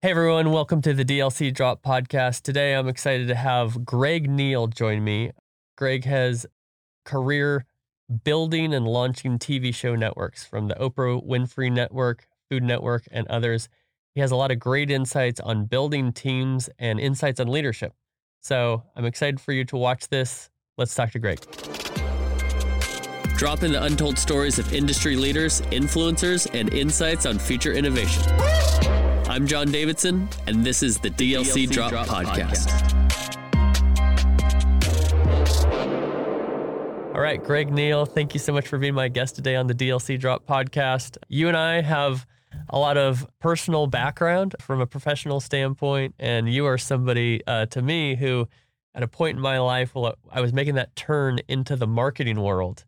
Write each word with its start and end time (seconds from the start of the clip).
Hey 0.00 0.12
everyone, 0.12 0.52
welcome 0.52 0.80
to 0.82 0.94
the 0.94 1.04
DLC 1.04 1.52
Drop 1.52 1.82
podcast. 1.82 2.42
Today 2.42 2.74
I'm 2.74 2.86
excited 2.86 3.26
to 3.26 3.34
have 3.34 3.84
Greg 3.84 4.30
Neal 4.30 4.68
join 4.68 5.02
me. 5.02 5.32
Greg 5.76 6.04
has 6.04 6.46
career 7.04 7.66
building 8.22 8.72
and 8.72 8.86
launching 8.86 9.40
TV 9.40 9.74
show 9.74 9.96
networks 9.96 10.44
from 10.44 10.68
the 10.68 10.76
Oprah 10.76 11.26
Winfrey 11.26 11.72
Network, 11.72 12.28
Food 12.48 12.62
Network, 12.62 13.08
and 13.10 13.26
others. 13.26 13.68
He 14.14 14.20
has 14.20 14.30
a 14.30 14.36
lot 14.36 14.52
of 14.52 14.60
great 14.60 14.88
insights 14.88 15.40
on 15.40 15.64
building 15.64 16.12
teams 16.12 16.70
and 16.78 17.00
insights 17.00 17.40
on 17.40 17.48
leadership. 17.48 17.92
So 18.40 18.84
I'm 18.94 19.04
excited 19.04 19.40
for 19.40 19.50
you 19.50 19.64
to 19.64 19.76
watch 19.76 20.06
this. 20.10 20.48
Let's 20.76 20.94
talk 20.94 21.10
to 21.10 21.18
Greg. 21.18 21.40
Drop 23.36 23.64
in 23.64 23.72
the 23.72 23.82
untold 23.82 24.16
stories 24.16 24.60
of 24.60 24.72
industry 24.72 25.16
leaders, 25.16 25.60
influencers, 25.72 26.48
and 26.54 26.72
insights 26.72 27.26
on 27.26 27.40
future 27.40 27.72
innovation. 27.72 28.22
I'm 29.28 29.46
John 29.46 29.70
Davidson, 29.70 30.26
and 30.46 30.64
this 30.64 30.82
is 30.82 30.96
the 30.96 31.10
DLC, 31.10 31.66
DLC 31.66 31.70
Drop, 31.70 31.90
Drop, 31.90 32.06
Podcast. 32.06 32.70
Podcast. 32.70 32.94
All 37.14 37.20
right, 37.20 37.44
Greg 37.44 37.70
Neal, 37.70 38.06
thank 38.06 38.32
you 38.32 38.40
so 38.40 38.54
much 38.54 38.66
for 38.66 38.78
being 38.78 38.94
my 38.94 39.08
guest 39.08 39.36
today 39.36 39.54
on 39.54 39.66
the 39.66 39.74
DLC 39.74 40.18
Drop 40.18 40.46
Podcast. 40.46 41.18
You 41.28 41.48
and 41.48 41.58
I 41.58 41.82
have 41.82 42.26
a 42.70 42.78
lot 42.78 42.96
of 42.96 43.26
personal 43.38 43.86
background 43.86 44.56
from 44.62 44.80
a 44.80 44.86
professional 44.86 45.40
standpoint, 45.40 46.14
and 46.18 46.50
you 46.50 46.64
are 46.64 46.78
somebody 46.78 47.42
uh, 47.46 47.66
to 47.66 47.82
me 47.82 48.16
who, 48.16 48.48
at 48.94 49.02
a 49.02 49.08
point 49.08 49.36
in 49.36 49.42
my 49.42 49.58
life, 49.58 49.94
well, 49.94 50.14
I 50.32 50.40
was 50.40 50.54
making 50.54 50.76
that 50.76 50.96
turn 50.96 51.38
into 51.48 51.76
the 51.76 51.86
marketing 51.86 52.40
world, 52.40 52.86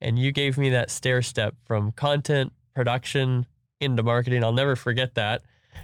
and 0.00 0.20
you 0.20 0.30
gave 0.30 0.56
me 0.56 0.70
that 0.70 0.88
stair 0.88 1.20
step 1.20 1.56
from 1.64 1.90
content 1.90 2.52
production 2.76 3.44
into 3.80 4.04
marketing. 4.04 4.44
I'll 4.44 4.52
never 4.52 4.76
forget 4.76 5.16
that 5.16 5.42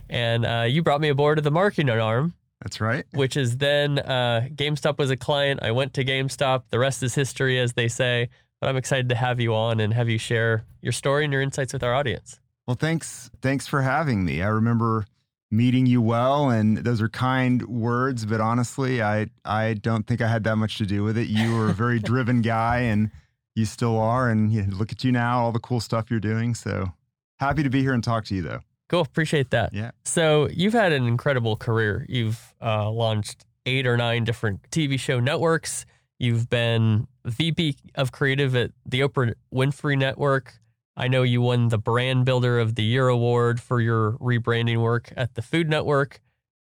and 0.08 0.46
uh, 0.46 0.66
you 0.68 0.82
brought 0.82 1.00
me 1.00 1.08
aboard 1.08 1.38
of 1.38 1.44
the 1.44 1.50
marketing 1.50 1.90
arm. 1.90 2.34
That's 2.62 2.80
right. 2.80 3.04
Which 3.12 3.36
is 3.36 3.58
then 3.58 3.98
uh, 3.98 4.48
GameStop 4.54 4.98
was 4.98 5.10
a 5.10 5.16
client. 5.16 5.60
I 5.62 5.72
went 5.72 5.94
to 5.94 6.04
GameStop. 6.04 6.64
The 6.70 6.78
rest 6.78 7.02
is 7.02 7.14
history, 7.14 7.58
as 7.60 7.74
they 7.74 7.88
say. 7.88 8.28
But 8.60 8.70
I'm 8.70 8.76
excited 8.76 9.10
to 9.10 9.14
have 9.14 9.40
you 9.40 9.54
on 9.54 9.80
and 9.80 9.92
have 9.92 10.08
you 10.08 10.18
share 10.18 10.64
your 10.80 10.92
story 10.92 11.24
and 11.24 11.32
your 11.32 11.42
insights 11.42 11.72
with 11.72 11.82
our 11.82 11.94
audience. 11.94 12.40
Well, 12.66 12.76
thanks. 12.76 13.30
Thanks 13.42 13.66
for 13.66 13.82
having 13.82 14.24
me. 14.24 14.42
I 14.42 14.48
remember 14.48 15.06
meeting 15.50 15.86
you 15.86 16.00
well, 16.00 16.50
and 16.50 16.78
those 16.78 17.00
are 17.00 17.08
kind 17.08 17.62
words. 17.68 18.24
But 18.24 18.40
honestly, 18.40 19.02
I 19.02 19.28
I 19.44 19.74
don't 19.74 20.06
think 20.06 20.20
I 20.20 20.28
had 20.28 20.44
that 20.44 20.56
much 20.56 20.78
to 20.78 20.86
do 20.86 21.02
with 21.04 21.18
it. 21.18 21.28
You 21.28 21.54
were 21.54 21.68
a 21.68 21.74
very 21.74 21.98
driven 22.10 22.40
guy, 22.40 22.78
and 22.78 23.10
you 23.54 23.66
still 23.66 23.98
are. 23.98 24.30
And 24.30 24.50
you 24.50 24.64
look 24.64 24.90
at 24.90 25.04
you 25.04 25.12
now, 25.12 25.40
all 25.40 25.52
the 25.52 25.60
cool 25.60 25.80
stuff 25.80 26.10
you're 26.10 26.18
doing. 26.18 26.54
So 26.54 26.92
happy 27.38 27.62
to 27.62 27.70
be 27.70 27.82
here 27.82 27.92
and 27.92 28.02
talk 28.02 28.24
to 28.26 28.34
you, 28.34 28.42
though. 28.42 28.60
Cool. 28.88 29.00
Appreciate 29.00 29.50
that. 29.50 29.72
Yeah. 29.72 29.90
So 30.04 30.48
you've 30.48 30.72
had 30.72 30.92
an 30.92 31.06
incredible 31.06 31.56
career. 31.56 32.06
You've 32.08 32.54
uh, 32.62 32.90
launched 32.90 33.44
eight 33.64 33.86
or 33.86 33.96
nine 33.96 34.24
different 34.24 34.68
TV 34.70 34.98
show 34.98 35.20
networks. 35.20 35.86
You've 36.18 36.48
been 36.48 37.08
VP 37.24 37.76
of 37.96 38.12
creative 38.12 38.54
at 38.56 38.70
the 38.86 39.00
Oprah 39.00 39.34
Winfrey 39.52 39.98
Network. 39.98 40.54
I 40.96 41.08
know 41.08 41.24
you 41.24 41.42
won 41.42 41.68
the 41.68 41.78
Brand 41.78 42.24
Builder 42.24 42.58
of 42.58 42.74
the 42.74 42.82
Year 42.82 43.08
award 43.08 43.60
for 43.60 43.80
your 43.80 44.12
rebranding 44.12 44.80
work 44.80 45.12
at 45.16 45.34
the 45.34 45.42
Food 45.42 45.68
Network, 45.68 46.20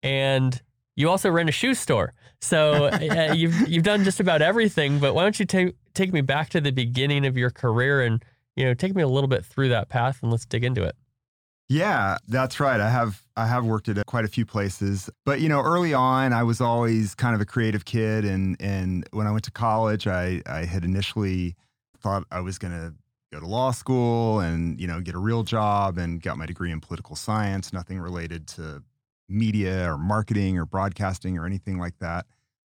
and 0.05 0.61
you 0.95 1.09
also 1.09 1.31
ran 1.31 1.49
a 1.49 1.53
shoe 1.53 1.75
store. 1.75 2.15
So 2.41 2.85
uh, 2.93 3.33
you've 3.35 3.69
you've 3.69 3.83
done 3.83 4.05
just 4.05 4.21
about 4.21 4.41
everything. 4.41 5.01
But 5.01 5.15
why 5.15 5.23
don't 5.23 5.41
you 5.41 5.47
take 5.47 5.75
take 5.95 6.13
me 6.13 6.21
back 6.21 6.51
to 6.51 6.61
the 6.61 6.71
beginning 6.71 7.27
of 7.27 7.37
your 7.37 7.51
career 7.51 8.03
and 8.03 8.23
you 8.55 8.65
know 8.65 8.75
take 8.75 8.95
me 8.95 9.03
a 9.03 9.09
little 9.09 9.29
bit 9.29 9.45
through 9.45 9.71
that 9.71 9.89
path 9.89 10.23
and 10.23 10.31
let's 10.31 10.45
dig 10.45 10.63
into 10.63 10.85
it. 10.85 10.95
Yeah, 11.71 12.19
that's 12.27 12.59
right. 12.59 12.81
I 12.81 12.91
have 12.91 13.23
I 13.37 13.47
have 13.47 13.65
worked 13.65 13.89
at 13.89 13.97
uh, 13.97 14.03
quite 14.05 14.25
a 14.25 14.29
few 14.29 14.45
places, 14.45 15.09
but 15.25 15.41
you 15.41 15.49
know, 15.49 15.61
early 15.63 15.95
on, 15.95 16.33
I 16.33 16.43
was 16.43 16.61
always 16.61 17.15
kind 17.15 17.33
of 17.33 17.41
a 17.41 17.45
creative 17.45 17.85
kid, 17.85 18.25
and 18.25 18.57
and 18.61 19.09
when 19.13 19.29
I 19.29 19.31
went 19.31 19.45
to 19.45 19.53
college, 19.53 20.09
I 20.09 20.43
I 20.47 20.65
had 20.65 20.85
initially 20.85 21.55
thought 22.01 22.25
I 22.33 22.41
was 22.41 22.59
going 22.59 22.73
to 22.73 22.93
go 23.33 23.39
to 23.39 23.47
law 23.47 23.71
school 23.71 24.41
and 24.41 24.81
you 24.81 24.89
know 24.89 25.01
get 25.01 25.15
a 25.15 25.19
real 25.21 25.45
job, 25.45 25.97
and 25.97 26.21
got 26.21 26.37
my 26.37 26.45
degree 26.45 26.73
in 26.73 26.81
political 26.81 27.15
science, 27.15 27.73
nothing 27.73 28.01
related 28.01 28.49
to 28.49 28.83
media 29.29 29.93
or 29.93 29.97
marketing 29.97 30.59
or 30.59 30.67
broadcasting 30.67 31.39
or 31.39 31.47
anything 31.47 31.79
like 31.79 31.97
that. 32.01 32.27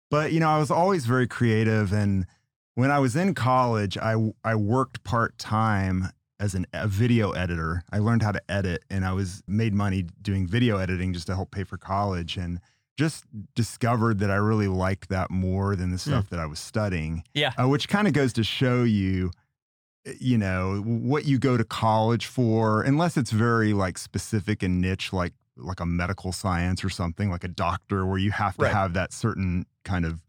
But 0.09 0.31
you 0.31 0.39
know, 0.39 0.49
I 0.49 0.57
was 0.57 0.71
always 0.71 1.05
very 1.05 1.27
creative, 1.27 1.93
and 1.93 2.25
when 2.73 2.89
I 2.89 2.97
was 2.97 3.15
in 3.15 3.35
college, 3.35 3.95
I 3.95 4.15
I 4.43 4.55
worked 4.55 5.03
part 5.03 5.37
time 5.37 6.09
as 6.39 6.55
an, 6.55 6.67
a 6.73 6.87
video 6.87 7.31
editor. 7.31 7.83
I 7.91 7.99
learned 7.99 8.23
how 8.23 8.31
to 8.31 8.41
edit 8.49 8.83
and 8.89 9.05
I 9.05 9.13
was 9.13 9.43
made 9.47 9.73
money 9.73 10.05
doing 10.21 10.47
video 10.47 10.77
editing 10.77 11.13
just 11.13 11.27
to 11.27 11.35
help 11.35 11.51
pay 11.51 11.63
for 11.63 11.77
college 11.77 12.37
and 12.37 12.59
just 12.97 13.25
discovered 13.55 14.19
that 14.19 14.31
I 14.31 14.35
really 14.35 14.67
liked 14.67 15.09
that 15.09 15.29
more 15.29 15.75
than 15.75 15.91
the 15.91 15.97
stuff 15.97 16.25
mm. 16.25 16.29
that 16.29 16.39
I 16.39 16.45
was 16.45 16.59
studying. 16.59 17.23
Yeah. 17.33 17.53
Uh, 17.59 17.67
which 17.67 17.87
kind 17.87 18.07
of 18.07 18.13
goes 18.13 18.33
to 18.33 18.43
show 18.43 18.83
you 18.83 19.31
eh, 20.05 20.13
you 20.19 20.37
know 20.37 20.81
what 20.85 21.25
you 21.25 21.37
go 21.37 21.57
to 21.57 21.63
college 21.63 22.25
for 22.25 22.81
unless 22.81 23.17
it's 23.17 23.31
very 23.31 23.73
like 23.73 23.97
specific 23.97 24.63
and 24.63 24.81
niche 24.81 25.13
like 25.13 25.33
like 25.55 25.79
a 25.79 25.85
medical 25.85 26.31
science 26.31 26.83
or 26.83 26.89
something 26.89 27.29
like 27.31 27.43
a 27.43 27.47
doctor 27.47 28.05
where 28.05 28.19
you 28.19 28.31
have 28.31 28.55
to 28.57 28.63
right. 28.63 28.73
have 28.73 28.93
that 28.93 29.11
certain 29.11 29.65
kind 29.83 30.05
of 30.05 30.21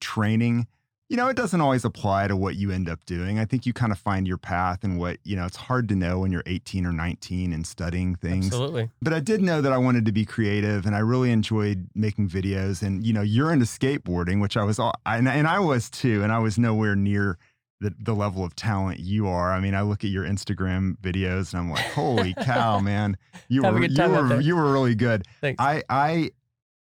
training 0.00 0.66
you 1.08 1.16
know, 1.16 1.28
it 1.28 1.36
doesn't 1.36 1.60
always 1.60 1.84
apply 1.84 2.26
to 2.26 2.36
what 2.36 2.56
you 2.56 2.72
end 2.72 2.88
up 2.88 3.04
doing. 3.06 3.38
I 3.38 3.44
think 3.44 3.64
you 3.64 3.72
kind 3.72 3.92
of 3.92 3.98
find 3.98 4.26
your 4.26 4.38
path 4.38 4.82
and 4.82 4.98
what, 4.98 5.18
you 5.22 5.36
know, 5.36 5.46
it's 5.46 5.56
hard 5.56 5.88
to 5.90 5.94
know 5.94 6.18
when 6.18 6.32
you're 6.32 6.42
18 6.46 6.84
or 6.84 6.92
19 6.92 7.52
and 7.52 7.64
studying 7.64 8.16
things. 8.16 8.46
Absolutely. 8.46 8.90
But 9.00 9.12
I 9.12 9.20
did 9.20 9.40
know 9.40 9.60
that 9.60 9.72
I 9.72 9.78
wanted 9.78 10.04
to 10.06 10.12
be 10.12 10.24
creative 10.24 10.84
and 10.84 10.96
I 10.96 10.98
really 10.98 11.30
enjoyed 11.30 11.88
making 11.94 12.28
videos. 12.28 12.82
And, 12.82 13.06
you 13.06 13.12
know, 13.12 13.22
you're 13.22 13.52
into 13.52 13.66
skateboarding, 13.66 14.40
which 14.40 14.56
I 14.56 14.64
was, 14.64 14.80
all, 14.80 14.94
and, 15.04 15.28
and 15.28 15.46
I 15.46 15.60
was 15.60 15.88
too. 15.88 16.24
And 16.24 16.32
I 16.32 16.40
was 16.40 16.58
nowhere 16.58 16.96
near 16.96 17.38
the, 17.80 17.94
the 18.00 18.14
level 18.14 18.42
of 18.42 18.56
talent 18.56 18.98
you 18.98 19.28
are. 19.28 19.52
I 19.52 19.60
mean, 19.60 19.76
I 19.76 19.82
look 19.82 20.02
at 20.02 20.10
your 20.10 20.24
Instagram 20.24 20.96
videos 20.98 21.52
and 21.52 21.60
I'm 21.60 21.70
like, 21.70 21.84
holy 21.92 22.34
cow, 22.42 22.80
man, 22.80 23.16
you 23.48 23.62
were, 23.62 23.84
you 23.84 24.08
were, 24.08 24.40
you 24.40 24.56
were 24.56 24.72
really 24.72 24.96
good. 24.96 25.24
Thanks. 25.40 25.62
I, 25.62 25.84
I, 25.88 26.30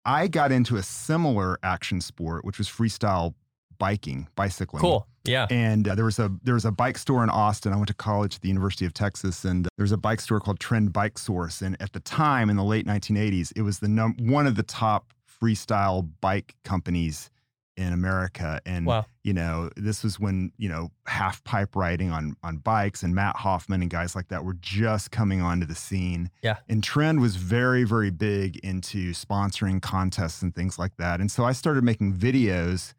I 0.06 0.28
got 0.28 0.50
into 0.50 0.76
a 0.76 0.82
similar 0.82 1.58
action 1.62 2.00
sport, 2.00 2.44
which 2.44 2.56
was 2.56 2.68
freestyle 2.68 3.34
biking, 3.84 4.26
bicycling. 4.34 4.80
Cool. 4.80 5.06
Yeah. 5.24 5.46
And 5.50 5.86
uh, 5.86 5.94
there 5.94 6.06
was 6.06 6.18
a 6.18 6.30
there 6.42 6.54
was 6.54 6.64
a 6.64 6.70
bike 6.70 6.96
store 6.96 7.22
in 7.22 7.28
Austin. 7.28 7.74
I 7.74 7.76
went 7.76 7.88
to 7.88 7.94
college 7.94 8.36
at 8.36 8.40
the 8.40 8.48
University 8.48 8.86
of 8.86 8.94
Texas, 8.94 9.44
and 9.44 9.66
there 9.76 9.84
was 9.84 9.92
a 9.92 9.98
bike 9.98 10.20
store 10.20 10.40
called 10.40 10.58
Trend 10.58 10.94
Bike 10.94 11.18
Source. 11.18 11.60
And 11.60 11.76
at 11.80 11.92
the 11.92 12.00
time, 12.00 12.48
in 12.48 12.56
the 12.56 12.64
late 12.64 12.86
1980s, 12.86 13.52
it 13.54 13.60
was 13.60 13.80
the 13.80 13.88
num- 13.88 14.16
one 14.18 14.46
of 14.46 14.54
the 14.54 14.62
top 14.62 15.12
freestyle 15.42 16.08
bike 16.22 16.54
companies 16.64 17.30
in 17.76 17.92
America. 17.92 18.62
And 18.64 18.86
wow. 18.86 19.04
you 19.22 19.34
know, 19.34 19.68
this 19.76 20.02
was 20.02 20.18
when 20.18 20.50
you 20.56 20.70
know 20.70 20.90
half 21.06 21.44
pipe 21.44 21.76
riding 21.76 22.10
on 22.10 22.36
on 22.42 22.56
bikes 22.56 23.02
and 23.02 23.14
Matt 23.14 23.36
Hoffman 23.36 23.82
and 23.82 23.90
guys 23.90 24.16
like 24.16 24.28
that 24.28 24.46
were 24.46 24.56
just 24.60 25.10
coming 25.10 25.42
onto 25.42 25.66
the 25.66 25.74
scene. 25.74 26.30
Yeah. 26.42 26.56
And 26.70 26.82
Trend 26.82 27.20
was 27.20 27.36
very 27.36 27.84
very 27.84 28.10
big 28.10 28.56
into 28.64 29.12
sponsoring 29.12 29.82
contests 29.82 30.40
and 30.40 30.54
things 30.54 30.78
like 30.78 30.96
that. 30.96 31.20
And 31.20 31.30
so 31.30 31.44
I 31.44 31.52
started 31.52 31.84
making 31.84 32.14
videos 32.14 32.94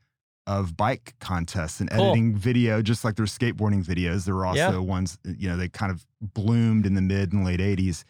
of 0.48 0.78
bike 0.78 1.16
contests 1.20 1.80
and 1.80 1.90
cool. 1.90 2.06
editing 2.06 2.36
video, 2.36 2.82
just 2.82 3.04
like 3.04 3.16
there's 3.16 3.36
skateboarding 3.38 3.84
videos. 3.84 4.26
There 4.26 4.36
were 4.36 4.46
also 4.46 4.58
yeah. 4.58 4.78
ones, 4.78 5.18
you 5.24 5.50
know, 5.50 5.58
they 5.58 5.70
kind 5.70 5.92
of 5.92 6.06
bloomed 6.22 6.86
in 6.86 6.94
the 6.94 7.02
mid 7.02 7.34
and 7.34 7.46
late 7.46 7.60
80s. 7.60 8.04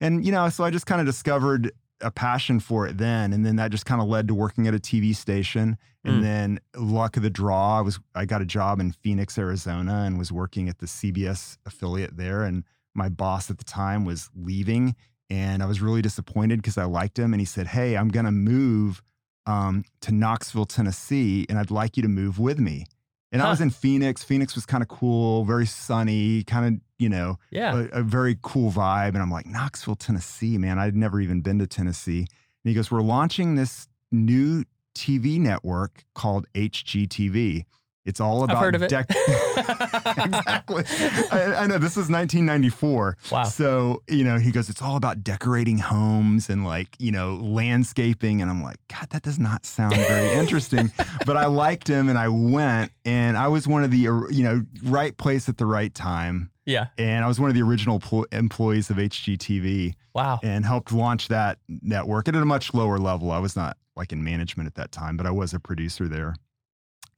And, 0.00 0.24
you 0.24 0.32
know, 0.32 0.48
so 0.48 0.64
I 0.64 0.70
just 0.70 0.86
kind 0.86 1.00
of 1.00 1.06
discovered 1.06 1.72
a 2.00 2.10
passion 2.10 2.60
for 2.60 2.86
it 2.86 2.96
then. 2.98 3.32
And 3.32 3.44
then 3.44 3.56
that 3.56 3.70
just 3.70 3.86
kind 3.86 4.00
of 4.00 4.08
led 4.08 4.28
to 4.28 4.34
working 4.34 4.66
at 4.66 4.74
a 4.74 4.78
TV 4.78 5.14
station. 5.14 5.76
And 6.04 6.20
mm. 6.20 6.22
then 6.22 6.60
luck 6.76 7.16
of 7.16 7.22
the 7.22 7.30
draw, 7.30 7.78
I 7.78 7.80
was 7.82 8.00
I 8.14 8.24
got 8.24 8.40
a 8.40 8.46
job 8.46 8.80
in 8.80 8.92
Phoenix, 8.92 9.36
Arizona, 9.36 10.04
and 10.06 10.18
was 10.18 10.32
working 10.32 10.68
at 10.68 10.78
the 10.78 10.86
CBS 10.86 11.58
affiliate 11.66 12.16
there. 12.16 12.44
And 12.44 12.64
my 12.94 13.08
boss 13.08 13.50
at 13.50 13.58
the 13.58 13.64
time 13.64 14.04
was 14.04 14.30
leaving. 14.34 14.96
And 15.28 15.62
I 15.62 15.66
was 15.66 15.80
really 15.80 16.02
disappointed 16.02 16.60
because 16.60 16.78
I 16.78 16.84
liked 16.84 17.18
him. 17.18 17.34
And 17.34 17.40
he 17.40 17.46
said, 17.46 17.68
Hey, 17.68 17.96
I'm 17.96 18.08
gonna 18.08 18.32
move 18.32 19.02
um, 19.46 19.84
to 20.02 20.12
Knoxville, 20.12 20.66
Tennessee, 20.66 21.46
and 21.48 21.58
I'd 21.58 21.70
like 21.70 21.96
you 21.96 22.02
to 22.02 22.08
move 22.08 22.38
with 22.38 22.58
me. 22.58 22.86
And 23.32 23.40
huh. 23.40 23.48
I 23.48 23.50
was 23.50 23.60
in 23.60 23.70
Phoenix. 23.70 24.24
Phoenix 24.24 24.54
was 24.54 24.66
kind 24.66 24.82
of 24.82 24.88
cool, 24.88 25.44
very 25.44 25.66
sunny, 25.66 26.42
kind 26.44 26.74
of, 26.74 26.80
you 26.98 27.08
know, 27.08 27.38
yeah. 27.50 27.86
a, 27.92 28.00
a, 28.00 28.02
very 28.02 28.36
cool 28.42 28.72
vibe. 28.72 29.10
And 29.10 29.18
I'm 29.18 29.30
like, 29.30 29.46
Knoxville, 29.46 29.96
Tennessee, 29.96 30.58
man, 30.58 30.78
I'd 30.78 30.96
never 30.96 31.20
even 31.20 31.40
been 31.40 31.58
to 31.60 31.66
Tennessee. 31.66 32.20
And 32.20 32.28
he 32.64 32.74
goes, 32.74 32.90
We're 32.90 33.02
launching 33.02 33.54
this 33.54 33.88
new 34.10 34.64
TV 34.94 35.38
network 35.38 36.04
called 36.14 36.46
HGTV. 36.54 37.64
It's 38.06 38.18
all 38.18 38.44
about 38.44 38.56
I've 38.56 38.62
heard 38.62 38.74
of 38.74 38.82
it. 38.82 38.92
exactly. 38.92 40.84
I, 41.30 41.54
I, 41.58 41.66
know 41.66 41.76
this 41.76 41.92
is 41.92 42.08
1994. 42.08 43.18
Wow. 43.30 43.42
So 43.44 44.02
you 44.08 44.24
know, 44.24 44.38
he 44.38 44.52
goes, 44.52 44.70
it's 44.70 44.80
all 44.80 44.96
about 44.96 45.22
decorating 45.22 45.78
homes 45.78 46.48
and 46.48 46.64
like 46.64 46.96
you 46.98 47.12
know 47.12 47.36
landscaping, 47.36 48.40
and 48.40 48.50
I'm 48.50 48.62
like, 48.62 48.78
God, 48.88 49.10
that 49.10 49.22
does 49.22 49.38
not 49.38 49.66
sound 49.66 49.96
very 49.96 50.32
interesting. 50.38 50.90
but 51.26 51.36
I 51.36 51.46
liked 51.46 51.88
him, 51.88 52.08
and 52.08 52.18
I 52.18 52.28
went, 52.28 52.90
and 53.04 53.36
I 53.36 53.48
was 53.48 53.68
one 53.68 53.84
of 53.84 53.90
the 53.90 53.98
you 53.98 54.42
know 54.42 54.62
right 54.82 55.16
place 55.16 55.48
at 55.48 55.58
the 55.58 55.66
right 55.66 55.94
time. 55.94 56.50
Yeah. 56.66 56.86
And 56.98 57.24
I 57.24 57.28
was 57.28 57.40
one 57.40 57.50
of 57.50 57.54
the 57.54 57.62
original 57.62 58.00
employees 58.32 58.90
of 58.90 58.96
HGTV. 58.96 59.94
Wow. 60.14 60.40
And 60.42 60.64
helped 60.64 60.92
launch 60.92 61.28
that 61.28 61.58
network 61.68 62.28
at 62.28 62.34
a 62.34 62.44
much 62.44 62.74
lower 62.74 62.98
level. 62.98 63.30
I 63.30 63.38
was 63.38 63.54
not 63.54 63.76
like 63.96 64.12
in 64.12 64.24
management 64.24 64.66
at 64.66 64.74
that 64.74 64.92
time, 64.92 65.16
but 65.16 65.26
I 65.26 65.30
was 65.30 65.54
a 65.54 65.60
producer 65.60 66.08
there. 66.08 66.34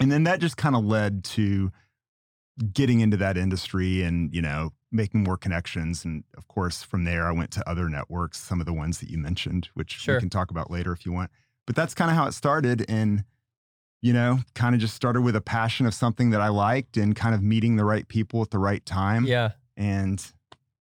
And 0.01 0.11
then 0.11 0.25
that 0.25 0.41
just 0.41 0.57
kind 0.57 0.75
of 0.75 0.85
led 0.85 1.25
to 1.25 1.71
getting 2.73 3.01
into 3.01 3.17
that 3.17 3.37
industry 3.37 4.03
and, 4.03 4.35
you 4.35 4.43
know, 4.43 4.73
making 4.91 5.23
more 5.23 5.37
connections. 5.37 6.05
And 6.05 6.25
of 6.37 6.49
course, 6.49 6.83
from 6.83 7.05
there, 7.05 7.27
I 7.27 7.33
went 7.33 7.51
to 7.53 7.69
other 7.69 7.89
networks, 7.89 8.41
some 8.41 8.61
of 8.61 8.67
the 8.67 8.73
ones 8.73 8.99
that 9.01 9.09
you 9.09 9.19
mentioned, 9.19 9.69
which 9.75 9.93
sure. 9.93 10.17
we 10.17 10.21
can 10.21 10.31
talk 10.31 10.51
about 10.51 10.71
later 10.71 10.93
if 10.93 11.07
you 11.07 11.13
want. 11.13 11.31
But 11.67 11.77
that's 11.77 11.95
kind 11.95 12.11
of 12.11 12.17
how 12.17 12.27
it 12.27 12.33
started. 12.33 12.85
And, 12.89 13.25
you 14.01 14.13
know, 14.13 14.41
kind 14.55 14.75
of 14.75 14.81
just 14.81 14.95
started 14.95 15.23
with 15.23 15.37
a 15.37 15.41
passion 15.41 15.87
of 15.87 15.95
something 15.95 16.31
that 16.31 16.41
I 16.41 16.49
liked 16.49 16.97
and 16.97 17.17
kind 17.17 17.35
of 17.35 17.43
meeting 17.43 17.77
the 17.77 17.85
right 17.85 18.07
people 18.07 18.43
at 18.43 18.51
the 18.51 18.59
right 18.59 18.85
time. 18.85 19.25
Yeah. 19.25 19.53
And 19.77 20.23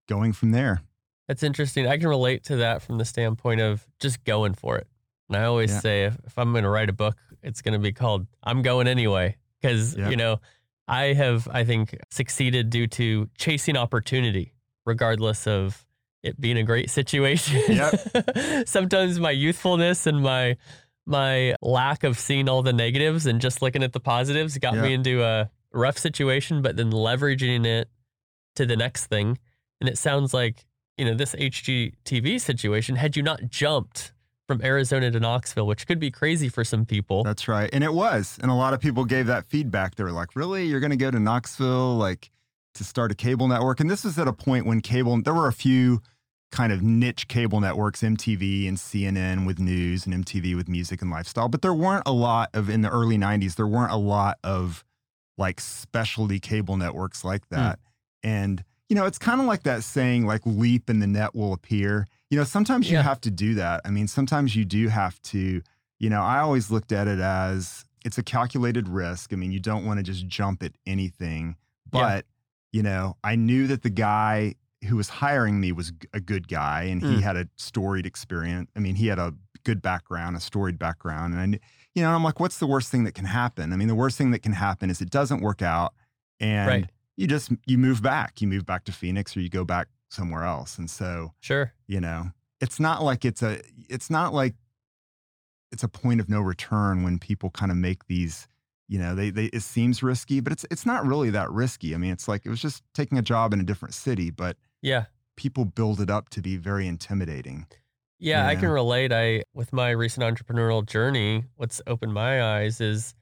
going 0.09 0.33
from 0.33 0.51
there. 0.51 0.83
That's 1.29 1.45
interesting. 1.45 1.87
I 1.87 1.97
can 1.97 2.09
relate 2.09 2.43
to 2.45 2.57
that 2.57 2.83
from 2.83 2.99
the 2.99 3.05
standpoint 3.05 3.61
of 3.61 3.87
just 4.01 4.25
going 4.25 4.55
for 4.55 4.77
it. 4.79 4.89
And 5.29 5.37
I 5.37 5.45
always 5.45 5.71
yeah. 5.71 5.79
say 5.79 6.05
if, 6.07 6.19
if 6.27 6.37
I'm 6.37 6.51
going 6.51 6.65
to 6.65 6.71
write 6.71 6.89
a 6.89 6.93
book, 6.93 7.17
it's 7.43 7.63
going 7.63 7.73
to 7.73 7.79
be 7.79 7.93
called 7.93 8.27
I'm 8.43 8.63
Going 8.63 8.87
Anyway. 8.87 9.37
Because, 9.61 9.97
yeah. 9.97 10.09
you 10.09 10.17
know, 10.17 10.41
I 10.89 11.13
have, 11.13 11.47
I 11.53 11.65
think, 11.65 11.97
succeeded 12.11 12.71
due 12.71 12.87
to 12.89 13.29
chasing 13.37 13.77
opportunity, 13.77 14.55
regardless 14.87 15.47
of 15.47 15.85
it 16.23 16.41
being 16.41 16.57
a 16.57 16.63
great 16.63 16.91
situation. 16.91 17.61
Yep. 17.69 18.67
Sometimes 18.67 19.21
my 19.21 19.31
youthfulness 19.31 20.07
and 20.07 20.23
my 20.23 20.57
my 21.07 21.55
lack 21.61 22.05
of 22.05 22.19
seeing 22.19 22.49
all 22.49 22.63
the 22.63 22.73
negatives 22.73 23.27
and 23.27 23.41
just 23.41 23.63
looking 23.63 23.83
at 23.83 23.93
the 23.93 24.01
positives 24.01 24.57
got 24.59 24.75
yep. 24.75 24.85
me 24.85 24.93
into 24.93 25.25
a 25.25 25.51
rough 25.73 25.99
situation, 25.99 26.63
but 26.63 26.77
then 26.77 26.91
leveraging 26.91 27.67
it 27.67 27.89
to 28.57 28.67
the 28.67 28.77
next 28.77 29.07
thing. 29.07 29.39
And 29.81 29.89
it 29.89 29.99
sounds 29.99 30.33
like, 30.35 30.67
you 30.97 31.05
know, 31.05 31.15
this 31.15 31.35
HGTV 31.35 32.41
situation, 32.41 32.97
had 32.97 33.17
you 33.17 33.23
not 33.23 33.49
jumped 33.49 34.13
from 34.51 34.61
Arizona 34.65 35.13
to 35.13 35.21
Knoxville, 35.21 35.69
which 35.69 35.87
could 35.87 36.01
be 36.01 36.11
crazy 36.11 36.49
for 36.49 36.65
some 36.65 36.85
people. 36.85 37.23
That's 37.23 37.47
right. 37.47 37.71
And 37.73 37.85
it 37.85 37.93
was. 37.93 38.37
And 38.43 38.51
a 38.51 38.55
lot 38.55 38.75
of 38.75 38.81
people 38.81 39.05
gave 39.05 39.29
that 39.29 39.47
feedback. 39.47 39.95
They 39.95 40.03
were 40.03 40.11
like, 40.11 40.35
really? 40.35 40.65
You're 40.65 40.81
going 40.81 40.91
to 40.91 40.97
go 40.97 41.09
to 41.09 41.21
Knoxville, 41.21 41.95
like 41.95 42.33
to 42.75 42.83
start 42.83 43.13
a 43.13 43.15
cable 43.15 43.47
network? 43.47 43.79
And 43.79 43.89
this 43.89 44.03
was 44.03 44.19
at 44.19 44.27
a 44.27 44.33
point 44.33 44.67
when 44.67 44.81
cable, 44.81 45.23
there 45.23 45.35
were 45.35 45.47
a 45.47 45.53
few 45.53 46.03
kind 46.51 46.73
of 46.73 46.83
niche 46.83 47.29
cable 47.29 47.61
networks, 47.61 48.01
MTV 48.01 48.67
and 48.67 48.77
CNN 48.77 49.47
with 49.47 49.61
news 49.61 50.05
and 50.05 50.27
MTV 50.27 50.57
with 50.57 50.69
music 50.69 51.01
and 51.01 51.13
lifestyle. 51.13 51.49
But 51.49 51.63
there 51.63 51.73
weren't 51.73 52.03
a 52.05 52.13
lot 52.13 52.51
of, 52.53 52.69
in 52.69 52.81
the 52.81 52.91
early 52.91 53.19
90s, 53.19 53.55
there 53.55 53.69
weren't 53.69 53.93
a 53.93 53.97
lot 53.97 54.37
of 54.43 54.85
like 55.39 55.61
specialty 55.61 56.41
cable 56.41 56.77
networks 56.77 57.23
like 57.23 57.47
hmm. 57.51 57.55
that. 57.55 57.79
Mm. 57.79 57.83
And, 58.25 58.65
you 58.89 58.97
know, 58.97 59.07
it's 59.07 59.19
kind 59.19 59.41
of 59.41 59.47
like 59.47 59.63
that 59.63 59.85
saying, 59.85 60.27
like, 60.27 60.41
leap 60.45 60.89
and 60.89 61.01
the 61.01 61.07
net 61.07 61.37
will 61.37 61.53
appear 61.53 62.09
you 62.31 62.39
know, 62.39 62.45
sometimes 62.45 62.89
you 62.89 62.97
yeah. 62.97 63.03
have 63.03 63.21
to 63.23 63.31
do 63.31 63.55
that. 63.55 63.83
I 63.85 63.91
mean, 63.91 64.07
sometimes 64.07 64.55
you 64.55 64.65
do 64.65 64.89
have 64.89 65.21
to, 65.23 65.61
you 65.99 66.11
know, 66.11 66.23
I 66.23 66.39
always 66.39 66.71
looked 66.71 66.93
at 66.93 67.09
it 67.09 67.19
as 67.19 67.85
it's 68.05 68.19
a 68.19 68.23
calculated 68.23 68.89
risk. 68.89 69.33
I 69.33 69.37
mean, 69.37 69.53
you 69.53 69.61
don't 69.61 69.85
want 69.85 69.99
to 69.99 70.05
just 70.05 70.27
jump 70.27 70.63
at 70.63 70.73
anything. 70.87 71.57
But, 71.91 72.25
yeah. 72.73 72.79
you 72.79 72.83
know, 72.85 73.17
I 73.25 73.35
knew 73.35 73.67
that 73.67 73.83
the 73.83 73.91
guy 73.91 74.55
who 74.89 74.97
was 74.97 75.09
hiring 75.09 75.61
me 75.61 75.73
was 75.73 75.93
a 76.15 76.21
good 76.21 76.49
guy 76.49 76.85
and 76.85 77.03
mm. 77.03 77.17
he 77.17 77.21
had 77.21 77.37
a 77.37 77.49
storied 77.57 78.07
experience. 78.07 78.71
I 78.77 78.79
mean, 78.79 78.95
he 78.95 79.09
had 79.09 79.19
a 79.19 79.35
good 79.65 79.83
background, 79.83 80.37
a 80.37 80.41
storied 80.41 80.79
background. 80.79 81.35
And, 81.35 81.57
I, 81.57 81.59
you 81.95 82.03
know, 82.03 82.13
I'm 82.13 82.23
like, 82.23 82.39
what's 82.39 82.59
the 82.59 82.67
worst 82.67 82.91
thing 82.91 83.05
that 83.05 83.15
can 83.15 83.25
happen? 83.25 83.73
I 83.73 83.77
mean, 83.77 83.89
the 83.89 83.97
worst 83.97 84.17
thing 84.17 84.31
that 84.31 84.39
can 84.39 84.53
happen 84.53 84.89
is 84.89 85.01
it 85.01 85.11
doesn't 85.11 85.41
work 85.41 85.63
out 85.63 85.95
and 86.39 86.69
right. 86.69 86.91
you 87.17 87.27
just, 87.27 87.51
you 87.67 87.77
move 87.77 88.01
back. 88.01 88.41
You 88.41 88.47
move 88.47 88.65
back 88.65 88.85
to 88.85 88.93
Phoenix 88.93 89.37
or 89.37 89.41
you 89.41 89.51
go 89.51 89.65
back 89.65 89.89
somewhere 90.11 90.45
else. 90.45 90.77
And 90.77 90.91
so, 90.91 91.33
sure, 91.41 91.73
you 91.87 92.01
know, 92.01 92.33
it's 92.61 92.79
not 92.79 93.03
like 93.03 93.25
it's 93.25 93.43
a, 93.43 93.61
it's 93.89 94.11
not 94.11 94.35
like 94.35 94.55
it's 95.73 95.83
a 95.83 95.89
point 95.89 96.21
of 96.21 96.29
no 96.29 96.41
return 96.41 97.03
when 97.03 97.19
people 97.19 97.49
kind 97.51 97.71
of 97.71 97.79
make 97.79 98.07
these, 98.07 98.47
you 98.89 98.99
know, 98.99 99.15
they, 99.15 99.31
they, 99.31 99.47
it 99.47 99.63
seems 99.63 100.03
risky, 100.03 100.41
but 100.41 100.53
it's, 100.53 100.67
it's 100.71 100.85
not 100.85 101.07
really 101.07 101.31
that 101.31 101.51
risky. 101.51 101.95
I 101.95 101.99
mean, 101.99 102.11
it's 102.11 102.29
like, 102.29 102.45
it 102.45 102.51
was 102.51 102.61
just 102.61 102.83
taking 102.93 103.17
a 103.17 103.23
job 103.23 103.53
in 103.53 103.61
a 103.61 103.65
different 103.65 103.95
city, 103.95 104.31
but 104.31 104.57
yeah, 104.83 105.05
people 105.37 105.65
build 105.65 106.01
it 106.01 106.11
up 106.11 106.29
to 106.31 106.43
be 106.43 106.57
very 106.57 106.87
intimidating. 106.87 107.67
Yeah, 108.19 108.47
I 108.47 108.57
can 108.57 108.69
relate. 108.69 109.13
I, 109.13 109.45
with 109.55 109.73
my 109.73 109.91
recent 109.91 110.25
entrepreneurial 110.25 110.85
journey, 110.85 111.45
what's 111.57 111.81
opened 111.87 112.13
my 112.13 112.43
eyes 112.59 112.79
is 112.79 113.15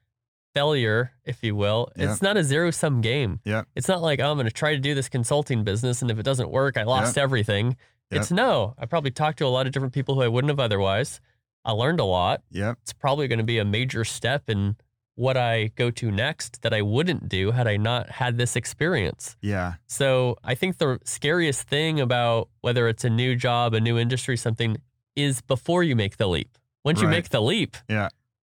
failure, 0.54 1.12
if 1.24 1.42
you 1.42 1.54
will. 1.54 1.90
Yeah. 1.96 2.10
It's 2.10 2.22
not 2.22 2.36
a 2.36 2.44
zero 2.44 2.70
sum 2.70 3.00
game. 3.00 3.40
Yeah. 3.44 3.62
It's 3.74 3.88
not 3.88 4.02
like, 4.02 4.20
oh, 4.20 4.30
I'm 4.30 4.36
going 4.36 4.46
to 4.46 4.52
try 4.52 4.72
to 4.74 4.80
do 4.80 4.94
this 4.94 5.08
consulting 5.08 5.64
business. 5.64 6.02
And 6.02 6.10
if 6.10 6.18
it 6.18 6.22
doesn't 6.22 6.50
work, 6.50 6.76
I 6.76 6.84
lost 6.84 7.16
yeah. 7.16 7.22
everything. 7.22 7.76
Yeah. 8.10 8.18
It's 8.18 8.30
no, 8.30 8.74
I 8.78 8.86
probably 8.86 9.10
talked 9.10 9.38
to 9.38 9.46
a 9.46 9.48
lot 9.48 9.66
of 9.66 9.72
different 9.72 9.94
people 9.94 10.14
who 10.14 10.22
I 10.22 10.28
wouldn't 10.28 10.50
have 10.50 10.60
otherwise. 10.60 11.20
I 11.64 11.72
learned 11.72 12.00
a 12.00 12.04
lot. 12.04 12.42
Yeah. 12.50 12.74
It's 12.82 12.92
probably 12.92 13.28
going 13.28 13.38
to 13.38 13.44
be 13.44 13.58
a 13.58 13.64
major 13.64 14.04
step 14.04 14.48
in 14.48 14.76
what 15.14 15.36
I 15.36 15.72
go 15.74 15.90
to 15.90 16.10
next 16.10 16.62
that 16.62 16.72
I 16.72 16.82
wouldn't 16.82 17.28
do 17.28 17.50
had 17.50 17.66
I 17.66 17.76
not 17.76 18.08
had 18.08 18.38
this 18.38 18.54
experience. 18.54 19.36
Yeah. 19.42 19.74
So 19.86 20.38
I 20.44 20.54
think 20.54 20.78
the 20.78 21.00
scariest 21.04 21.68
thing 21.68 22.00
about 22.00 22.48
whether 22.60 22.88
it's 22.88 23.04
a 23.04 23.10
new 23.10 23.34
job, 23.34 23.74
a 23.74 23.80
new 23.80 23.98
industry, 23.98 24.36
something 24.36 24.76
is 25.16 25.40
before 25.40 25.82
you 25.82 25.96
make 25.96 26.16
the 26.16 26.28
leap. 26.28 26.56
Once 26.84 26.98
right. 26.98 27.04
you 27.04 27.08
make 27.10 27.30
the 27.30 27.42
leap, 27.42 27.76
yeah 27.88 28.08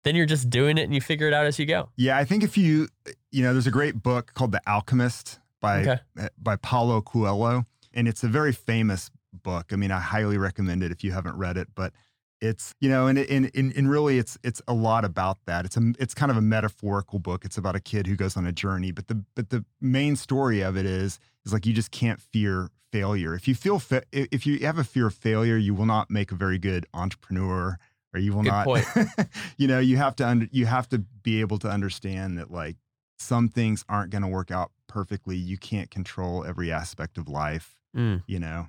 then 0.04 0.16
you're 0.16 0.26
just 0.26 0.50
doing 0.50 0.78
it 0.78 0.84
and 0.84 0.94
you 0.94 1.02
figure 1.02 1.28
it 1.28 1.34
out 1.34 1.46
as 1.46 1.60
you 1.60 1.66
go. 1.66 1.90
Yeah, 1.96 2.18
I 2.18 2.26
think 2.26 2.44
if 2.44 2.58
you, 2.58 2.88
you 3.32 3.44
know, 3.44 3.54
there's 3.54 3.68
a 3.68 3.72
great 3.72 4.02
book 4.02 4.34
called 4.34 4.52
The 4.52 4.62
Alchemist 4.68 5.40
by 5.60 5.82
okay. 5.82 6.00
Eh, 6.20 6.30
by 6.38 6.56
Paulo 6.56 7.02
Coelho, 7.02 7.66
and 7.94 8.08
it's 8.08 8.24
a 8.24 8.28
very 8.28 8.52
famous 8.52 9.12
book. 9.32 9.68
I 9.72 9.76
mean, 9.76 9.92
I 9.92 10.00
highly 10.00 10.38
recommend 10.38 10.84
it 10.84 10.92
if 10.92 11.04
you 11.04 11.12
haven't 11.12 11.38
read 11.38 11.58
it. 11.58 11.70
But 11.76 11.94
it's 12.42 12.74
you 12.82 12.90
know, 12.90 13.08
and 13.08 13.20
and 13.20 13.52
and, 13.54 13.90
really, 13.90 14.18
it's 14.18 14.38
it's 14.44 14.62
a 14.68 14.74
lot 14.74 15.06
about 15.06 15.38
that. 15.46 15.66
It's 15.66 15.78
a 15.78 15.94
it's 16.00 16.14
kind 16.14 16.32
of 16.32 16.38
a 16.38 16.42
metaphorical 16.42 17.20
book. 17.20 17.46
It's 17.46 17.58
about 17.58 17.76
a 17.76 17.80
kid 17.80 18.08
who 18.08 18.16
goes 18.16 18.36
on 18.36 18.46
a 18.46 18.52
journey, 18.52 18.92
but 18.92 19.08
the 19.08 19.24
but 19.36 19.50
the 19.52 19.64
main 19.80 20.16
story 20.16 20.62
of 20.62 20.76
it 20.76 20.86
is 20.86 21.20
is 21.46 21.54
like 21.54 21.66
you 21.66 21.74
just 21.74 21.92
can't 21.92 22.20
fear 22.20 22.70
failure. 22.92 23.36
If 23.36 23.48
you 23.48 23.56
feel 23.56 23.80
fa- 23.80 24.04
if 24.12 24.46
you 24.46 24.60
have 24.66 24.78
a 24.78 24.84
fear 24.84 25.08
of 25.08 25.14
failure, 25.14 25.58
you 25.58 25.74
will 25.74 25.86
not 25.86 26.10
make 26.10 26.32
a 26.32 26.36
very 26.36 26.58
good 26.58 26.86
entrepreneur 26.94 27.78
or 28.14 28.20
you 28.20 28.34
will 28.34 28.44
Good 28.44 28.52
not 28.52 28.66
point. 28.66 28.86
you 29.58 29.68
know 29.68 29.80
you 29.80 29.98
have 29.98 30.16
to 30.18 30.28
under, 30.28 30.48
you 30.52 30.66
have 30.66 30.90
to 30.90 31.00
be 31.00 31.42
able 31.42 31.60
to 31.60 31.70
understand 31.70 32.38
that 32.38 32.52
like 32.52 32.78
some 33.20 33.50
things 33.50 33.86
aren't 33.88 34.12
going 34.12 34.24
to 34.24 34.28
work 34.28 34.52
out 34.52 34.72
perfectly. 34.88 35.38
You 35.38 35.58
can't 35.58 35.90
control 35.92 36.44
every 36.44 36.72
aspect 36.72 37.18
of 37.18 37.30
life 37.30 37.78
mm. 37.96 38.24
you 38.28 38.40
know? 38.40 38.68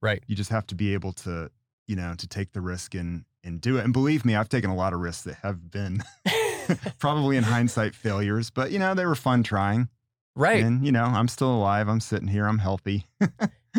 Right. 0.00 0.22
You 0.26 0.36
just 0.36 0.50
have 0.50 0.66
to 0.68 0.74
be 0.74 0.94
able 0.94 1.12
to 1.12 1.50
you 1.86 1.96
know 1.96 2.14
to 2.16 2.26
take 2.26 2.52
the 2.52 2.60
risk 2.60 2.94
and 2.94 3.24
and 3.42 3.60
do 3.60 3.78
it. 3.78 3.84
And 3.84 3.92
believe 3.92 4.24
me 4.24 4.34
i've 4.36 4.48
taken 4.48 4.70
a 4.70 4.74
lot 4.74 4.92
of 4.92 5.00
risks 5.00 5.22
that 5.24 5.36
have 5.36 5.70
been 5.70 6.02
probably 6.98 7.36
in 7.36 7.44
hindsight 7.44 7.94
failures 7.94 8.50
but 8.50 8.70
you 8.70 8.78
know 8.78 8.94
they 8.94 9.06
were 9.06 9.14
fun 9.14 9.42
trying. 9.42 9.88
Right. 10.36 10.62
And 10.62 10.84
you 10.84 10.92
know 10.92 11.04
i'm 11.04 11.28
still 11.28 11.54
alive. 11.54 11.88
I'm 11.88 12.00
sitting 12.00 12.28
here. 12.28 12.46
I'm 12.46 12.58
healthy. 12.58 13.06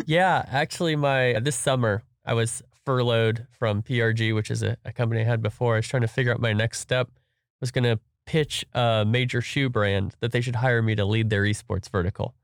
Yeah 0.04 0.44
actually 0.50 0.94
my 0.94 1.38
this 1.40 1.56
summer 1.56 2.02
i 2.26 2.34
was 2.34 2.62
furloughed 2.86 3.46
from 3.50 3.82
PRG, 3.82 4.34
which 4.34 4.50
is 4.50 4.62
a, 4.62 4.76
a, 4.84 4.92
company 4.92 5.20
I 5.20 5.24
had 5.24 5.42
before. 5.42 5.74
I 5.74 5.78
was 5.78 5.88
trying 5.88 6.02
to 6.02 6.08
figure 6.08 6.32
out 6.32 6.40
my 6.40 6.52
next 6.52 6.80
step. 6.80 7.08
I 7.12 7.60
was 7.60 7.72
going 7.72 7.84
to 7.84 7.98
pitch 8.24 8.64
a 8.72 9.04
major 9.06 9.40
shoe 9.40 9.68
brand 9.68 10.14
that 10.20 10.32
they 10.32 10.40
should 10.40 10.56
hire 10.56 10.80
me 10.80 10.94
to 10.94 11.04
lead 11.04 11.28
their 11.28 11.42
esports 11.42 11.90
vertical. 11.90 12.34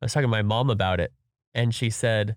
I 0.00 0.06
was 0.06 0.12
talking 0.12 0.24
to 0.24 0.28
my 0.28 0.42
mom 0.42 0.70
about 0.70 1.00
it, 1.00 1.12
and 1.52 1.74
she 1.74 1.90
said, 1.90 2.36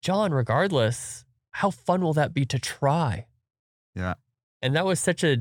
John, 0.00 0.32
regardless, 0.32 1.24
how 1.50 1.70
fun 1.70 2.00
will 2.00 2.14
that 2.14 2.32
be 2.32 2.44
to 2.46 2.58
try? 2.58 3.26
Yeah. 3.94 4.14
And 4.62 4.74
that 4.76 4.86
was 4.86 5.00
such 5.00 5.24
a 5.24 5.38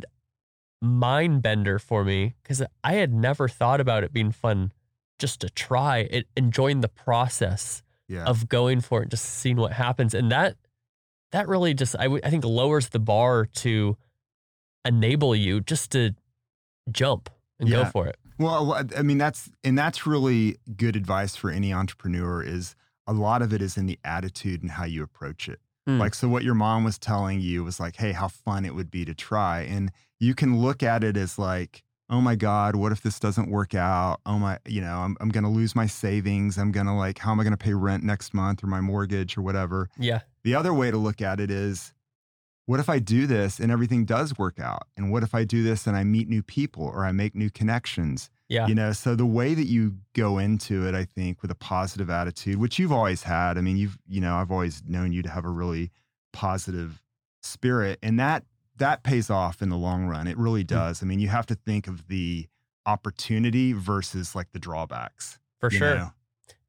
mind 0.82 1.42
bender 1.42 1.80
for 1.80 2.04
me 2.04 2.36
because 2.42 2.64
I 2.84 2.94
had 2.94 3.14
never 3.14 3.48
thought 3.48 3.80
about 3.80 4.04
it 4.04 4.12
being 4.12 4.32
fun 4.32 4.74
just 5.20 5.42
to 5.42 5.50
try 5.50 6.00
it, 6.00 6.28
enjoying 6.36 6.82
the 6.82 6.90
process 6.90 7.84
yeah. 8.08 8.26
of 8.26 8.50
going 8.50 8.82
for 8.82 9.04
it, 9.04 9.10
just 9.10 9.26
seeing 9.26 9.58
what 9.58 9.74
happens. 9.74 10.14
And 10.14 10.32
that 10.32 10.56
that 11.34 11.48
really 11.48 11.74
just 11.74 11.96
I, 12.00 12.04
w- 12.04 12.22
I 12.24 12.30
think 12.30 12.46
lowers 12.46 12.90
the 12.90 13.00
bar 13.00 13.46
to 13.46 13.98
enable 14.86 15.36
you 15.36 15.60
just 15.62 15.92
to 15.92 16.12
jump 16.92 17.30
and 17.60 17.68
yeah. 17.68 17.84
go 17.84 17.86
for 17.90 18.08
it. 18.08 18.18
Well, 18.40 18.74
I 18.96 19.02
mean 19.02 19.18
that's 19.18 19.50
and 19.64 19.78
that's 19.78 20.08
really 20.08 20.58
good 20.76 20.96
advice 20.96 21.36
for 21.36 21.50
any 21.50 21.74
entrepreneur 21.74 22.42
is 22.42 22.76
a 23.06 23.14
lot 23.14 23.42
of 23.42 23.52
it 23.52 23.62
is 23.62 23.78
in 23.78 23.86
the 23.86 24.00
attitude 24.04 24.62
and 24.62 24.72
how 24.72 24.86
you 24.86 25.04
approach 25.04 25.50
it. 25.50 25.60
Mm. 25.88 26.00
Like 26.00 26.14
so 26.14 26.30
what 26.30 26.44
your 26.44 26.56
mom 26.56 26.84
was 26.84 26.98
telling 26.98 27.42
you 27.42 27.64
was 27.64 27.80
like, 27.80 27.98
"Hey, 27.98 28.12
how 28.14 28.28
fun 28.30 28.64
it 28.64 28.74
would 28.74 28.90
be 28.90 29.04
to 29.06 29.14
try." 29.14 29.62
And 29.62 29.92
you 30.20 30.34
can 30.34 30.60
look 30.60 30.82
at 30.82 31.04
it 31.04 31.18
as 31.18 31.38
like, 31.38 31.84
"Oh 32.10 32.22
my 32.22 32.36
god, 32.36 32.76
what 32.76 32.92
if 32.92 33.02
this 33.02 33.20
doesn't 33.20 33.50
work 33.50 33.76
out? 33.76 34.22
Oh 34.26 34.40
my, 34.40 34.60
you 34.66 34.82
know, 34.82 35.00
I'm 35.00 35.18
I'm 35.20 35.30
going 35.30 35.44
to 35.44 35.50
lose 35.50 35.76
my 35.76 35.88
savings. 35.88 36.58
I'm 36.58 36.72
going 36.72 36.86
to 36.86 36.94
like 36.94 37.20
how 37.20 37.32
am 37.32 37.40
I 37.40 37.44
going 37.44 37.52
to 37.52 37.58
pay 37.58 37.74
rent 37.74 38.04
next 38.04 38.34
month 38.34 38.64
or 38.64 38.68
my 38.68 38.82
mortgage 38.82 39.38
or 39.38 39.42
whatever?" 39.42 39.90
Yeah. 39.98 40.22
The 40.44 40.56
other 40.56 40.74
way 40.74 40.92
to 40.92 40.98
look 40.98 41.22
at 41.22 41.40
it 41.40 41.50
is 41.52 41.94
what 42.66 42.80
if 42.80 42.90
I 42.90 43.00
do 43.00 43.28
this 43.28 43.60
and 43.60 43.72
everything 43.72 44.06
does 44.06 44.38
work 44.38 44.60
out? 44.60 44.88
And 44.96 45.12
what 45.12 45.24
if 45.24 45.36
I 45.36 45.44
do 45.44 45.64
this 45.64 45.86
and 45.88 45.98
I 45.98 46.04
meet 46.04 46.30
new 46.30 46.42
people 46.44 46.84
or 46.86 47.06
I 47.06 47.12
make 47.12 47.36
new 47.36 47.50
connections? 47.50 48.30
Yeah. 48.50 48.68
You 48.68 48.76
know, 48.76 48.92
so 48.92 49.16
the 49.16 49.26
way 49.26 49.54
that 49.54 49.66
you 49.66 49.96
go 50.14 50.38
into 50.38 50.88
it, 50.88 50.94
I 50.96 51.06
think, 51.06 51.42
with 51.42 51.50
a 51.52 51.56
positive 51.56 52.10
attitude, 52.10 52.58
which 52.58 52.78
you've 52.80 52.92
always 52.92 53.24
had. 53.24 53.58
I 53.58 53.62
mean, 53.62 53.78
you've, 53.78 53.98
you 54.08 54.22
know, 54.22 54.36
I've 54.36 54.52
always 54.52 54.84
known 54.88 55.12
you 55.12 55.22
to 55.24 55.30
have 55.30 55.44
a 55.46 55.50
really 55.50 55.92
positive 56.34 57.02
spirit. 57.42 58.00
And 58.04 58.20
that 58.20 58.44
that 58.78 59.04
pays 59.04 59.30
off 59.30 59.62
in 59.62 59.70
the 59.70 59.78
long 59.78 60.06
run. 60.08 60.28
It 60.28 60.38
really 60.38 60.62
Hmm. 60.62 60.68
does. 60.68 61.04
I 61.04 61.06
mean, 61.06 61.20
you 61.20 61.28
have 61.30 61.46
to 61.48 61.56
think 61.56 61.88
of 61.88 62.08
the 62.08 62.48
opportunity 62.86 63.74
versus 63.74 64.36
like 64.36 64.52
the 64.52 64.60
drawbacks. 64.60 65.40
For 65.60 65.70
sure. 65.70 65.96
know? 65.96 66.12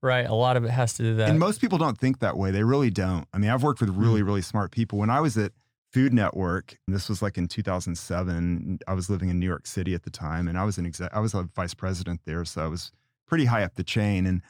Right. 0.04 0.26
A 0.26 0.34
lot 0.34 0.56
of 0.56 0.64
it 0.64 0.70
has 0.70 0.94
to 0.94 1.02
do 1.02 1.14
that. 1.16 1.30
And 1.30 1.38
most 1.38 1.60
people 1.60 1.78
don't 1.78 1.98
think 1.98 2.18
that 2.20 2.36
way. 2.36 2.50
They 2.50 2.62
really 2.62 2.90
don't. 2.90 3.26
I 3.32 3.38
mean, 3.38 3.50
I've 3.50 3.62
worked 3.62 3.80
with 3.80 3.90
really, 3.90 4.20
mm. 4.20 4.26
really 4.26 4.42
smart 4.42 4.70
people. 4.70 4.98
When 4.98 5.10
I 5.10 5.20
was 5.20 5.38
at 5.38 5.52
Food 5.94 6.12
Network, 6.12 6.76
and 6.88 6.94
this 6.94 7.08
was 7.08 7.22
like 7.22 7.38
in 7.38 7.46
2007. 7.46 8.80
I 8.88 8.94
was 8.94 9.08
living 9.08 9.28
in 9.28 9.38
New 9.38 9.46
York 9.46 9.64
City 9.64 9.94
at 9.94 10.02
the 10.02 10.10
time, 10.10 10.48
and 10.48 10.58
I 10.58 10.64
was 10.64 10.76
an 10.76 10.86
exec. 10.86 11.14
I 11.14 11.20
was 11.20 11.34
a 11.34 11.44
vice 11.54 11.72
president 11.72 12.20
there, 12.24 12.44
so 12.44 12.64
I 12.64 12.66
was 12.66 12.90
pretty 13.28 13.44
high 13.44 13.62
up 13.62 13.76
the 13.76 13.84
chain. 13.84 14.26
And 14.26 14.42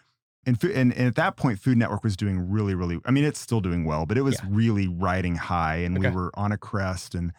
and, 0.46 0.58
Fo- 0.58 0.68
and, 0.68 0.90
and 0.94 1.06
at 1.06 1.16
that 1.16 1.36
point, 1.36 1.58
Food 1.58 1.76
Network 1.76 2.02
was 2.02 2.16
doing 2.16 2.50
really, 2.50 2.74
really. 2.74 2.98
I 3.04 3.10
mean, 3.10 3.24
it's 3.24 3.38
still 3.38 3.60
doing 3.60 3.84
well, 3.84 4.06
but 4.06 4.16
it 4.16 4.22
was 4.22 4.36
Yeah. 4.42 4.48
really 4.48 4.88
riding 4.88 5.36
high, 5.36 5.76
and 5.76 5.98
we 5.98 6.08
were 6.08 6.30
on 6.32 6.50
a 6.50 6.56
crest. 6.56 7.14
And 7.14 7.32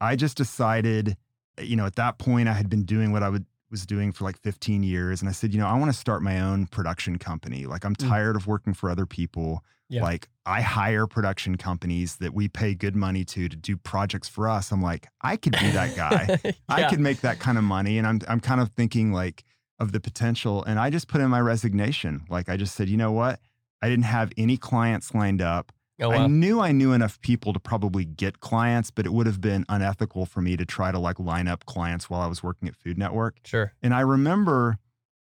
I 0.00 0.16
just 0.16 0.38
decided, 0.38 1.18
you 1.60 1.76
know, 1.76 1.84
at 1.84 1.96
that 1.96 2.16
point, 2.16 2.48
I 2.48 2.54
had 2.54 2.70
been 2.70 2.84
doing 2.84 3.12
what 3.12 3.22
I 3.22 3.28
would 3.28 3.44
was 3.72 3.84
doing 3.84 4.12
for 4.12 4.22
like 4.22 4.38
15 4.38 4.84
years, 4.84 5.20
and 5.20 5.28
I 5.28 5.32
said, 5.32 5.52
you 5.52 5.58
know, 5.58 5.66
I 5.66 5.76
want 5.76 5.90
to 5.92 5.98
start 5.98 6.22
my 6.22 6.40
own 6.40 6.66
production 6.66 7.18
company. 7.18 7.66
Like, 7.66 7.84
I'm 7.84 7.96
Mm. 7.96 8.08
tired 8.08 8.36
of 8.36 8.46
working 8.46 8.74
for 8.74 8.88
other 8.90 9.06
people. 9.06 9.64
Yeah. 9.88 10.02
Like, 10.02 10.28
I 10.46 10.60
hire 10.60 11.06
production 11.06 11.56
companies 11.56 12.16
that 12.16 12.32
we 12.32 12.48
pay 12.48 12.74
good 12.74 12.94
money 12.94 13.24
to 13.26 13.48
to 13.48 13.56
do 13.56 13.76
projects 13.76 14.28
for 14.28 14.48
us. 14.48 14.70
I'm 14.70 14.80
like, 14.82 15.08
I 15.22 15.36
could 15.36 15.52
be 15.58 15.70
that 15.70 15.96
guy. 15.96 16.38
I 16.68 16.88
could 16.88 17.00
make 17.00 17.20
that 17.22 17.40
kind 17.40 17.58
of 17.58 17.64
money. 17.64 17.98
And 17.98 18.06
I'm 18.06 18.20
I'm 18.28 18.40
kind 18.40 18.60
of 18.60 18.70
thinking 18.72 19.12
like 19.12 19.42
of 19.78 19.90
the 19.92 20.00
potential. 20.00 20.62
And 20.64 20.78
I 20.78 20.90
just 20.90 21.08
put 21.08 21.20
in 21.20 21.28
my 21.30 21.40
resignation. 21.40 22.22
Like 22.28 22.48
I 22.48 22.56
just 22.56 22.74
said, 22.76 22.88
you 22.88 22.96
know 22.96 23.12
what? 23.12 23.40
I 23.82 23.88
didn't 23.88 24.04
have 24.04 24.32
any 24.38 24.56
clients 24.56 25.12
lined 25.14 25.42
up. 25.42 25.72
Oh, 26.00 26.10
I 26.10 26.26
knew 26.26 26.60
I 26.60 26.72
knew 26.72 26.92
enough 26.92 27.20
people 27.20 27.52
to 27.52 27.60
probably 27.60 28.04
get 28.04 28.40
clients, 28.40 28.90
but 28.90 29.06
it 29.06 29.12
would 29.12 29.26
have 29.26 29.40
been 29.40 29.64
unethical 29.68 30.26
for 30.26 30.40
me 30.40 30.56
to 30.56 30.64
try 30.64 30.90
to 30.90 30.98
like 30.98 31.20
line 31.20 31.46
up 31.48 31.64
clients 31.66 32.10
while 32.10 32.20
I 32.20 32.26
was 32.26 32.42
working 32.42 32.66
at 32.68 32.74
Food 32.74 32.98
Network. 32.98 33.36
Sure. 33.44 33.72
And 33.82 33.94
I 33.94 34.00
remember 34.00 34.78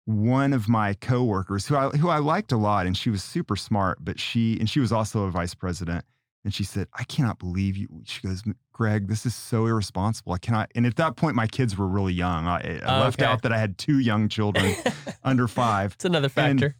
one 0.06 0.54
of 0.54 0.68
my 0.68 0.94
coworkers 0.94 1.68
who 1.68 1.76
I 1.76 1.90
who 1.90 2.10
I 2.10 2.18
liked 2.18 2.52
a 2.52 2.58
lot, 2.58 2.86
and 2.88 2.98
she 2.98 3.10
was 3.10 3.24
super 3.24 3.56
smart, 3.56 4.00
but 4.04 4.20
she 4.20 4.60
and 4.60 4.70
she 4.70 4.80
was 4.80 4.92
also 4.92 5.24
a 5.24 5.32
vice 5.32 5.54
president. 5.56 6.04
And 6.44 6.54
she 6.54 6.64
said, 6.64 6.88
"I 6.94 7.04
cannot 7.06 7.40
believe 7.40 7.76
you." 7.76 7.88
She 8.06 8.22
goes, 8.22 8.44
"Greg, 8.72 9.08
this 9.08 9.26
is 9.26 9.34
so 9.34 9.66
irresponsible. 9.66 10.32
I 10.34 10.38
cannot." 10.38 10.72
And 10.76 10.86
at 10.86 10.96
that 10.98 11.16
point, 11.16 11.36
my 11.36 11.48
kids 11.48 11.76
were 11.76 11.88
really 11.88 12.14
young. 12.14 12.46
I, 12.48 12.58
I 12.84 12.98
Oh, 12.98 13.00
left 13.00 13.20
okay. 13.20 13.26
out 13.32 13.42
that 13.42 13.52
I 13.52 13.58
had 13.58 13.80
two 13.80 13.98
young 13.98 14.30
children 14.30 14.76
under 15.24 15.48
five, 15.48 15.94
it's 15.94 16.06
another 16.06 16.30
factor. 16.30 16.76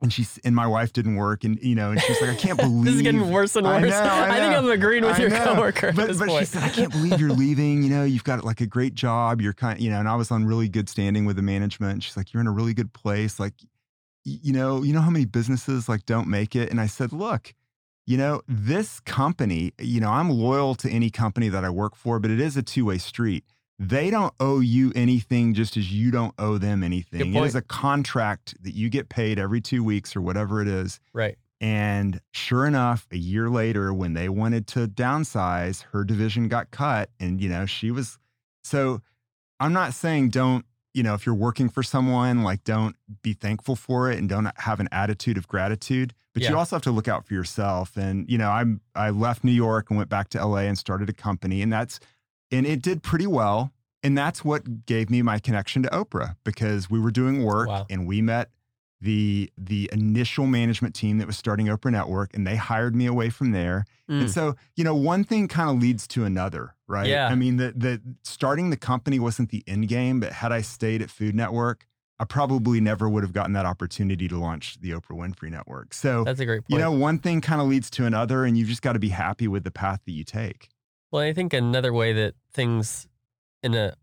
And 0.00 0.12
she's 0.12 0.38
and 0.44 0.54
my 0.54 0.66
wife 0.66 0.92
didn't 0.92 1.16
work, 1.16 1.44
and 1.44 1.58
you 1.62 1.74
know, 1.74 1.90
and 1.90 2.00
she's 2.00 2.20
like, 2.20 2.30
"I 2.30 2.34
can't 2.36 2.58
believe 2.58 2.84
this 2.84 2.94
is 2.94 3.02
getting 3.02 3.30
worse 3.30 3.56
and 3.56 3.66
I 3.66 3.80
worse. 3.80 3.90
know, 3.90 4.00
I 4.02 4.38
think. 4.38 4.54
I'm 4.54 4.70
agreeing 4.70 5.04
with 5.04 5.16
I 5.16 5.20
your 5.22 5.30
know. 5.30 5.44
coworker 5.44 5.88
at 5.88 5.96
But, 5.96 6.08
this 6.08 6.18
but 6.18 6.30
she 6.38 6.44
said, 6.44 6.62
I 6.62 6.68
can't 6.68 6.92
believe 6.92 7.18
you're 7.18 7.32
leaving. 7.32 7.82
You 7.82 7.90
know, 7.90 8.04
you've 8.04 8.24
got 8.24 8.44
like 8.44 8.60
a 8.60 8.66
great 8.66 8.94
job. 8.94 9.40
You're 9.40 9.52
kind 9.54 9.80
you 9.80 9.90
know, 9.90 9.98
and 9.98 10.08
I 10.08 10.14
was 10.14 10.30
on 10.30 10.44
really 10.44 10.68
good 10.68 10.88
standing 10.88 11.24
with 11.24 11.36
the 11.36 11.42
management. 11.42 12.02
She's 12.04 12.16
like, 12.16 12.32
you're 12.32 12.40
in 12.40 12.46
a 12.46 12.52
really 12.52 12.74
good 12.74 12.92
place. 12.92 13.40
Like, 13.40 13.54
you 14.24 14.52
know, 14.52 14.82
you 14.82 14.92
know 14.92 15.00
how 15.00 15.10
many 15.10 15.24
businesses 15.24 15.88
like 15.88 16.06
don't 16.06 16.28
make 16.28 16.54
it. 16.54 16.70
And 16.70 16.80
I 16.80 16.86
said, 16.86 17.12
look, 17.12 17.54
you 18.06 18.16
know, 18.16 18.42
this 18.46 19.00
company, 19.00 19.72
you 19.78 20.00
know, 20.00 20.10
I'm 20.10 20.30
loyal 20.30 20.74
to 20.76 20.88
any 20.90 21.10
company 21.10 21.48
that 21.48 21.64
I 21.64 21.70
work 21.70 21.94
for, 21.96 22.18
but 22.20 22.30
it 22.30 22.40
is 22.40 22.56
a 22.56 22.62
two 22.62 22.84
way 22.86 22.98
street. 22.98 23.44
They 23.78 24.10
don't 24.10 24.34
owe 24.40 24.58
you 24.60 24.92
anything 24.96 25.54
just 25.54 25.76
as 25.76 25.92
you 25.92 26.10
don't 26.10 26.34
owe 26.38 26.58
them 26.58 26.82
anything. 26.82 27.20
It 27.34 27.46
is 27.46 27.54
a 27.54 27.62
contract 27.62 28.54
that 28.62 28.74
you 28.74 28.88
get 28.90 29.08
paid 29.08 29.38
every 29.38 29.60
two 29.60 29.84
weeks 29.84 30.16
or 30.16 30.20
whatever 30.20 30.60
it 30.60 30.68
is. 30.68 31.00
right. 31.12 31.36
And 31.60 32.20
sure 32.30 32.66
enough, 32.66 33.08
a 33.10 33.16
year 33.16 33.50
later, 33.50 33.92
when 33.92 34.14
they 34.14 34.28
wanted 34.28 34.68
to 34.68 34.86
downsize, 34.86 35.82
her 35.90 36.04
division 36.04 36.46
got 36.46 36.70
cut. 36.70 37.10
And, 37.18 37.40
you 37.40 37.48
know, 37.48 37.66
she 37.66 37.90
was 37.90 38.16
so 38.62 39.00
I'm 39.58 39.72
not 39.72 39.92
saying 39.94 40.28
don't, 40.30 40.64
you 40.94 41.02
know, 41.02 41.14
if 41.14 41.26
you're 41.26 41.34
working 41.34 41.68
for 41.68 41.82
someone, 41.82 42.44
like 42.44 42.62
don't 42.62 42.94
be 43.22 43.32
thankful 43.32 43.74
for 43.74 44.08
it 44.10 44.18
and 44.18 44.28
don't 44.28 44.48
have 44.60 44.78
an 44.78 44.88
attitude 44.92 45.36
of 45.36 45.48
gratitude. 45.48 46.14
But 46.32 46.44
Yeah. 46.44 46.50
you 46.50 46.56
also 46.56 46.76
have 46.76 46.82
to 46.84 46.92
look 46.92 47.08
out 47.08 47.26
for 47.26 47.34
yourself. 47.34 47.96
And, 47.96 48.30
you 48.30 48.38
know, 48.38 48.50
I'm 48.50 48.80
I 48.94 49.10
left 49.10 49.42
New 49.42 49.50
York 49.50 49.90
and 49.90 49.96
went 49.96 50.10
back 50.10 50.28
to 50.30 50.38
LA 50.38 50.58
and 50.68 50.78
started 50.78 51.08
a 51.08 51.12
company. 51.12 51.60
And 51.62 51.72
that's 51.72 51.98
and 52.50 52.66
it 52.66 52.82
did 52.82 53.02
pretty 53.02 53.26
well. 53.26 53.72
And 54.02 54.16
that's 54.16 54.44
what 54.44 54.86
gave 54.86 55.10
me 55.10 55.22
my 55.22 55.38
connection 55.40 55.82
to 55.82 55.88
Oprah 55.90 56.36
because 56.44 56.88
we 56.88 57.00
were 57.00 57.10
doing 57.10 57.42
work 57.42 57.68
Wow. 57.68 57.86
and 57.90 58.06
we 58.06 58.22
met 58.22 58.50
the 59.00 59.50
the 59.56 59.88
initial 59.92 60.46
management 60.46 60.94
team 60.94 61.18
that 61.18 61.26
was 61.26 61.36
starting 61.36 61.66
Oprah 61.66 61.90
Network 61.92 62.34
and 62.34 62.46
they 62.46 62.56
hired 62.56 62.94
me 62.96 63.06
away 63.06 63.30
from 63.30 63.50
there. 63.52 63.84
Mm. 64.10 64.20
And 64.22 64.30
so, 64.30 64.54
you 64.76 64.84
know, 64.84 64.94
one 64.94 65.24
thing 65.24 65.46
kind 65.48 65.70
of 65.70 65.80
leads 65.80 66.06
to 66.08 66.24
another, 66.24 66.74
right? 66.86 67.06
Yeah. 67.06 67.26
I 67.28 67.34
mean, 67.34 67.56
the 67.56 67.72
the 67.76 68.00
starting 68.22 68.70
the 68.70 68.76
company 68.76 69.18
wasn't 69.18 69.50
the 69.50 69.62
end 69.66 69.88
game, 69.88 70.20
but 70.20 70.32
had 70.32 70.52
I 70.52 70.62
stayed 70.62 71.02
at 71.02 71.10
Food 71.10 71.34
Network, 71.34 71.86
I 72.20 72.24
probably 72.24 72.80
never 72.80 73.08
would 73.08 73.22
have 73.22 73.32
gotten 73.32 73.52
that 73.52 73.66
opportunity 73.66 74.26
to 74.28 74.36
launch 74.38 74.80
the 74.80 74.90
Oprah 74.90 75.16
Winfrey 75.16 75.50
Network. 75.50 75.94
So, 75.94 76.24
That's 76.24 76.40
a 76.40 76.44
great 76.46 76.62
point. 76.62 76.70
you 76.70 76.78
know, 76.78 76.90
one 76.90 77.18
thing 77.20 77.40
kind 77.40 77.60
of 77.60 77.68
leads 77.68 77.90
to 77.90 78.06
another 78.06 78.44
and 78.44 78.56
you've 78.58 78.68
just 78.68 78.82
got 78.82 78.94
to 78.94 78.98
be 78.98 79.10
happy 79.10 79.46
with 79.46 79.62
the 79.64 79.70
path 79.70 80.00
that 80.06 80.12
you 80.12 80.24
take. 80.24 80.68
Well, 81.10 81.22
I 81.22 81.32
think 81.32 81.52
another 81.52 81.92
way 81.92 82.12
that 82.12 82.34
things 82.52 83.06
in 83.62 83.74
a 83.74 83.94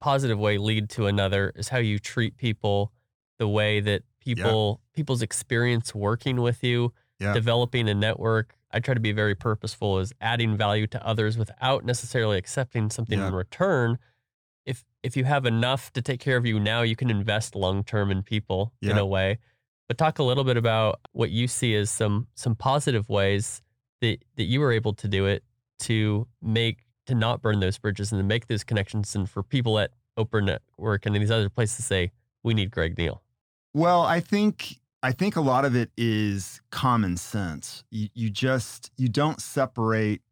positive 0.00 0.38
way 0.38 0.58
lead 0.58 0.88
to 0.90 1.06
another 1.06 1.52
is 1.56 1.68
how 1.68 1.78
you 1.78 1.98
treat 1.98 2.36
people, 2.36 2.92
the 3.38 3.48
way 3.48 3.80
that 3.80 4.02
people 4.20 4.80
people's 4.94 5.22
experience 5.22 5.94
working 5.94 6.40
with 6.40 6.62
you, 6.64 6.92
Yeah. 7.20 7.32
developing 7.34 7.88
a 7.88 7.94
network. 7.94 8.56
I 8.70 8.80
try 8.80 8.94
to 8.94 9.00
be 9.00 9.12
very 9.12 9.34
purposeful 9.34 9.98
is 10.00 10.12
adding 10.20 10.56
value 10.56 10.86
to 10.88 11.06
others 11.06 11.36
without 11.38 11.84
necessarily 11.84 12.38
accepting 12.38 12.90
something 12.90 13.18
Yeah. 13.18 13.28
in 13.28 13.34
return. 13.34 13.98
If 14.66 14.84
if 15.02 15.16
you 15.16 15.24
have 15.24 15.44
enough 15.44 15.92
to 15.92 16.00
take 16.02 16.20
care 16.20 16.38
of 16.38 16.46
you 16.46 16.58
now, 16.58 16.80
you 16.82 16.96
can 16.96 17.10
invest 17.10 17.54
long 17.54 17.84
term 17.84 18.10
in 18.10 18.22
people 18.22 18.72
in 18.80 18.96
a 18.98 19.06
way. 19.06 19.38
But 19.88 19.98
talk 19.98 20.18
a 20.18 20.22
little 20.22 20.44
bit 20.44 20.56
about 20.56 21.00
what 21.12 21.30
you 21.30 21.46
see 21.46 21.74
as 21.76 21.90
some 21.90 22.28
some 22.34 22.54
positive 22.56 23.08
ways 23.10 23.60
that 24.00 24.24
that 24.36 24.44
you 24.44 24.60
were 24.60 24.72
able 24.72 24.94
to 24.94 25.06
do 25.08 25.26
it 25.26 25.44
to 25.80 26.26
make 26.42 26.78
to 27.06 27.14
not 27.14 27.42
burn 27.42 27.60
those 27.60 27.76
bridges 27.78 28.12
and 28.12 28.18
to 28.18 28.24
make 28.24 28.46
those 28.46 28.64
connections 28.64 29.14
and 29.14 29.28
for 29.28 29.42
people 29.42 29.78
at 29.78 29.90
Oprah 30.18 30.42
Network 30.42 31.04
and 31.04 31.14
these 31.14 31.30
other 31.30 31.50
places 31.50 31.76
to 31.76 31.82
say, 31.82 32.12
we 32.42 32.54
need 32.54 32.70
Greg 32.70 32.96
Neal. 32.96 33.22
Well, 33.74 34.02
I 34.02 34.20
think 34.20 34.78
I 35.02 35.12
think 35.12 35.36
a 35.36 35.40
lot 35.42 35.64
of 35.66 35.74
it 35.76 35.90
is 35.98 36.62
common 36.70 37.16
sense. 37.18 37.84
You, 37.90 38.08
you 38.14 38.30
just 38.30 38.90
you 38.96 39.08
don't 39.08 39.40
separate 39.40 40.22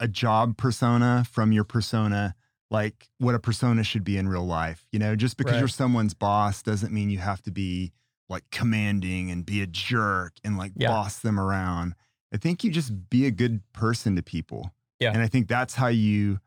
a 0.00 0.06
job 0.06 0.56
persona 0.56 1.24
from 1.28 1.50
your 1.50 1.64
persona 1.64 2.34
like 2.70 3.08
what 3.18 3.34
a 3.34 3.38
persona 3.38 3.82
should 3.82 4.04
be 4.04 4.16
in 4.18 4.28
real 4.28 4.46
life. 4.46 4.86
You 4.92 4.98
know, 4.98 5.16
just 5.16 5.36
because 5.38 5.52
Right. 5.54 5.58
you're 5.60 5.68
someone's 5.68 6.14
boss 6.14 6.62
doesn't 6.62 6.92
mean 6.92 7.10
you 7.10 7.18
have 7.18 7.42
to 7.42 7.50
be 7.50 7.92
like 8.28 8.44
commanding 8.52 9.30
and 9.30 9.44
be 9.46 9.62
a 9.62 9.66
jerk 9.66 10.34
and 10.44 10.58
like 10.58 10.72
Yeah. 10.76 10.88
boss 10.88 11.18
them 11.18 11.40
around. 11.40 11.94
I 12.32 12.36
think 12.36 12.62
you 12.64 12.70
just 12.70 13.08
be 13.10 13.26
a 13.26 13.30
good 13.30 13.60
person 13.72 14.16
to 14.16 14.22
people. 14.22 14.72
Yeah. 15.00 15.12
And 15.12 15.22
I 15.22 15.28
think 15.28 15.48
that's 15.48 15.74
how 15.74 15.86
you, 15.88 16.40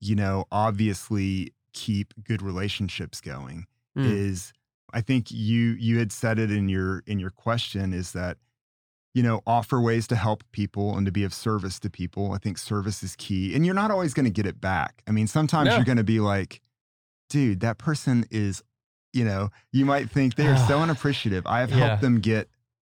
you 0.00 0.14
know, 0.14 0.44
obviously 0.52 1.52
keep 1.72 2.14
good 2.24 2.42
relationships 2.42 3.20
going 3.20 3.66
Mm. 3.96 4.06
is 4.06 4.52
I 4.92 5.00
think 5.00 5.30
you 5.30 5.76
you 5.78 5.98
had 6.00 6.10
said 6.10 6.38
it 6.40 6.50
in 6.50 6.68
your 6.68 7.04
in 7.06 7.20
your 7.20 7.30
question 7.30 7.92
is 7.92 8.10
that 8.12 8.38
you 9.14 9.22
know 9.22 9.40
offer 9.46 9.80
ways 9.80 10.08
to 10.08 10.16
help 10.16 10.42
people 10.50 10.96
and 10.96 11.06
to 11.06 11.12
be 11.12 11.22
of 11.22 11.32
service 11.32 11.78
to 11.80 11.90
people. 11.90 12.32
I 12.32 12.38
think 12.38 12.58
service 12.58 13.04
is 13.04 13.14
key, 13.16 13.54
and 13.54 13.64
you're 13.64 13.74
not 13.74 13.92
always 13.92 14.12
going 14.14 14.24
to 14.24 14.32
get 14.32 14.46
it 14.46 14.60
back. 14.60 15.02
I 15.06 15.12
mean, 15.12 15.28
sometimes 15.28 15.68
No. 15.68 15.76
you're 15.76 15.84
going 15.84 15.98
to 15.98 16.02
be 16.04 16.18
like, 16.18 16.60
dude, 17.30 17.60
that 17.60 17.78
person 17.78 18.24
is, 18.32 18.62
you 19.12 19.24
know, 19.24 19.50
you 19.70 19.84
might 19.84 20.10
think 20.10 20.34
they 20.34 20.48
are 20.48 20.56
so 20.66 20.80
unappreciative. 20.80 21.46
I 21.46 21.60
have 21.60 21.70
Yeah. 21.70 21.86
helped 21.86 22.02
them 22.02 22.18
get 22.20 22.48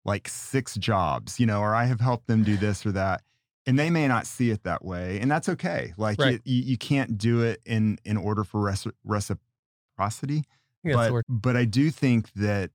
like 0.06 0.28
six 0.28 0.76
jobs, 0.76 1.40
you 1.40 1.46
know, 1.46 1.62
or 1.62 1.76
I 1.76 1.86
have 1.86 2.00
helped 2.02 2.28
them 2.28 2.44
do 2.44 2.58
this 2.58 2.86
or 2.86 2.92
that. 2.94 3.22
And 3.68 3.78
they 3.78 3.92
may 3.92 4.08
not 4.08 4.26
see 4.26 4.50
it 4.50 4.64
that 4.64 4.84
way, 4.84 5.20
and 5.20 5.30
that's 5.30 5.48
okay. 5.50 5.94
Like 5.98 6.20
Right. 6.20 6.42
you, 6.46 6.64
you 6.64 6.78
can't 6.78 7.18
do 7.18 7.42
it 7.44 7.62
in 7.66 8.00
in 8.04 8.18
order 8.18 8.44
for 8.44 8.60
reci- 8.62 8.92
reciprocity 9.04 10.44
I 10.84 10.90
think 10.90 10.94
that's 10.94 11.08
the 11.08 11.14
but 11.14 11.26
but 11.30 11.56
I 11.58 11.66
do 11.66 11.92
think 11.92 12.34
that 12.34 12.72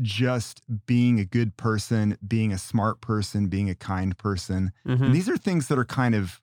just 0.00 0.62
being 0.86 1.18
a 1.18 1.24
good 1.24 1.56
person, 1.56 2.16
being 2.26 2.52
a 2.52 2.58
smart 2.58 3.00
person, 3.00 3.48
being 3.48 3.68
a 3.68 3.74
kind 3.74 4.16
person, 4.16 4.72
Mhm. 4.86 5.12
these 5.12 5.28
are 5.28 5.36
things 5.36 5.68
that 5.68 5.78
are 5.78 5.84
kind 5.84 6.14
of, 6.14 6.40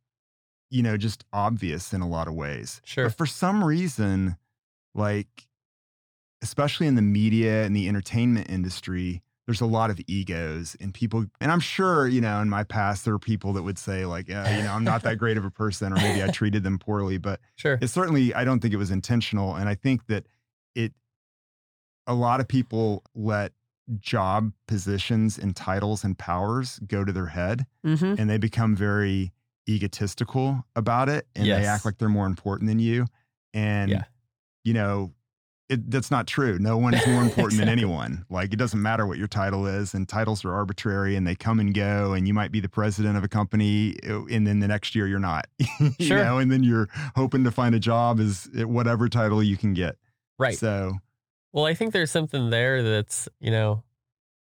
you 0.71 0.83
know, 0.83 0.97
just 0.97 1.25
obvious 1.33 1.93
in 1.93 2.01
a 2.01 2.07
lot 2.09 2.27
of 2.27 2.35
ways. 2.35 2.81
Sure. 2.85 3.05
But 3.05 3.17
for 3.17 3.25
some 3.27 3.63
reason, 3.63 4.37
like, 4.95 5.47
especially 6.41 6.87
in 6.87 6.95
the 6.95 7.01
media 7.01 7.65
and 7.65 7.75
the 7.75 7.87
entertainment 7.87 8.49
industry, 8.49 9.23
there's 9.47 9.61
a 9.61 9.65
lot 9.65 9.89
of 9.91 9.99
egos 10.07 10.75
and 10.81 10.93
people, 10.93 11.25
and 11.39 11.51
I'm 11.51 11.59
sure, 11.59 12.07
you 12.07 12.19
know, 12.21 12.41
in 12.41 12.49
my 12.49 12.63
past, 12.63 13.05
there 13.05 13.13
are 13.13 13.19
people 13.19 13.53
that 13.53 13.63
would 13.63 13.77
say, 13.77 14.05
like, 14.05 14.27
yeah, 14.27 14.57
you 14.57 14.63
know, 14.63 14.73
I'm 14.73 14.83
not 14.83 15.03
that 15.03 15.17
great 15.19 15.37
of 15.37 15.45
a 15.45 15.51
person, 15.51 15.93
or 15.93 15.97
maybe 15.97 16.23
I 16.23 16.27
treated 16.31 16.63
them 16.63 16.79
poorly, 16.79 17.17
but 17.19 17.39
Sure. 17.55 17.77
it 17.81 17.87
certainly 17.89 18.33
i 18.33 18.43
don't 18.43 18.59
think 18.59 18.73
it 18.73 18.77
was 18.77 18.91
intentional 18.91 19.55
and 19.55 19.69
i 19.69 19.75
think 19.75 20.07
that 20.07 20.25
it 20.75 20.93
a 22.07 22.13
lot 22.13 22.39
of 22.39 22.47
people 22.47 23.03
let 23.13 23.51
job 23.99 24.51
positions 24.67 25.37
and 25.37 25.55
titles 25.55 26.03
and 26.03 26.17
powers 26.17 26.79
go 26.87 27.03
to 27.05 27.11
their 27.13 27.27
head 27.27 27.65
Mm-hmm. 27.85 28.15
and 28.17 28.27
they 28.29 28.37
become 28.39 28.75
very 28.75 29.31
egotistical 29.69 30.65
about 30.75 31.07
it 31.09 31.27
and 31.35 31.47
they 31.61 31.65
act 31.67 31.85
like 31.85 31.97
they're 31.99 32.09
more 32.09 32.25
important 32.25 32.67
than 32.67 32.79
you 32.79 33.05
and 33.53 33.91
Yeah. 33.91 34.03
you 34.63 34.73
know 34.73 35.13
it, 35.69 35.89
that's 35.89 36.11
not 36.11 36.27
true 36.27 36.59
no 36.59 36.77
one 36.77 36.93
is 36.93 37.05
more 37.07 37.21
important 37.29 37.59
than 37.59 37.67
anyone 37.69 38.23
like 38.29 38.53
it 38.53 38.57
doesn't 38.57 38.81
matter 38.81 39.05
what 39.07 39.17
your 39.17 39.27
title 39.27 39.65
is 39.65 39.93
and 39.93 40.07
titles 40.07 40.45
are 40.45 40.53
arbitrary 40.53 41.15
and 41.15 41.25
they 41.25 41.33
come 41.35 41.59
and 41.59 41.73
go 41.73 42.13
and 42.13 42.27
you 42.27 42.33
might 42.33 42.51
be 42.51 42.59
the 42.59 42.69
president 42.69 43.17
of 43.17 43.23
a 43.23 43.27
company 43.27 43.95
uh, 44.07 44.23
and 44.25 44.45
then 44.45 44.59
the 44.59 44.67
next 44.67 44.93
year 44.95 45.07
you're 45.07 45.19
not 45.19 45.47
you 45.79 45.91
Sure. 45.99 46.23
know 46.23 46.37
and 46.37 46.51
then 46.51 46.63
you're 46.63 46.87
hoping 47.15 47.43
to 47.43 47.51
find 47.51 47.73
a 47.73 47.79
job 47.79 48.19
as 48.19 48.47
whatever 48.53 49.09
title 49.09 49.41
you 49.41 49.57
can 49.57 49.73
get 49.73 49.95
Right. 50.37 50.57
so 50.57 50.93
Well, 51.53 51.65
I 51.65 51.73
think 51.73 51.93
there's 51.93 52.11
something 52.11 52.49
there 52.49 52.83
that's, 52.83 53.29
you 53.39 53.49
know, 53.51 53.83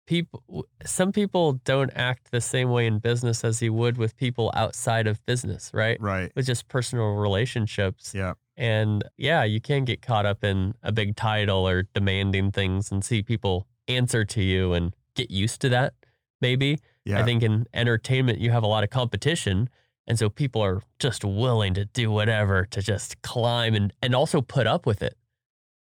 people 0.07 0.42
some 0.85 1.12
people 1.12 1.54
don't 1.64 1.90
act 1.95 2.31
the 2.31 2.40
same 2.40 2.71
way 2.71 2.87
in 2.87 2.99
business 3.00 3.45
as 3.45 3.61
you 3.62 3.73
would 3.73 3.97
with 3.99 4.16
people 4.16 4.50
outside 4.54 5.07
of 5.07 5.25
business, 5.26 5.71
right? 5.75 6.00
right 6.00 6.33
With 6.37 6.47
just 6.47 6.69
personal 6.69 7.14
relationships. 7.16 8.12
yeah 8.14 8.35
And 8.56 9.04
yeah, 9.16 9.44
you 9.44 9.61
can 9.61 9.85
get 9.85 10.02
caught 10.02 10.26
up 10.26 10.44
in 10.44 10.75
a 10.82 10.92
big 10.92 11.16
title 11.16 11.66
or 11.66 11.85
demanding 11.94 12.50
things 12.52 12.92
and 12.92 13.04
see 13.04 13.23
people 13.23 13.66
answer 13.88 14.25
to 14.25 14.42
you 14.42 14.73
and 14.75 14.94
get 15.14 15.30
used 15.30 15.61
to 15.62 15.68
that, 15.71 15.94
maybe. 16.40 16.78
yeah 17.04 17.21
I 17.21 17.25
think 17.25 17.42
in 17.42 17.66
entertainment, 17.73 18.38
you 18.38 18.50
have 18.50 18.62
a 18.62 18.66
lot 18.66 18.85
of 18.85 18.90
competition. 18.90 19.68
And 20.06 20.18
so 20.18 20.28
people 20.28 20.62
are 20.62 20.82
just 20.99 21.25
willing 21.25 21.75
to 21.75 21.85
do 21.87 22.11
whatever 22.11 22.66
to 22.66 22.82
just 22.82 23.23
climb 23.23 23.75
and, 23.75 23.92
and 24.02 24.14
also 24.14 24.40
put 24.40 24.66
up 24.66 24.87
with 24.87 25.02
it. 25.02 25.16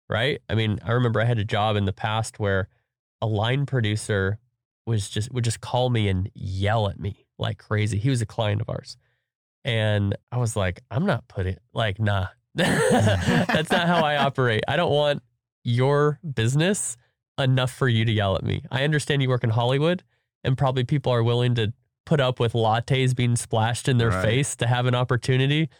Right. 0.08 0.40
I 0.48 0.54
mean, 0.54 0.78
I 0.84 0.92
remember 0.92 1.20
I 1.20 1.24
had 1.24 1.38
a 1.38 1.44
job 1.44 1.76
in 1.76 1.84
the 1.84 1.92
past 1.92 2.38
where 2.38 2.68
a 3.20 3.26
line 3.26 3.66
producer 3.66 4.38
was 4.86 5.08
just 5.08 5.32
would 5.32 5.44
just 5.44 5.60
call 5.60 5.90
me 5.90 6.08
and 6.08 6.28
yell 6.34 6.88
at 6.88 6.98
me 6.98 7.24
like 7.38 7.58
crazy. 7.58 7.98
He 7.98 8.10
was 8.10 8.20
a 8.20 8.26
client 8.26 8.60
of 8.60 8.68
ours. 8.68 8.96
And 9.64 10.16
I 10.30 10.38
was 10.38 10.56
like, 10.56 10.82
I'm 10.90 11.06
not 11.06 11.28
putting 11.28 11.56
like, 11.72 12.00
nah. 12.00 12.26
That's 12.54 13.70
not 13.70 13.86
how 13.86 14.04
I 14.04 14.16
operate. 14.16 14.62
I 14.68 14.76
don't 14.76 14.92
want 14.92 15.22
your 15.64 16.18
business 16.34 16.96
enough 17.38 17.72
for 17.72 17.88
you 17.88 18.04
to 18.04 18.12
yell 18.12 18.36
at 18.36 18.42
me. 18.42 18.62
I 18.70 18.84
understand 18.84 19.22
you 19.22 19.28
work 19.28 19.44
in 19.44 19.50
Hollywood 19.50 20.02
and 20.44 20.58
probably 20.58 20.84
people 20.84 21.12
are 21.12 21.22
willing 21.22 21.54
to 21.54 21.72
put 22.04 22.20
up 22.20 22.40
with 22.40 22.52
lattes 22.52 23.14
being 23.14 23.36
splashed 23.36 23.88
in 23.88 23.98
their 23.98 24.10
Right. 24.10 24.24
face 24.24 24.56
to 24.56 24.66
have 24.66 24.86
an 24.86 24.94
opportunity, 24.94 25.70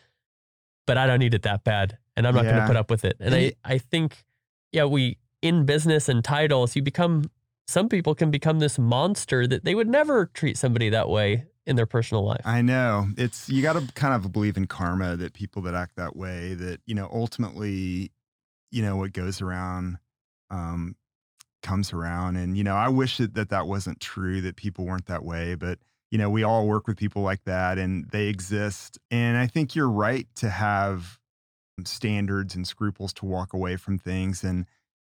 but 0.87 0.97
I 0.97 1.07
don't 1.07 1.19
need 1.19 1.35
it 1.35 1.43
that 1.43 1.65
bad. 1.65 1.99
And 2.17 2.27
I'm 2.27 2.35
not 2.35 2.45
going 2.45 2.57
to 2.57 2.67
put 2.67 2.77
up 2.77 2.91
with 2.91 3.05
it. 3.05 3.17
And 3.21 3.35
I, 3.35 3.53
I 3.65 3.79
think, 3.79 4.25
yeah, 4.71 4.85
we, 4.85 5.19
in 5.41 5.65
business 5.65 6.09
and 6.09 6.23
titles, 6.23 6.77
you 6.77 6.83
become, 6.83 7.25
some 7.67 7.89
people 7.89 8.15
can 8.15 8.31
become 8.31 8.59
this 8.61 8.79
monster 8.79 9.47
that 9.47 9.65
they 9.65 9.75
would 9.75 9.89
never 9.89 10.27
treat 10.27 10.57
somebody 10.59 10.91
that 10.91 11.09
way 11.09 11.47
in 11.67 11.77
their 11.77 11.87
personal 11.87 12.25
life. 12.25 12.43
I 12.45 12.63
know. 12.63 13.09
It's 13.17 13.49
you 13.49 13.63
got 13.63 13.75
to 13.75 13.93
kind 13.95 14.15
of 14.15 14.33
believe 14.33 14.57
in 14.57 14.67
karma 14.67 15.17
that 15.17 15.33
people 15.33 15.63
that 15.63 15.75
act 15.75 15.97
that 15.97 16.17
way 16.17 16.55
that 16.55 16.81
you 16.87 16.95
know 16.95 17.09
ultimately 17.13 18.13
you 18.71 18.83
know 18.83 18.97
what 18.97 19.13
goes 19.13 19.41
around 19.41 19.99
um 20.51 20.97
comes 21.63 21.93
around 21.93 22.37
and 22.37 22.57
you 22.59 22.65
know 22.65 22.75
I 22.75 22.89
wish 22.89 23.19
that 23.19 23.35
that, 23.35 23.51
that 23.51 23.67
wasn't 23.67 24.01
true 24.01 24.41
that 24.41 24.57
people 24.57 24.85
weren't 24.85 25.07
that 25.07 25.25
way 25.25 25.55
but 25.55 25.79
you 26.11 26.19
know 26.19 26.29
we 26.29 26.43
all 26.43 26.67
work 26.67 26.89
with 26.89 26.97
people 26.97 27.23
like 27.23 27.45
that 27.45 27.79
and 27.79 28.11
they 28.11 28.27
exist 28.27 28.99
and 29.11 29.37
I 29.37 29.47
think 29.47 29.77
you're 29.77 29.91
right 29.91 30.27
to 30.37 30.51
have 30.51 31.19
standards 31.85 32.55
and 32.55 32.67
scruples 32.67 33.13
to 33.15 33.27
walk 33.27 33.53
away 33.53 33.77
from 33.77 33.99
things 33.99 34.43
and 34.43 34.67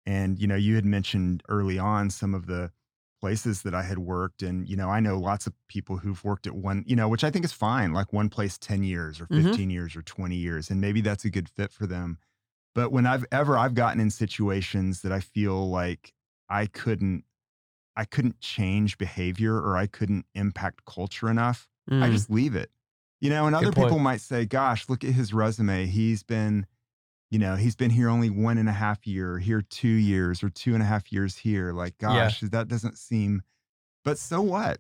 and 0.06 0.40
you 0.40 0.48
know 0.48 0.56
you 0.56 0.76
had 0.76 0.86
mentioned 0.86 1.42
early 1.48 1.80
on 1.80 2.10
some 2.10 2.34
of 2.34 2.48
the 2.48 2.72
places 3.22 3.64
that 3.64 3.76
I 3.76 3.84
had 3.84 4.00
worked. 4.00 4.44
And, 4.44 4.68
you 4.68 4.76
know, 4.76 4.90
I 4.90 5.00
know 5.00 5.20
lots 5.20 5.48
of 5.48 5.54
people 5.68 5.98
who've 5.98 6.24
worked 6.24 6.48
at 6.48 6.56
one, 6.56 6.84
you 6.88 6.96
know, 6.96 7.08
which 7.10 7.24
I 7.24 7.32
think 7.32 7.46
is 7.46 7.54
fine, 7.54 7.94
like 7.94 8.14
one 8.14 8.30
place 8.30 8.58
10 8.58 8.84
years 8.84 9.22
or 9.22 9.28
Mhm. 9.30 9.62
15 9.66 9.70
years 9.70 9.96
or 9.96 10.02
20 10.04 10.36
years. 10.38 10.70
And 10.72 10.82
maybe 10.82 11.02
that's 11.02 11.26
a 11.26 11.30
good 11.32 11.50
fit 11.50 11.72
for 11.72 11.88
them. 11.88 12.20
But 12.76 12.92
when 12.92 13.08
I've 13.08 13.26
ever 13.32 13.58
I've 13.58 13.76
gotten 13.76 14.02
in 14.02 14.12
situations 14.12 15.02
that 15.04 15.12
I 15.14 15.22
feel 15.22 15.70
like 15.70 16.14
I 16.50 16.68
couldn't 16.68 17.26
I 17.96 18.06
couldn't 18.06 18.40
change 18.40 18.98
behavior 18.98 19.56
or 19.56 19.78
I 19.78 19.88
couldn't 19.88 20.26
impact 20.34 20.86
culture 20.86 21.30
enough, 21.30 21.68
I 22.00 22.10
Mm, 22.10 22.10
just 22.10 22.30
leave 22.30 22.56
it. 22.56 22.72
You 23.20 23.30
know, 23.30 23.46
and 23.46 23.56
Good 23.58 23.72
other 23.72 23.72
point. 23.72 23.98
people 23.98 24.00
might 24.00 24.22
say, 24.22 24.46
gosh, 24.46 24.90
look 24.90 25.04
at 25.04 25.12
his 25.14 25.34
resume. 25.34 25.86
He's 25.86 26.24
been, 26.24 26.66
you 27.32 27.40
know, 27.40 27.56
he's 27.56 27.76
been 27.76 27.90
here 27.92 28.10
only 28.10 28.30
one 28.30 28.58
and 28.60 28.70
a 28.70 28.74
half 28.74 29.08
year, 29.08 29.40
here 29.40 29.62
two 29.62 29.88
years, 29.88 30.44
or 30.44 30.50
two 30.50 30.74
and 30.74 30.84
a 30.84 30.86
half 30.86 31.12
years 31.12 31.38
here. 31.38 31.74
Like, 31.74 31.96
Yeah. 32.02 32.26
gosh, 32.26 32.42
that 32.42 32.68
doesn't 32.68 32.98
seem, 32.98 33.42
but 34.06 34.18
so 34.20 34.42
what? 34.42 34.80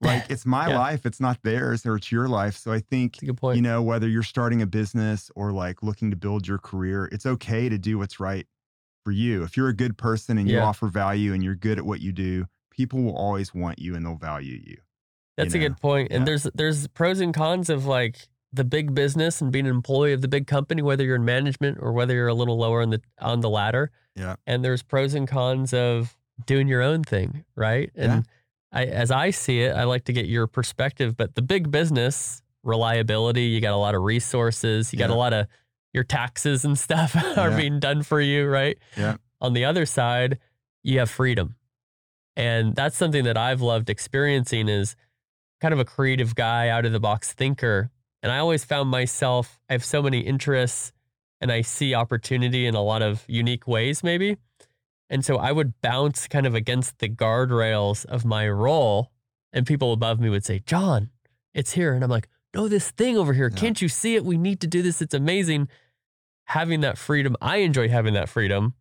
Like, 0.00 0.26
it's 0.30 0.44
my 0.46 0.68
Yeah. 0.68 0.78
life, 0.78 1.06
it's 1.06 1.20
not 1.20 1.42
theirs, 1.44 1.86
or 1.86 1.96
it's 1.96 2.12
your 2.12 2.28
life. 2.28 2.56
So 2.56 2.72
I 2.72 2.80
think, 2.80 3.18
good 3.20 3.36
point. 3.36 3.56
you 3.56 3.62
know, 3.62 3.82
whether 3.82 4.08
you're 4.08 4.22
starting 4.24 4.62
a 4.62 4.66
business 4.66 5.30
or 5.36 5.52
like 5.52 5.82
looking 5.82 6.10
to 6.10 6.16
build 6.16 6.48
your 6.48 6.58
career, 6.58 7.08
it's 7.12 7.26
okay 7.26 7.68
to 7.68 7.78
do 7.78 7.98
what's 7.98 8.18
right 8.20 8.46
for 9.04 9.12
you. 9.12 9.42
If 9.44 9.56
you're 9.56 9.68
a 9.68 9.74
good 9.74 9.96
person 9.98 10.38
and 10.38 10.48
you 10.48 10.58
offer 10.60 10.88
value 10.88 11.32
and 11.32 11.42
you're 11.42 11.56
good 11.56 11.78
at 11.78 11.86
what 11.86 12.00
you 12.00 12.12
do, 12.12 12.46
people 12.70 13.02
will 13.02 13.16
always 13.16 13.54
want 13.54 13.78
you 13.78 13.94
and 13.94 14.04
they'll 14.04 14.16
value 14.16 14.60
you. 14.64 14.78
That's 15.36 15.54
you 15.54 15.60
a 15.60 15.68
good 15.68 15.76
point. 15.78 16.12
And 16.12 16.26
there's 16.26 16.44
there's 16.54 16.86
pros 16.88 17.20
and 17.20 17.32
cons 17.34 17.70
of 17.70 17.86
like 17.86 18.28
the 18.52 18.64
big 18.64 18.94
business 18.94 19.40
and 19.40 19.50
being 19.50 19.66
an 19.66 19.70
employee 19.74 20.12
of 20.12 20.20
the 20.20 20.28
big 20.28 20.46
company, 20.46 20.82
whether 20.82 21.04
you're 21.04 21.16
in 21.16 21.24
management 21.24 21.78
or 21.80 21.92
whether 21.92 22.14
you're 22.14 22.28
a 22.28 22.34
little 22.34 22.58
lower 22.58 22.82
on 22.82 22.90
the 22.90 23.00
on 23.20 23.40
the 23.40 23.48
ladder. 23.50 23.90
Yeah. 24.14 24.36
And 24.46 24.64
there's 24.64 24.82
pros 24.82 25.14
and 25.14 25.26
cons 25.26 25.72
of 25.72 26.16
doing 26.46 26.68
your 26.68 26.82
own 26.82 27.02
thing, 27.02 27.44
right? 27.56 27.90
Yeah. 27.94 28.04
And 28.16 28.26
I 28.72 28.84
as 28.86 29.10
I 29.10 29.30
see 29.30 29.60
it, 29.62 29.74
I 29.74 29.84
like 29.84 30.04
to 30.04 30.12
get 30.12 30.26
your 30.26 30.46
perspective. 30.46 31.16
But 31.16 31.34
the 31.34 31.42
big 31.42 31.70
business 31.70 32.42
reliability, 32.62 33.44
you 33.44 33.60
got 33.60 33.72
a 33.72 33.76
lot 33.76 33.94
of 33.94 34.02
resources, 34.02 34.92
you 34.92 34.98
got 34.98 35.10
a 35.10 35.14
lot 35.14 35.32
of 35.32 35.46
your 35.94 36.04
taxes 36.04 36.64
and 36.64 36.78
stuff 36.78 37.16
are 37.38 37.50
Yeah. 37.50 37.56
being 37.56 37.80
done 37.80 38.02
for 38.02 38.20
you, 38.20 38.46
right? 38.46 38.78
Yeah. 38.96 39.16
On 39.40 39.52
the 39.54 39.64
other 39.64 39.86
side, 39.86 40.38
you 40.82 40.98
have 40.98 41.10
freedom. 41.10 41.56
And 42.36 42.74
that's 42.74 42.96
something 42.96 43.24
that 43.24 43.36
I've 43.36 43.60
loved 43.60 43.90
experiencing 43.90 44.68
is 44.68 44.96
kind 45.60 45.74
of 45.74 45.80
a 45.80 45.84
creative 45.84 46.34
guy, 46.34 46.68
out 46.68 46.86
of 46.86 46.92
the 46.92 47.00
box 47.00 47.32
thinker. 47.32 47.90
And 48.22 48.30
I 48.30 48.38
always 48.38 48.64
found 48.64 48.88
myself, 48.88 49.60
I 49.68 49.72
have 49.72 49.84
so 49.84 50.00
many 50.02 50.20
interests 50.20 50.92
and 51.40 51.50
I 51.50 51.62
see 51.62 51.94
opportunity 51.94 52.66
in 52.66 52.74
a 52.74 52.82
lot 52.82 53.02
of 53.02 53.24
unique 53.26 53.66
ways, 53.66 54.04
maybe. 54.04 54.36
And 55.10 55.24
so 55.24 55.36
I 55.36 55.52
would 55.52 55.80
bounce 55.82 56.28
kind 56.28 56.46
of 56.46 56.54
against 56.54 56.98
the 57.00 57.08
guardrails 57.08 58.06
of 58.06 58.24
my 58.24 58.48
role. 58.48 59.10
And 59.52 59.66
people 59.66 59.92
above 59.92 60.20
me 60.20 60.30
would 60.30 60.44
say, 60.44 60.60
John, 60.60 61.10
it's 61.52 61.72
here. 61.72 61.92
And 61.92 62.02
I'm 62.04 62.10
like, 62.10 62.28
no, 62.54 62.68
this 62.68 62.90
thing 62.92 63.18
over 63.18 63.32
here. 63.32 63.50
Yeah. 63.52 63.58
Can't 63.58 63.82
you 63.82 63.88
see 63.88 64.14
it? 64.14 64.24
We 64.24 64.38
need 64.38 64.60
to 64.60 64.66
do 64.66 64.82
this. 64.82 65.02
It's 65.02 65.14
amazing. 65.14 65.68
Having 66.46 66.80
that 66.80 66.98
freedom, 66.98 67.36
I 67.40 67.58
enjoy 67.58 67.88
having 67.88 68.14
that 68.14 68.28
freedom. 68.28 68.74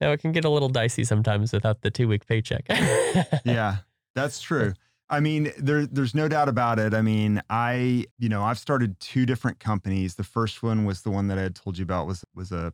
Now 0.00 0.12
it 0.12 0.20
can 0.20 0.32
get 0.32 0.44
a 0.44 0.50
little 0.50 0.68
dicey 0.68 1.04
sometimes 1.04 1.52
without 1.52 1.82
the 1.82 1.90
two 1.90 2.08
week 2.08 2.26
paycheck. 2.26 2.66
yeah, 3.44 3.78
that's 4.14 4.40
true. 4.40 4.74
I 5.08 5.20
mean, 5.20 5.52
there, 5.58 5.86
there's 5.86 6.14
no 6.14 6.26
doubt 6.28 6.48
about 6.48 6.78
it. 6.78 6.92
I 6.92 7.00
mean, 7.02 7.40
I, 7.48 8.06
you 8.18 8.28
know, 8.28 8.42
I've 8.42 8.58
started 8.58 8.98
two 8.98 9.24
different 9.24 9.60
companies. 9.60 10.16
The 10.16 10.24
first 10.24 10.62
one 10.62 10.84
was 10.84 11.02
the 11.02 11.10
one 11.10 11.28
that 11.28 11.38
I 11.38 11.42
had 11.42 11.54
told 11.54 11.78
you 11.78 11.84
about 11.84 12.06
was 12.06 12.24
was 12.34 12.50
a 12.50 12.72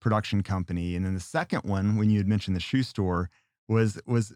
production 0.00 0.42
company, 0.42 0.96
and 0.96 1.06
then 1.06 1.14
the 1.14 1.20
second 1.20 1.64
one, 1.64 1.96
when 1.96 2.10
you 2.10 2.18
had 2.18 2.28
mentioned 2.28 2.56
the 2.56 2.60
shoe 2.60 2.82
store, 2.84 3.30
was 3.68 4.00
was 4.06 4.34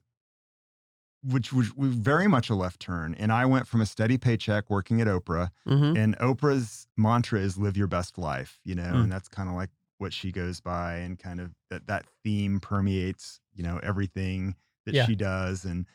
which 1.22 1.52
was 1.52 1.74
was 1.76 1.94
very 1.94 2.26
much 2.26 2.48
a 2.50 2.54
left 2.54 2.80
turn. 2.80 3.14
And 3.14 3.32
I 3.32 3.44
went 3.46 3.66
from 3.66 3.80
a 3.80 3.86
steady 3.86 4.16
paycheck 4.18 4.70
working 4.70 5.00
at 5.00 5.06
Oprah, 5.06 5.50
hmm 5.66 5.94
and 5.94 6.16
Oprah's 6.18 6.86
mantra 6.96 7.40
is 7.40 7.58
"Live 7.58 7.76
your 7.76 7.86
best 7.88 8.16
life," 8.18 8.60
you 8.64 8.74
know, 8.74 8.82
Mm. 8.94 9.02
and 9.02 9.12
that's 9.12 9.28
kind 9.28 9.48
of 9.48 9.54
like 9.54 9.70
what 9.98 10.12
she 10.12 10.32
goes 10.32 10.60
by, 10.60 10.96
and 10.96 11.18
kind 11.18 11.40
of 11.40 11.52
that 11.68 11.86
that 11.88 12.06
theme 12.24 12.58
permeates, 12.60 13.40
you 13.52 13.62
know, 13.62 13.78
everything 13.82 14.56
that 14.86 14.96
Yeah. 14.96 15.06
she 15.06 15.14
does, 15.14 15.64
and 15.64 15.86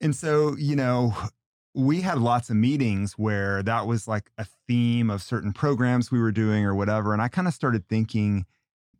and 0.00 0.14
so 0.14 0.56
you 0.56 0.76
know, 0.76 1.14
we 1.74 2.00
had 2.00 2.18
lots 2.18 2.50
of 2.50 2.56
meetings 2.56 3.12
where 3.14 3.62
that 3.62 3.86
was 3.86 4.08
like 4.08 4.30
a 4.38 4.46
theme 4.66 5.10
of 5.10 5.22
certain 5.22 5.52
programs 5.52 6.10
we 6.10 6.20
were 6.20 6.32
doing 6.32 6.64
or 6.64 6.74
whatever, 6.74 7.12
and 7.12 7.22
I 7.22 7.28
kind 7.28 7.48
of 7.48 7.54
started 7.54 7.88
thinking. 7.88 8.46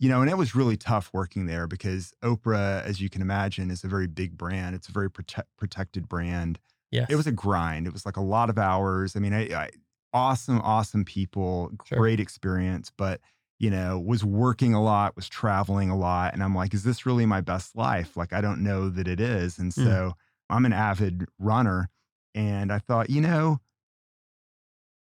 You 0.00 0.08
know, 0.08 0.20
and 0.20 0.30
it 0.30 0.38
was 0.38 0.54
really 0.54 0.76
tough 0.76 1.10
working 1.12 1.46
there 1.46 1.66
because 1.66 2.14
Oprah, 2.22 2.84
as 2.84 3.00
you 3.00 3.10
can 3.10 3.20
imagine, 3.20 3.68
is 3.68 3.82
a 3.82 3.88
very 3.88 4.06
big 4.06 4.38
brand. 4.38 4.76
It's 4.76 4.88
a 4.88 4.92
very 4.92 5.10
prote- 5.10 5.42
protected 5.56 6.08
brand 6.08 6.60
Yes. 6.90 7.08
it 7.10 7.16
was 7.16 7.26
a 7.26 7.32
grind. 7.32 7.86
It 7.86 7.92
was 7.92 8.06
like 8.06 8.16
a 8.16 8.20
lot 8.22 8.48
of 8.48 8.58
hours. 8.58 9.16
I 9.16 9.18
mean, 9.18 9.34
I, 9.34 9.52
I 9.52 9.70
awesome, 10.12 10.60
awesome 10.60 11.04
people, 11.04 11.72
Sure. 11.84 11.98
great 11.98 12.20
experience, 12.20 12.92
but 12.96 13.20
you 13.58 13.70
know, 13.70 13.98
was 13.98 14.24
working 14.24 14.72
a 14.72 14.80
lot, 14.82 15.16
was 15.16 15.28
traveling 15.28 15.90
a 15.90 15.96
lot, 15.98 16.32
and 16.32 16.44
I'm 16.44 16.54
like, 16.54 16.72
is 16.74 16.84
this 16.84 17.04
really 17.04 17.26
my 17.26 17.40
best 17.40 17.74
life? 17.74 18.16
Like, 18.16 18.32
I 18.32 18.40
don't 18.40 18.62
know 18.62 18.88
that 18.90 19.08
it 19.08 19.18
is. 19.18 19.58
And 19.58 19.72
Mm. 19.72 19.84
I'm 20.50 20.64
an 20.64 20.72
avid 20.72 21.26
runner, 21.38 21.90
and 22.34 22.72
I 22.72 22.78
thought, 22.78 23.10
you 23.10 23.20
know, 23.20 23.60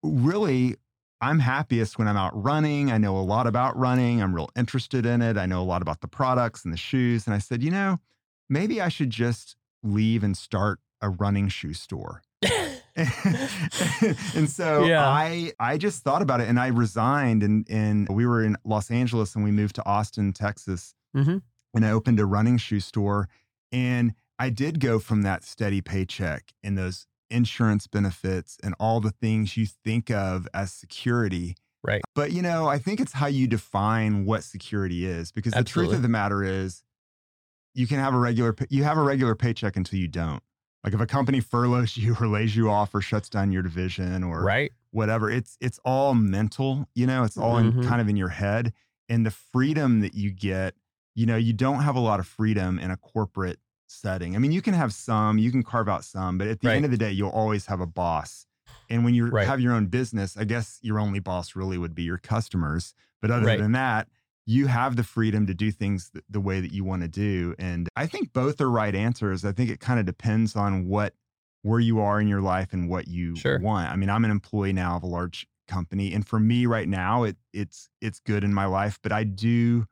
really, 0.03 0.77
I'm 1.21 1.39
happiest 1.39 1.99
when 1.99 2.09
I'm 2.09 2.17
out 2.17 2.33
running. 2.41 2.91
I 2.91 2.99
know 2.99 3.17
a 3.17 3.21
lot 3.21 3.47
about 3.47 3.77
running. 3.77 4.23
I'm 4.23 4.35
real 4.35 4.51
interested 4.57 5.07
in 5.07 5.23
it. 5.23 5.37
I 5.37 5.47
know 5.47 5.63
a 5.63 5.65
lot 5.65 5.83
about 5.83 6.01
the 6.01 6.09
products 6.09 6.65
and 6.65 6.73
the 6.73 6.79
shoes. 6.79 7.27
And 7.27 7.35
I 7.35 7.39
said, 7.39 7.63
you 7.63 7.71
know, 7.71 7.99
maybe 8.49 8.81
I 8.81 8.89
should 8.89 9.11
just 9.11 9.57
leave 9.83 10.23
and 10.23 10.37
start 10.37 10.79
a 11.01 11.09
running 11.09 11.49
shoe 11.49 11.75
store. 11.75 12.23
and 12.97 14.49
so 14.49 14.85
yeah. 14.85 15.07
I 15.07 15.53
I 15.61 15.77
just 15.77 16.03
thought 16.03 16.23
about 16.23 16.41
it 16.41 16.49
and 16.49 16.59
I 16.59 16.69
resigned 16.69 17.43
and 17.43 17.67
and 17.69 18.09
we 18.09 18.25
were 18.25 18.43
in 18.43 18.57
Los 18.65 18.91
Angeles 18.91 19.35
and 19.35 19.45
we 19.45 19.51
moved 19.51 19.75
to 19.77 19.87
Austin, 19.87 20.33
Texas. 20.33 20.95
Mm-hmm. 21.15 21.39
And 21.75 21.85
I 21.85 21.91
opened 21.91 22.21
a 22.21 22.27
running 22.27 22.57
shoe 22.57 22.81
store 22.81 23.29
and 23.71 24.15
I 24.39 24.51
did 24.51 24.81
go 24.81 24.99
from 24.99 25.23
that 25.23 25.45
steady 25.45 25.81
paycheck 25.81 26.53
and 26.63 26.77
those 26.77 27.07
insurance 27.31 27.87
benefits 27.87 28.59
and 28.63 28.75
all 28.79 29.01
the 29.01 29.11
things 29.11 29.57
you 29.57 29.67
think 29.67 30.11
of 30.11 30.47
as 30.55 30.73
security. 30.73 31.57
Right. 31.83 32.03
But 32.15 32.33
you 32.33 32.43
know, 32.43 32.69
I 32.69 32.79
think 32.79 33.01
it's 33.01 33.13
how 33.13 33.27
you 33.27 33.47
define 33.47 34.25
what 34.25 34.45
security 34.45 35.07
is 35.07 35.33
because 35.33 35.53
the 35.53 35.65
truth 35.65 35.93
of 35.93 36.03
the 36.03 36.09
matter 36.09 36.43
is 36.43 36.83
you 37.75 37.87
can 37.87 37.99
have 37.99 38.15
a 38.15 38.19
regular 38.19 38.55
you 38.71 38.85
have 38.85 38.99
a 38.99 39.03
regular 39.03 39.35
paycheck 39.35 39.77
until 39.77 39.99
you 39.99 40.09
don't. 40.09 40.43
Like 40.83 40.95
if 40.95 41.01
a 41.01 41.07
company 41.07 41.41
furloughs 41.41 41.97
you 41.97 42.17
or 42.21 42.27
lays 42.27 42.57
you 42.57 42.71
off 42.71 42.95
or 42.95 43.01
shuts 43.01 43.29
down 43.29 43.53
your 43.53 43.63
division 43.63 44.23
or 44.23 44.43
right. 44.43 44.73
whatever, 44.91 45.31
it's 45.31 45.57
it's 45.61 45.79
all 45.85 46.15
mental, 46.15 46.89
you 46.95 47.07
know, 47.07 47.25
it's 47.25 47.37
all 47.37 47.57
mm-hmm. 47.57 47.81
in, 47.81 47.89
kind 47.89 48.01
of 48.01 48.09
in 48.09 48.17
your 48.17 48.29
head 48.29 48.73
and 49.09 49.25
the 49.25 49.31
freedom 49.31 50.01
that 50.01 50.15
you 50.15 50.31
get, 50.31 50.75
you 51.15 51.27
know, 51.27 51.37
you 51.37 51.53
don't 51.53 51.83
have 51.83 51.97
a 51.97 52.01
lot 52.01 52.21
of 52.21 52.27
freedom 52.27 52.79
in 52.79 52.91
a 52.91 52.97
corporate 52.97 53.59
setting. 53.89 54.35
I 54.37 54.39
mean, 54.39 54.53
you 54.53 54.63
can 54.63 54.75
have 54.75 54.93
some, 54.93 55.39
you 55.39 55.51
can 55.51 55.63
carve 55.63 55.89
out 55.89 56.05
some, 56.05 56.39
but 56.39 56.49
at 56.49 56.61
the 56.61 56.69
right. 56.69 56.77
end 56.77 56.85
of 56.85 56.91
the 56.91 56.97
day, 56.97 57.11
you'll 57.11 57.31
always 57.31 57.67
have 57.67 57.81
a 57.81 57.87
boss. 57.87 58.47
And 58.89 59.05
when 59.05 59.15
you 59.15 59.29
right. 59.29 59.47
have 59.47 59.61
your 59.61 59.73
own 59.73 59.87
business, 59.87 60.37
I 60.37 60.45
guess 60.45 60.79
your 60.83 60.99
only 60.99 61.19
boss 61.19 61.57
really 61.57 61.79
would 61.79 61.95
be 61.95 62.03
your 62.03 62.19
customers. 62.19 62.95
But 63.21 63.31
other 63.31 63.47
right. 63.47 63.59
than 63.59 63.73
that, 63.73 64.09
you 64.45 64.67
have 64.67 64.97
the 64.97 65.03
freedom 65.03 65.47
to 65.47 65.55
do 65.55 65.73
things 65.73 66.11
th- 66.11 66.25
the 66.31 66.41
way 66.41 66.61
that 66.61 66.73
you 66.73 66.85
want 66.85 67.03
to 67.03 67.09
do. 67.09 67.55
And 67.59 67.89
I 67.97 68.07
think 68.07 68.33
both 68.33 68.61
are 68.61 68.71
right 68.71 68.95
answers. 68.95 69.45
I 69.45 69.53
think 69.53 69.71
it 69.71 69.81
kind 69.81 69.99
of 69.99 70.07
depends 70.07 70.55
on 70.55 70.87
what, 70.87 71.15
where 71.63 71.81
you 71.81 71.99
are 71.99 72.21
in 72.21 72.29
your 72.29 72.43
life 72.43 72.73
and 72.73 72.89
what 72.89 73.09
you 73.09 73.35
sure. 73.35 73.59
want. 73.59 73.91
I 73.91 73.97
mean, 73.97 74.09
I'm 74.09 74.25
an 74.25 74.31
employee 74.31 74.73
now 74.73 74.97
of 74.97 75.03
a 75.03 75.07
large 75.07 75.49
company, 75.67 76.15
and 76.15 76.25
for 76.25 76.39
me 76.39 76.65
right 76.65 76.89
now, 76.89 77.25
it 77.25 77.37
it's 77.53 77.89
it's 78.01 78.21
good 78.21 78.45
in 78.45 78.55
my 78.55 78.67
life. 78.67 79.01
But 79.03 79.11
I 79.11 79.25
do 79.25 79.87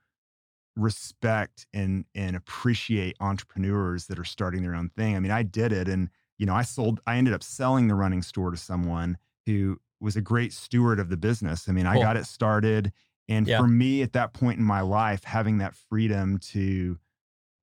respect 0.76 1.66
and 1.72 2.04
and 2.14 2.36
appreciate 2.36 3.16
entrepreneurs 3.20 4.06
that 4.06 4.18
are 4.18 4.24
starting 4.24 4.62
their 4.62 4.74
own 4.74 4.90
thing. 4.90 5.16
I 5.16 5.20
mean, 5.20 5.32
I 5.32 5.42
did 5.42 5.72
it 5.72 5.88
and 5.88 6.10
you 6.38 6.46
know, 6.46 6.54
I 6.54 6.62
sold 6.62 7.00
I 7.06 7.16
ended 7.16 7.34
up 7.34 7.42
selling 7.42 7.88
the 7.88 7.94
running 7.94 8.22
store 8.22 8.50
to 8.50 8.56
someone 8.56 9.18
who 9.46 9.80
was 10.00 10.16
a 10.16 10.20
great 10.20 10.52
steward 10.52 10.98
of 10.98 11.08
the 11.08 11.16
business. 11.16 11.68
I 11.68 11.72
mean, 11.72 11.84
cool. 11.84 11.98
I 11.98 12.02
got 12.02 12.16
it 12.16 12.26
started 12.26 12.92
and 13.28 13.46
yeah. 13.46 13.58
for 13.58 13.66
me 13.66 14.02
at 14.02 14.12
that 14.12 14.32
point 14.34 14.58
in 14.58 14.64
my 14.64 14.80
life 14.80 15.24
having 15.24 15.58
that 15.58 15.74
freedom 15.74 16.38
to 16.38 16.98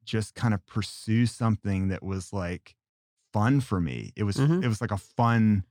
just 0.06 0.34
kind 0.34 0.54
of 0.54 0.66
pursue 0.66 1.26
something 1.26 1.90
that 1.90 2.02
was 2.02 2.34
like 2.34 2.76
fun 3.34 3.62
for 3.62 3.80
me. 3.80 4.12
It 4.16 4.24
was 4.24 4.38
mm-hmm. 4.38 4.64
it 4.64 4.68
was 4.68 4.82
like 4.82 4.92
a 4.92 4.98
fun 4.98 5.64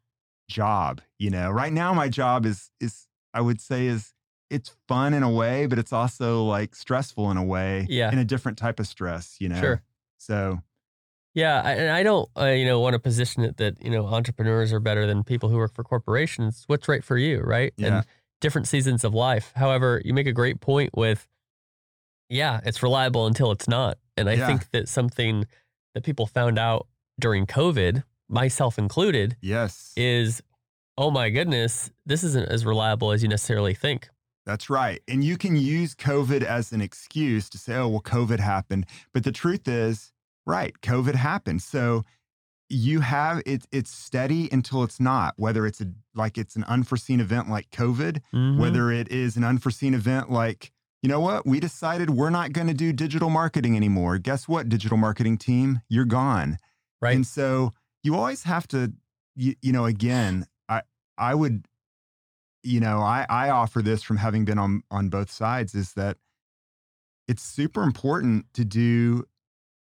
job, 0.49 1.01
you 1.19 1.31
know. 1.31 1.51
Right 1.51 1.73
now 1.73 1.95
my 1.95 2.09
job 2.09 2.47
is 2.47 2.71
is 2.81 3.09
I 3.33 3.41
would 3.41 3.61
say 3.61 3.87
is 3.87 4.13
it's 4.51 4.77
fun 4.89 5.15
in 5.15 5.23
a 5.23 5.31
way, 5.31 5.67
but 5.67 5.79
it's 5.79 5.93
also 5.93 6.45
like 6.45 6.75
stressful 6.75 7.31
in 7.31 7.37
a 7.37 7.45
way. 7.45 7.87
Yeah. 7.89 8.11
In 8.13 8.19
a 8.19 8.25
different 8.25 8.59
type 8.59 8.81
of 8.81 8.87
stress, 8.87 9.37
you 9.39 9.49
know? 9.49 9.61
Sure. 9.61 9.83
So. 10.19 10.59
Yeah. 11.35 11.63
I, 11.65 11.73
and 11.73 11.91
I 11.91 12.03
don't, 12.03 12.29
uh, 12.37 12.47
you 12.47 12.67
know, 12.67 12.81
want 12.81 12.95
to 12.95 12.99
position 12.99 13.45
it 13.45 13.57
that, 13.59 13.83
you 13.83 13.91
know, 13.91 14.07
entrepreneurs 14.07 14.73
are 14.73 14.81
better 14.81 15.07
than 15.07 15.23
people 15.23 15.49
who 15.49 15.57
work 15.57 15.73
for 15.73 15.85
corporations. 15.85 16.65
What's 16.67 16.89
right 16.89 17.05
for 17.05 17.17
you, 17.17 17.41
right? 17.41 17.73
Yeah. 17.77 17.87
And 17.99 18.07
different 18.41 18.67
seasons 18.67 19.05
of 19.05 19.15
life. 19.15 19.53
However, 19.55 20.03
you 20.05 20.13
make 20.13 20.27
a 20.27 20.33
great 20.33 20.61
point 20.61 20.91
with, 20.97 21.29
yeah, 22.29 22.61
it's 22.65 22.83
reliable 22.83 23.27
until 23.27 23.53
it's 23.53 23.69
not. 23.69 23.99
And 24.17 24.29
I 24.29 24.35
yeah. 24.35 24.47
think 24.47 24.71
that 24.71 24.89
something 24.89 25.47
that 25.95 26.05
people 26.05 26.27
found 26.27 26.59
out 26.59 26.87
during 27.19 27.47
COVID, 27.47 28.03
myself 28.29 28.79
included, 28.79 29.37
yes, 29.41 29.93
is, 29.97 30.43
oh 30.97 31.11
my 31.11 31.31
goodness, 31.31 31.91
this 32.07 32.25
isn't 32.25 32.49
as 32.49 32.65
reliable 32.65 33.13
as 33.13 33.23
you 33.23 33.29
necessarily 33.29 33.75
think. 33.75 34.09
That's 34.51 34.69
right. 34.69 35.01
And 35.07 35.23
you 35.23 35.39
can 35.39 35.55
use 35.55 35.95
COVID 35.95 36.43
as 36.43 36.73
an 36.73 36.81
excuse 36.81 37.49
to 37.51 37.57
say, 37.57 37.77
oh, 37.77 37.87
well, 37.87 38.01
COVID 38.01 38.41
happened. 38.41 38.85
But 39.15 39.23
the 39.23 39.31
truth 39.31 39.69
is, 39.69 40.11
right, 40.45 40.75
COVID 40.83 41.15
happened. 41.15 41.63
So 41.63 42.05
you 42.69 42.99
have 42.99 43.43
it, 43.47 43.65
it's 43.71 43.93
steady 43.93 44.49
until 44.51 44.83
it's 44.83 44.99
not, 44.99 45.35
whether 45.37 45.67
it's 45.67 45.81
a, 45.81 45.87
like 46.17 46.37
it's 46.37 46.57
an 46.57 46.65
unforeseen 46.65 47.21
event 47.21 47.49
like 47.49 47.71
COVID, 47.71 48.23
mm-hmm. 48.35 48.59
whether 48.59 48.91
it 48.91 49.09
is 49.13 49.37
an 49.37 49.45
unforeseen 49.45 49.95
event 49.95 50.33
like, 50.33 50.73
you 51.01 51.09
know 51.09 51.21
what, 51.21 51.47
we 51.47 51.61
decided 51.61 52.11
we're 52.11 52.29
not 52.29 52.53
going 52.53 52.67
to 52.67 52.75
do 52.75 52.93
digital 52.93 53.31
marketing 53.31 53.77
anymore. 53.77 54.19
Guess 54.19 54.49
what, 54.49 54.69
digital 54.69 54.97
marketing 54.97 55.39
team, 55.39 55.81
you're 55.89 56.05
gone. 56.05 56.59
Right. 57.01 57.15
And 57.15 57.25
so 57.25 57.71
you 58.03 58.17
always 58.17 58.43
have 58.43 58.67
to, 58.69 58.93
you, 59.37 59.55
you 59.63 59.73
know, 59.73 59.85
again, 59.85 60.47
I, 60.69 60.83
I 61.17 61.37
would 61.37 61.67
you 62.63 62.81
know, 62.81 62.99
I, 62.99 63.27
I 63.29 63.51
offer 63.51 63.83
this 63.83 64.03
from 64.03 64.19
having 64.19 64.45
been 64.45 64.59
on 64.59 64.83
on 64.91 65.09
both 65.09 65.31
sides 65.31 65.75
is 65.75 65.95
that 65.95 66.17
it's 67.29 67.43
super 67.43 67.83
important 67.83 68.47
to 68.55 68.65
do 68.65 69.25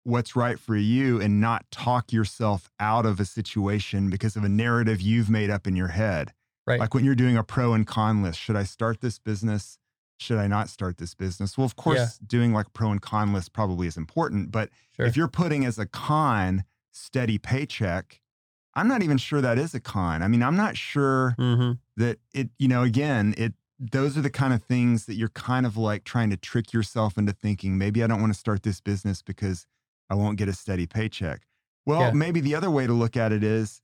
what's 0.04 0.36
right 0.36 0.60
for 0.60 0.76
you 0.76 1.22
and 1.22 1.40
not 1.40 1.70
talk 1.72 2.12
yourself 2.12 2.70
out 2.80 3.06
of 3.06 3.20
a 3.20 3.26
situation 3.26 4.10
because 4.10 4.36
of 4.36 4.44
a 4.44 4.50
narrative 4.50 5.02
you've 5.02 5.30
made 5.30 5.50
up 5.50 5.68
in 5.68 5.76
your 5.76 5.90
head. 5.90 6.34
Right. 6.66 6.80
Like 6.80 6.94
when 6.94 7.04
you're 7.04 7.16
doing 7.16 7.38
a 7.38 7.44
pro 7.44 7.74
and 7.74 7.86
con 7.86 8.24
list, 8.24 8.40
should 8.40 8.56
I 8.56 8.64
start 8.64 9.02
this 9.02 9.20
business? 9.20 9.78
Should 10.20 10.38
I 10.38 10.48
not 10.48 10.70
start 10.70 10.98
this 10.98 11.16
business? 11.16 11.58
Well, 11.58 11.66
of 11.66 11.76
course, 11.76 11.98
yeah. 11.98 12.28
doing 12.28 12.54
like 12.54 12.72
pro 12.74 12.92
and 12.92 13.02
con 13.02 13.34
list 13.34 13.54
probably 13.54 13.88
is 13.88 13.98
important, 13.98 14.52
but 14.52 14.70
sure. 14.96 15.06
if 15.06 15.18
you're 15.18 15.28
putting 15.28 15.66
as 15.66 15.80
a 15.80 15.88
con 15.88 16.64
steady 16.92 17.38
paycheck, 17.38 18.22
I'm 18.74 18.88
not 18.88 19.04
even 19.04 19.18
sure 19.18 19.42
that 19.42 19.58
is 19.58 19.74
a 19.74 19.80
con. 19.80 20.24
I 20.24 20.28
mean, 20.28 20.42
I'm 20.42 20.56
not 20.56 20.78
sure 20.78 21.36
mm-hmm. 21.38 21.74
that 21.98 22.20
it, 22.34 22.50
you 22.58 22.68
know, 22.68 22.84
again, 22.84 23.34
it, 23.38 23.54
those 23.80 24.18
are 24.18 24.22
the 24.22 24.30
kind 24.30 24.54
of 24.54 24.64
things 24.64 25.06
that 25.06 25.16
you're 25.16 25.30
kind 25.30 25.66
of 25.66 25.76
like 25.76 26.04
trying 26.04 26.30
to 26.30 26.38
trick 26.38 26.72
yourself 26.72 27.18
into 27.18 27.34
thinking 27.34 27.78
maybe 27.78 28.04
I 28.04 28.08
don't 28.08 28.22
want 28.22 28.34
to 28.34 28.40
start 28.40 28.64
this 28.64 28.80
business 28.80 29.22
because 29.22 29.66
I 30.10 30.16
won't 30.16 30.38
get 30.38 30.48
a 30.48 30.54
steady 30.54 30.88
paycheck. 30.88 31.42
Well, 31.86 32.02
yeah. 32.02 32.12
maybe 32.12 32.42
the 32.42 32.56
other 32.56 32.70
way 32.70 32.86
to 32.86 32.94
look 32.94 33.18
at 33.18 33.32
it 33.32 33.44
is 33.44 33.82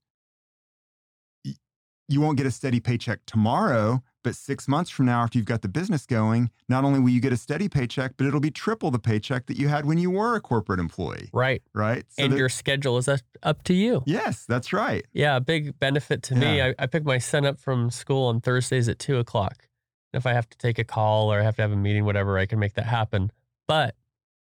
you 2.08 2.20
won't 2.20 2.38
get 2.38 2.46
a 2.46 2.50
steady 2.50 2.80
paycheck 2.80 3.20
tomorrow, 3.26 4.02
but 4.22 4.34
six 4.34 4.68
months 4.68 4.90
from 4.90 5.06
now, 5.06 5.22
after 5.22 5.38
you've 5.38 5.46
got 5.46 5.62
the 5.62 5.68
business 5.68 6.06
going, 6.06 6.50
not 6.68 6.84
only 6.84 7.00
will 7.00 7.10
you 7.10 7.20
get 7.20 7.32
a 7.32 7.36
steady 7.36 7.68
paycheck, 7.68 8.12
but 8.16 8.26
it'll 8.26 8.40
be 8.40 8.50
triple 8.50 8.90
the 8.90 8.98
paycheck 8.98 9.46
that 9.46 9.56
you 9.56 9.68
had 9.68 9.86
when 9.86 9.98
you 9.98 10.10
were 10.10 10.36
a 10.36 10.40
corporate 10.40 10.80
employee. 10.80 11.30
Right. 11.32 11.62
Right. 11.72 12.04
So 12.08 12.24
and 12.24 12.32
that, 12.32 12.38
your 12.38 12.48
schedule 12.48 12.98
is 12.98 13.08
up 13.42 13.62
to 13.64 13.74
you. 13.74 14.02
Yes, 14.06 14.44
that's 14.44 14.72
right. 14.72 15.06
Yeah. 15.12 15.36
A 15.36 15.40
big 15.40 15.78
benefit 15.78 16.22
to 16.24 16.34
yeah. 16.34 16.40
me. 16.40 16.62
I, 16.62 16.74
I 16.78 16.86
pick 16.86 17.04
my 17.04 17.18
son 17.18 17.46
up 17.46 17.58
from 17.58 17.90
school 17.90 18.26
on 18.26 18.40
Thursdays 18.40 18.88
at 18.88 18.98
two 18.98 19.18
o'clock. 19.18 19.66
If 20.12 20.26
I 20.26 20.32
have 20.32 20.48
to 20.50 20.58
take 20.58 20.78
a 20.78 20.84
call 20.84 21.32
or 21.32 21.40
I 21.40 21.42
have 21.42 21.56
to 21.56 21.62
have 21.62 21.72
a 21.72 21.76
meeting, 21.76 22.04
whatever, 22.04 22.38
I 22.38 22.46
can 22.46 22.58
make 22.58 22.74
that 22.74 22.86
happen. 22.86 23.30
But 23.66 23.94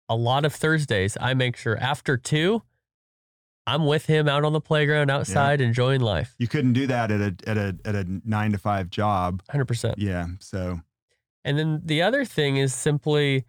a 0.09 0.15
lot 0.15 0.45
of 0.45 0.53
Thursdays, 0.53 1.17
I 1.19 1.33
make 1.33 1.55
sure 1.55 1.77
after 1.77 2.17
two, 2.17 2.61
I'm 3.65 3.85
with 3.85 4.05
him 4.05 4.27
out 4.27 4.43
on 4.43 4.53
the 4.53 4.61
playground 4.61 5.09
outside 5.09 5.59
yeah. 5.59 5.67
enjoying 5.67 6.01
life. 6.01 6.35
You 6.37 6.47
couldn't 6.47 6.73
do 6.73 6.87
that 6.87 7.11
at 7.11 7.21
a 7.21 7.35
at 7.47 7.57
a 7.57 7.75
at 7.85 7.95
a 7.95 8.05
9 8.25 8.51
to 8.51 8.57
5 8.57 8.89
job. 8.89 9.41
100%. 9.49 9.95
Yeah, 9.97 10.27
so 10.39 10.81
And 11.45 11.57
then 11.57 11.81
the 11.85 12.01
other 12.01 12.25
thing 12.25 12.57
is 12.57 12.73
simply 12.73 13.45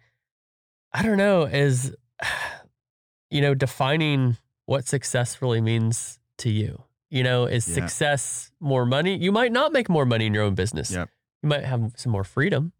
I 0.93 1.03
don't 1.03 1.17
know 1.17 1.43
is 1.43 1.93
you 3.29 3.41
know 3.41 3.53
defining 3.53 4.37
what 4.65 4.87
success 4.87 5.41
really 5.41 5.61
means 5.61 6.19
to 6.39 6.49
you. 6.49 6.83
You 7.09 7.23
know, 7.23 7.45
is 7.45 7.67
yeah. 7.67 7.75
success 7.75 8.51
more 8.59 8.85
money? 8.85 9.17
You 9.17 9.31
might 9.31 9.51
not 9.51 9.71
make 9.71 9.89
more 9.89 10.05
money 10.05 10.25
in 10.25 10.33
your 10.33 10.43
own 10.43 10.55
business. 10.55 10.91
Yep. 10.91 11.09
You 11.43 11.49
might 11.49 11.63
have 11.63 11.93
some 11.95 12.11
more 12.11 12.23
freedom, 12.23 12.73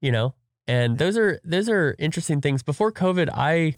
you 0.00 0.10
know. 0.10 0.34
And 0.66 0.98
those 0.98 1.16
are 1.16 1.40
those 1.44 1.68
are 1.68 1.94
interesting 1.98 2.40
things. 2.40 2.62
Before 2.62 2.90
COVID, 2.92 3.28
I 3.32 3.76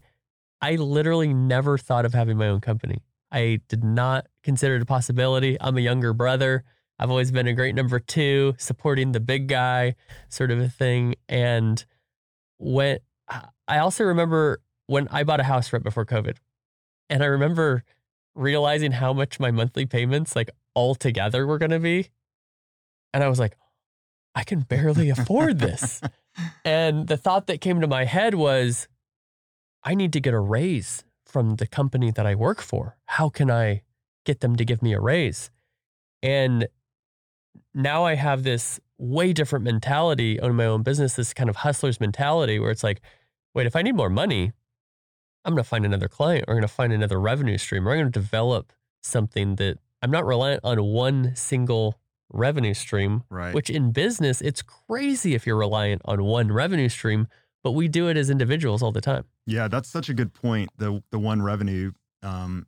I 0.63 0.77
literally 0.77 1.35
never 1.35 1.77
thought 1.77 2.07
of 2.07 2.15
having 2.15 2.39
my 2.39 2.47
own 2.47 2.61
company. 2.61 3.03
I 3.33 3.61
did 3.69 3.83
not 3.83 4.27
consider 4.45 4.77
it 4.77 4.83
a 4.83 4.87
possibility. 4.87 5.57
I'm 5.61 5.77
a 5.77 5.81
younger 5.81 6.13
brother. 6.13 6.65
I've 6.99 7.11
always 7.11 7.33
been 7.33 7.49
a 7.49 7.53
great 7.53 7.75
number 7.75 7.99
two, 7.99 8.55
supporting 8.59 9.11
the 9.11 9.19
big 9.19 9.49
guy 9.49 9.97
sort 10.29 10.53
of 10.53 10.61
a 10.61 10.69
thing. 10.69 11.17
And 11.29 11.85
when 12.59 12.99
I 13.67 13.79
also 13.79 14.05
remember 14.05 14.61
when 14.87 15.09
I 15.09 15.25
bought 15.25 15.41
a 15.41 15.45
house 15.45 15.73
right 15.73 15.83
before 15.83 16.07
COVID, 16.07 16.37
and 17.11 17.23
I 17.23 17.27
remember 17.27 17.83
realizing 18.35 18.93
how 18.93 19.13
much 19.13 19.41
my 19.41 19.51
monthly 19.51 19.85
payments, 19.85 20.37
like 20.37 20.51
all 20.75 20.95
together, 20.95 21.47
were 21.47 21.59
going 21.59 21.73
to 21.73 21.81
be. 21.81 22.11
And 23.13 23.25
I 23.25 23.29
was 23.29 23.41
like, 23.41 23.57
I 24.35 24.45
can 24.45 24.61
barely 24.61 25.11
afford 25.11 25.59
this. 25.59 26.01
and 26.65 27.09
the 27.09 27.17
thought 27.17 27.49
that 27.49 27.61
came 27.61 27.81
to 27.81 27.87
my 27.87 28.05
head 28.05 28.35
was, 28.35 28.89
I 29.85 29.95
need 29.95 30.13
to 30.13 30.21
get 30.21 30.35
a 30.35 30.41
raise 30.41 31.05
from 31.27 31.57
the 31.57 31.67
company 31.67 32.11
that 32.11 32.27
I 32.27 32.35
work 32.35 32.61
for. 32.61 32.97
How 33.07 33.29
can 33.29 33.51
I 33.51 33.83
get 34.25 34.41
them 34.41 34.57
to 34.57 34.65
give 34.65 34.83
me 34.83 34.93
a 34.93 35.01
raise? 35.01 35.51
And 36.23 36.69
now 37.75 38.05
I 38.05 38.15
have 38.15 38.43
this 38.45 38.79
way 38.99 39.33
different 39.33 39.65
mentality 39.65 40.39
on 40.39 40.55
my 40.55 40.67
own 40.67 40.83
business, 40.83 41.15
this 41.15 41.35
kind 41.35 41.51
of 41.51 41.57
hustler's 41.57 42.01
mentality 42.01 42.59
where 42.59 42.71
it's 42.71 42.85
like, 42.85 43.01
wait, 43.55 43.67
if 43.67 43.75
I 43.75 43.83
need 43.83 43.97
more 43.97 44.11
money, 44.11 44.53
I'm 45.45 45.55
going 45.55 45.63
to 45.65 45.69
find 45.69 45.85
another 45.85 46.09
client 46.09 46.45
or 46.47 46.53
I'm 46.53 46.57
going 46.59 46.69
to 46.69 46.73
find 46.73 46.93
another 46.93 47.19
revenue 47.21 47.59
stream 47.59 47.89
or 47.89 47.93
I'm 47.93 47.99
going 47.99 48.13
to 48.13 48.19
develop 48.21 48.73
something 49.03 49.57
that 49.57 49.79
I'm 50.01 50.11
not 50.11 50.25
reliant 50.25 50.61
on 50.65 50.81
one 50.83 51.35
single 51.35 51.99
revenue 52.33 52.75
stream, 52.75 53.25
Right. 53.29 53.55
which 53.55 53.69
in 53.69 53.91
business, 53.93 54.41
it's 54.41 54.63
crazy 54.63 55.35
if 55.35 55.47
you're 55.47 55.57
reliant 55.57 56.03
on 56.05 56.23
one 56.25 56.53
revenue 56.53 56.89
stream, 56.89 57.27
but 57.65 57.73
we 57.73 57.89
do 57.89 58.09
it 58.09 58.17
as 58.17 58.31
individuals 58.31 58.83
all 58.83 58.93
the 58.93 59.01
time. 59.01 59.25
Yeah, 59.47 59.69
that's 59.69 59.89
such 59.89 60.09
a 60.09 60.15
good 60.15 60.33
point. 60.33 60.71
The 60.79 61.03
the 61.11 61.19
one 61.19 61.43
revenue 61.43 61.93
um, 62.23 62.67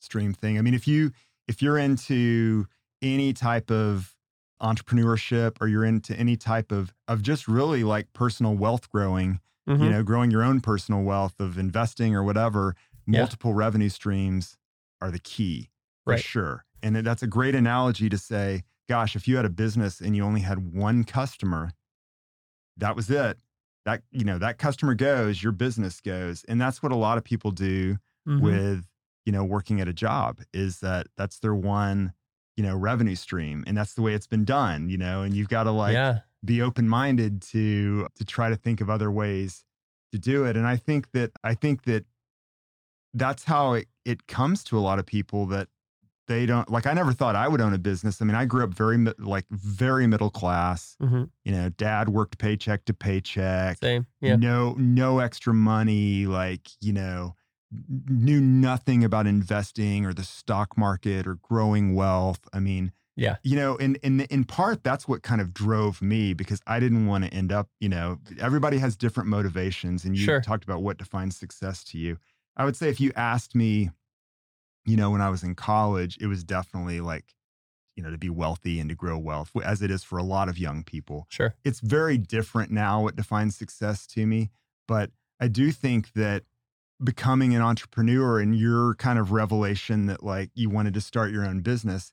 stream 0.00 0.32
thing. 0.34 0.58
I 0.58 0.62
mean, 0.62 0.74
if 0.74 0.86
you 0.86 1.12
if 1.48 1.62
you're 1.62 1.78
into 1.78 2.66
any 3.02 3.32
type 3.32 3.70
of 3.70 4.14
entrepreneurship 4.62 5.56
or 5.60 5.68
you're 5.68 5.84
into 5.84 6.14
any 6.16 6.36
type 6.36 6.70
of 6.70 6.92
of 7.08 7.22
just 7.22 7.48
really 7.48 7.82
like 7.84 8.12
personal 8.12 8.54
wealth 8.54 8.90
growing, 8.90 9.40
Mhm. 9.68 9.82
you 9.84 9.90
know, 9.90 10.02
growing 10.02 10.30
your 10.30 10.42
own 10.42 10.60
personal 10.60 11.02
wealth 11.02 11.40
of 11.40 11.56
investing 11.58 12.14
or 12.14 12.22
whatever, 12.22 12.74
Yeah. 13.06 13.20
multiple 13.20 13.54
revenue 13.54 13.88
streams 13.88 14.58
are 15.00 15.10
the 15.10 15.18
key 15.18 15.70
for 16.04 16.12
Right. 16.12 16.22
sure. 16.22 16.64
And 16.82 16.94
that's 16.96 17.22
a 17.22 17.26
great 17.26 17.54
analogy 17.54 18.08
to 18.10 18.18
say, 18.18 18.64
gosh, 18.88 19.16
if 19.16 19.26
you 19.26 19.36
had 19.36 19.44
a 19.46 19.50
business 19.50 20.00
and 20.00 20.14
you 20.16 20.24
only 20.24 20.40
had 20.42 20.72
one 20.74 21.04
customer, 21.04 21.72
that 22.76 22.96
was 22.96 23.10
it. 23.10 23.38
That, 23.84 24.02
you 24.10 24.24
know, 24.24 24.38
that 24.38 24.58
customer 24.58 24.94
goes, 24.94 25.42
your 25.42 25.52
business 25.52 26.00
goes. 26.00 26.44
And 26.44 26.60
that's 26.60 26.82
what 26.82 26.92
a 26.92 26.96
lot 26.96 27.16
of 27.18 27.24
people 27.24 27.50
do 27.50 27.96
Mhm. 28.28 28.40
with, 28.40 28.86
you 29.24 29.32
know, 29.32 29.44
working 29.44 29.80
at 29.80 29.88
a 29.88 29.92
job 29.92 30.40
is 30.52 30.80
that 30.80 31.06
that's 31.16 31.38
their 31.38 31.54
one, 31.54 32.12
you 32.56 32.62
know, 32.62 32.76
revenue 32.76 33.14
stream. 33.14 33.64
And 33.66 33.76
that's 33.76 33.94
the 33.94 34.02
way 34.02 34.14
it's 34.14 34.26
been 34.26 34.44
done, 34.44 34.90
you 34.90 34.98
know, 34.98 35.22
and 35.22 35.34
you've 35.34 35.48
got 35.48 35.64
to 35.64 35.70
like 35.70 35.94
yeah. 35.94 36.20
be 36.44 36.60
open-minded 36.60 37.40
to 37.42 38.06
to 38.14 38.24
try 38.24 38.50
to 38.50 38.56
think 38.56 38.80
of 38.80 38.90
other 38.90 39.10
ways 39.10 39.64
to 40.12 40.18
do 40.18 40.44
it 40.44 40.56
and 40.56 40.66
i 40.66 40.74
think 40.76 41.12
that 41.12 41.30
i 41.44 41.54
think 41.54 41.84
that 41.84 42.04
that's 43.14 43.44
how 43.44 43.74
it, 43.74 43.88
it 44.04 44.26
comes 44.26 44.64
to 44.64 44.78
a 44.78 44.80
lot 44.80 44.98
of 44.98 45.06
people 45.06 45.46
that 45.46 45.68
they 46.30 46.46
don't 46.46 46.70
like 46.70 46.86
i 46.86 46.92
never 46.94 47.12
thought 47.12 47.34
i 47.34 47.46
would 47.48 47.60
own 47.60 47.74
a 47.74 47.78
business 47.78 48.22
i 48.22 48.24
mean 48.24 48.36
i 48.36 48.44
grew 48.44 48.62
up 48.62 48.70
very 48.72 48.96
like 49.18 49.44
very 49.50 50.06
middle 50.06 50.30
class 50.30 50.96
hmm 51.00 51.24
you 51.44 51.52
know 51.52 51.68
dad 51.70 52.08
worked 52.08 52.38
paycheck 52.38 52.84
to 52.84 52.94
paycheck 52.94 53.78
Same. 53.78 54.06
Yeah. 54.20 54.36
no 54.36 54.74
no 54.78 55.18
extra 55.18 55.52
money 55.52 56.26
like 56.26 56.68
you 56.80 56.92
know 56.92 57.34
knew 58.08 58.40
nothing 58.40 59.04
about 59.04 59.26
investing 59.26 60.06
or 60.06 60.12
the 60.14 60.24
stock 60.24 60.76
market 60.78 61.26
or 61.26 61.34
growing 61.36 61.94
wealth 61.94 62.40
i 62.52 62.60
mean 62.60 62.92
Yeah. 63.16 63.36
you 63.42 63.56
know 63.56 63.76
in 63.76 63.96
in 64.02 64.20
in 64.22 64.44
part 64.44 64.82
that's 64.84 65.06
what 65.08 65.22
kind 65.22 65.40
of 65.40 65.52
drove 65.52 66.00
me 66.02 66.32
because 66.34 66.60
i 66.66 66.78
didn't 66.80 67.06
want 67.06 67.24
to 67.24 67.30
end 67.34 67.50
up 67.52 67.68
you 67.80 67.88
know 67.88 68.18
everybody 68.40 68.78
has 68.78 68.96
different 68.96 69.28
motivations 69.28 70.04
and 70.04 70.16
you 70.16 70.24
Sure. 70.24 70.40
talked 70.40 70.64
about 70.64 70.82
what 70.82 70.96
defines 70.98 71.36
success 71.36 71.82
to 71.84 71.98
you 71.98 72.16
i 72.56 72.64
would 72.64 72.76
say 72.76 72.88
if 72.88 73.00
you 73.00 73.12
asked 73.16 73.54
me 73.54 73.90
you 74.90 74.96
know 74.96 75.10
when 75.10 75.20
i 75.20 75.30
was 75.30 75.42
in 75.42 75.54
college 75.54 76.18
it 76.20 76.26
was 76.26 76.42
definitely 76.44 77.00
like 77.00 77.34
you 77.96 78.02
know 78.02 78.10
to 78.10 78.18
be 78.18 78.30
wealthy 78.30 78.80
and 78.80 78.88
to 78.88 78.94
grow 78.94 79.16
wealth 79.18 79.50
as 79.64 79.82
it 79.82 79.90
is 79.90 80.02
for 80.02 80.18
a 80.18 80.22
lot 80.22 80.48
of 80.48 80.58
young 80.58 80.82
people 80.82 81.26
Sure. 81.28 81.54
it's 81.64 81.80
very 81.80 82.18
different 82.18 82.70
now 82.70 83.02
what 83.02 83.16
defines 83.16 83.56
success 83.56 84.06
to 84.08 84.26
me 84.26 84.50
but 84.88 85.10
i 85.38 85.48
do 85.48 85.70
think 85.70 86.12
that 86.14 86.44
becoming 87.02 87.54
an 87.54 87.62
entrepreneur 87.62 88.38
and 88.40 88.56
your 88.58 88.94
kind 88.96 89.18
of 89.18 89.32
revelation 89.32 90.06
that 90.06 90.22
like 90.22 90.50
you 90.54 90.68
wanted 90.68 90.92
to 90.94 91.00
start 91.00 91.30
your 91.30 91.46
own 91.46 91.60
business 91.60 92.12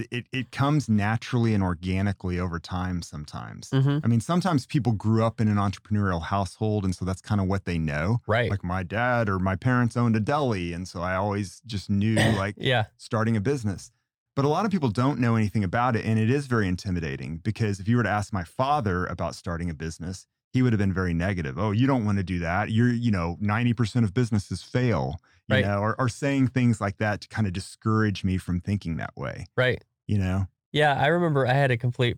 it, 0.00 0.06
it, 0.10 0.26
it 0.32 0.50
comes 0.50 0.88
naturally 0.88 1.54
and 1.54 1.62
organically 1.62 2.38
over 2.38 2.58
time 2.58 3.02
sometimes 3.02 3.70
hmm 3.72 3.98
i 4.02 4.06
mean 4.06 4.20
sometimes 4.20 4.66
people 4.66 4.92
grew 4.92 5.24
up 5.24 5.40
in 5.40 5.48
an 5.48 5.56
entrepreneurial 5.56 6.22
household 6.22 6.84
and 6.84 6.94
so 6.94 7.04
that's 7.04 7.20
kind 7.20 7.40
of 7.40 7.46
what 7.46 7.64
they 7.64 7.78
know 7.78 8.20
Right. 8.26 8.50
like 8.50 8.64
my 8.64 8.82
dad 8.82 9.28
or 9.28 9.38
my 9.38 9.56
parents 9.56 9.96
owned 9.96 10.16
a 10.16 10.20
deli 10.20 10.72
and 10.72 10.86
so 10.88 11.02
i 11.02 11.14
always 11.14 11.60
just 11.66 11.90
knew 11.90 12.16
like 12.42 12.54
yeah. 12.58 12.86
starting 12.96 13.36
a 13.36 13.40
business. 13.40 13.90
But 14.36 14.44
a 14.44 14.48
lot 14.48 14.64
of 14.64 14.70
people 14.70 14.90
don't 14.90 15.18
know 15.18 15.34
anything 15.34 15.64
about 15.64 15.96
it. 15.96 16.04
And 16.04 16.16
it 16.16 16.30
is 16.30 16.46
very 16.46 16.68
intimidating 16.68 17.38
because 17.38 17.80
if 17.80 17.88
you 17.88 17.96
were 17.96 18.04
to 18.04 18.08
ask 18.08 18.32
my 18.32 18.44
father 18.44 19.04
about 19.06 19.34
starting 19.34 19.68
a 19.68 19.74
business, 19.74 20.26
he 20.52 20.62
would 20.62 20.72
have 20.72 20.78
been 20.78 20.92
very 20.92 21.12
negative. 21.12 21.58
Oh, 21.58 21.72
you 21.72 21.88
don't 21.88 22.04
want 22.04 22.18
to 22.18 22.24
do 22.24 22.38
that. 22.38 22.70
You're, 22.70 22.92
you 22.92 23.10
know, 23.10 23.36
90% 23.42 24.04
of 24.04 24.14
businesses 24.14 24.62
fail, 24.62 25.16
you 25.48 25.54
Right. 25.56 25.64
know, 25.64 25.80
or, 25.80 25.96
or 25.98 26.08
saying 26.08 26.48
things 26.48 26.80
like 26.80 26.98
that 26.98 27.20
to 27.22 27.28
kind 27.28 27.48
of 27.48 27.52
discourage 27.52 28.22
me 28.22 28.38
from 28.38 28.60
thinking 28.60 28.96
that 28.98 29.16
way, 29.16 29.46
Right. 29.56 29.82
You 30.08 30.18
know? 30.18 30.48
Yeah, 30.72 31.00
I 31.00 31.06
remember 31.06 31.46
I 31.46 31.52
had 31.52 31.70
a 31.70 31.76
complete 31.76 32.16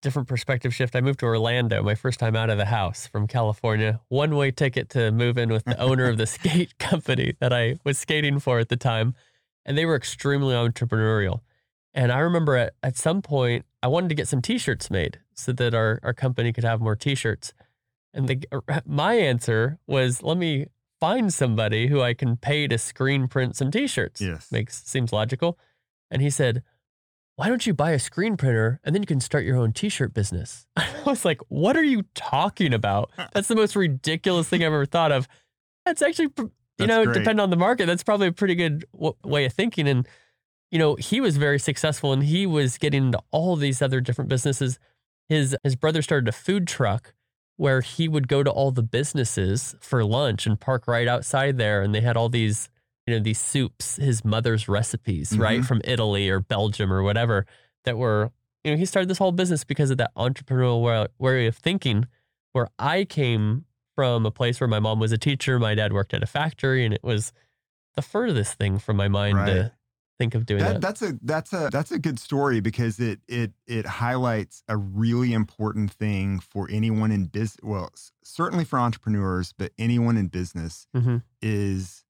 different 0.00 0.28
perspective 0.28 0.74
shift. 0.74 0.94
I 0.94 1.00
moved 1.00 1.20
to 1.20 1.26
Orlando 1.26 1.82
my 1.82 1.94
first 1.94 2.20
time 2.20 2.36
out 2.36 2.50
of 2.50 2.58
the 2.58 2.66
house 2.66 3.06
from 3.06 3.26
California. 3.26 4.00
One 4.08 4.36
way 4.36 4.50
ticket 4.50 4.88
to 4.90 5.10
move 5.10 5.36
in 5.36 5.50
with 5.50 5.64
the 5.64 5.78
owner 5.80 6.08
of 6.08 6.18
the 6.18 6.26
skate 6.26 6.78
company 6.78 7.36
that 7.40 7.52
I 7.52 7.78
was 7.84 7.98
skating 7.98 8.38
for 8.38 8.58
at 8.58 8.68
the 8.68 8.76
time. 8.76 9.14
And 9.66 9.76
they 9.78 9.86
were 9.86 9.96
extremely 9.96 10.54
entrepreneurial. 10.54 11.40
And 11.94 12.12
I 12.12 12.18
remember 12.18 12.56
at, 12.56 12.74
at 12.82 12.96
some 12.96 13.22
point, 13.22 13.64
I 13.82 13.86
wanted 13.86 14.08
to 14.08 14.14
get 14.14 14.28
some 14.28 14.42
t 14.42 14.58
shirts 14.58 14.90
made 14.90 15.20
so 15.32 15.52
that 15.52 15.74
our, 15.74 16.00
our 16.02 16.12
company 16.12 16.52
could 16.52 16.64
have 16.64 16.80
more 16.80 16.96
t 16.96 17.14
shirts. 17.14 17.54
And 18.12 18.28
the, 18.28 18.46
er, 18.52 18.62
my 18.86 19.14
answer 19.14 19.78
was, 19.86 20.22
let 20.22 20.36
me 20.36 20.66
find 21.00 21.32
somebody 21.32 21.86
who 21.86 22.02
I 22.02 22.14
can 22.14 22.36
pay 22.36 22.68
to 22.68 22.78
screen 22.78 23.26
print 23.26 23.56
some 23.56 23.70
t 23.70 23.86
shirts 23.86 24.20
Yes. 24.20 24.52
makes 24.52 24.84
seems 24.84 25.12
logical. 25.12 25.58
And 26.10 26.20
he 26.20 26.30
said, 26.30 26.62
"Why 27.36 27.48
don't 27.48 27.66
you 27.66 27.74
buy 27.74 27.90
a 27.92 27.98
screen 27.98 28.36
printer 28.36 28.80
and 28.84 28.94
then 28.94 29.02
you 29.02 29.06
can 29.06 29.20
start 29.20 29.44
your 29.44 29.56
own 29.56 29.72
t-shirt 29.72 30.14
business?" 30.14 30.66
I 30.76 30.86
was 31.06 31.24
like, 31.24 31.40
"What 31.48 31.76
are 31.76 31.82
you 31.84 32.04
talking 32.14 32.72
about? 32.74 33.10
That's 33.32 33.48
the 33.48 33.56
most 33.56 33.76
ridiculous 33.76 34.48
thing 34.48 34.62
I've 34.62 34.66
ever 34.72 34.86
thought 34.86 35.12
of." 35.12 35.28
That's 35.84 36.00
actually, 36.02 36.30
you 36.38 36.50
That's 36.78 36.88
know, 36.88 37.04
great. 37.04 37.14
depending 37.14 37.40
on 37.42 37.50
the 37.50 37.56
market, 37.56 37.86
that's 37.86 38.02
probably 38.02 38.28
a 38.28 38.32
pretty 38.32 38.54
good 38.54 38.84
w- 38.92 39.14
way 39.22 39.44
of 39.44 39.52
thinking. 39.52 39.86
And 39.86 40.08
you 40.70 40.78
know, 40.78 40.96
he 40.96 41.20
was 41.20 41.36
very 41.36 41.58
successful 41.58 42.12
and 42.12 42.24
he 42.24 42.46
was 42.46 42.78
getting 42.78 43.06
into 43.06 43.20
all 43.30 43.54
these 43.54 43.80
other 43.82 44.00
different 44.00 44.28
businesses. 44.28 44.78
His 45.28 45.56
his 45.62 45.76
brother 45.76 46.02
started 46.02 46.28
a 46.28 46.32
food 46.32 46.66
truck 46.66 47.14
where 47.56 47.80
he 47.80 48.08
would 48.08 48.26
go 48.26 48.42
to 48.42 48.50
all 48.50 48.72
the 48.72 48.82
businesses 48.82 49.76
for 49.80 50.04
lunch 50.04 50.46
and 50.46 50.58
park 50.58 50.88
right 50.88 51.06
outside 51.06 51.56
there 51.56 51.82
and 51.82 51.94
they 51.94 52.00
had 52.00 52.16
all 52.16 52.28
these 52.28 52.68
you 53.06 53.14
know 53.14 53.22
these 53.22 53.38
soups 53.40 53.96
his 53.96 54.24
mother's 54.24 54.68
recipes 54.68 55.36
right 55.38 55.60
Mhm. 55.60 55.66
from 55.66 55.80
Italy 55.84 56.28
or 56.28 56.40
Belgium 56.40 56.92
or 56.92 57.02
whatever 57.02 57.46
that 57.84 57.96
were 57.98 58.30
you 58.64 58.70
know 58.72 58.76
he 58.78 58.86
started 58.86 59.08
this 59.08 59.18
whole 59.18 59.32
business 59.32 59.64
because 59.64 59.90
of 59.90 59.98
that 59.98 60.10
entrepreneurial 60.16 61.08
way 61.18 61.46
of 61.46 61.56
thinking 61.56 62.06
where 62.52 62.68
I 62.78 63.04
came 63.04 63.66
from 63.94 64.24
a 64.26 64.30
place 64.30 64.60
where 64.60 64.68
my 64.68 64.80
mom 64.80 64.98
was 65.00 65.12
a 65.12 65.18
teacher 65.18 65.58
my 65.58 65.74
dad 65.74 65.92
worked 65.92 66.14
at 66.14 66.22
a 66.22 66.26
factory 66.26 66.84
and 66.84 66.94
it 66.94 67.02
was 67.04 67.32
the 67.94 68.02
furthest 68.02 68.54
thing 68.58 68.78
from 68.78 68.96
my 68.96 69.08
mind 69.08 69.36
Right. 69.38 69.46
to 69.46 69.72
think 70.18 70.34
of 70.36 70.46
doing 70.46 70.62
That, 70.62 70.74
that, 70.74 70.80
that's 70.80 71.02
a 71.02 71.18
that's 71.22 71.52
a 71.52 71.68
that's 71.72 71.90
a 71.92 71.98
good 71.98 72.18
story 72.18 72.60
because 72.60 72.98
it 73.00 73.20
it 73.28 73.52
it 73.66 73.84
highlights 73.84 74.62
a 74.68 74.76
really 74.76 75.32
important 75.32 75.92
thing 75.92 76.38
for 76.40 76.68
anyone 76.70 77.10
in 77.10 77.26
business. 77.26 77.58
Well, 77.62 77.90
certainly 78.22 78.64
for 78.64 78.78
entrepreneurs, 78.78 79.52
but 79.58 79.72
anyone 79.76 80.16
in 80.16 80.28
business 80.28 80.86
Mhm. 80.96 81.22
is, 81.42 82.03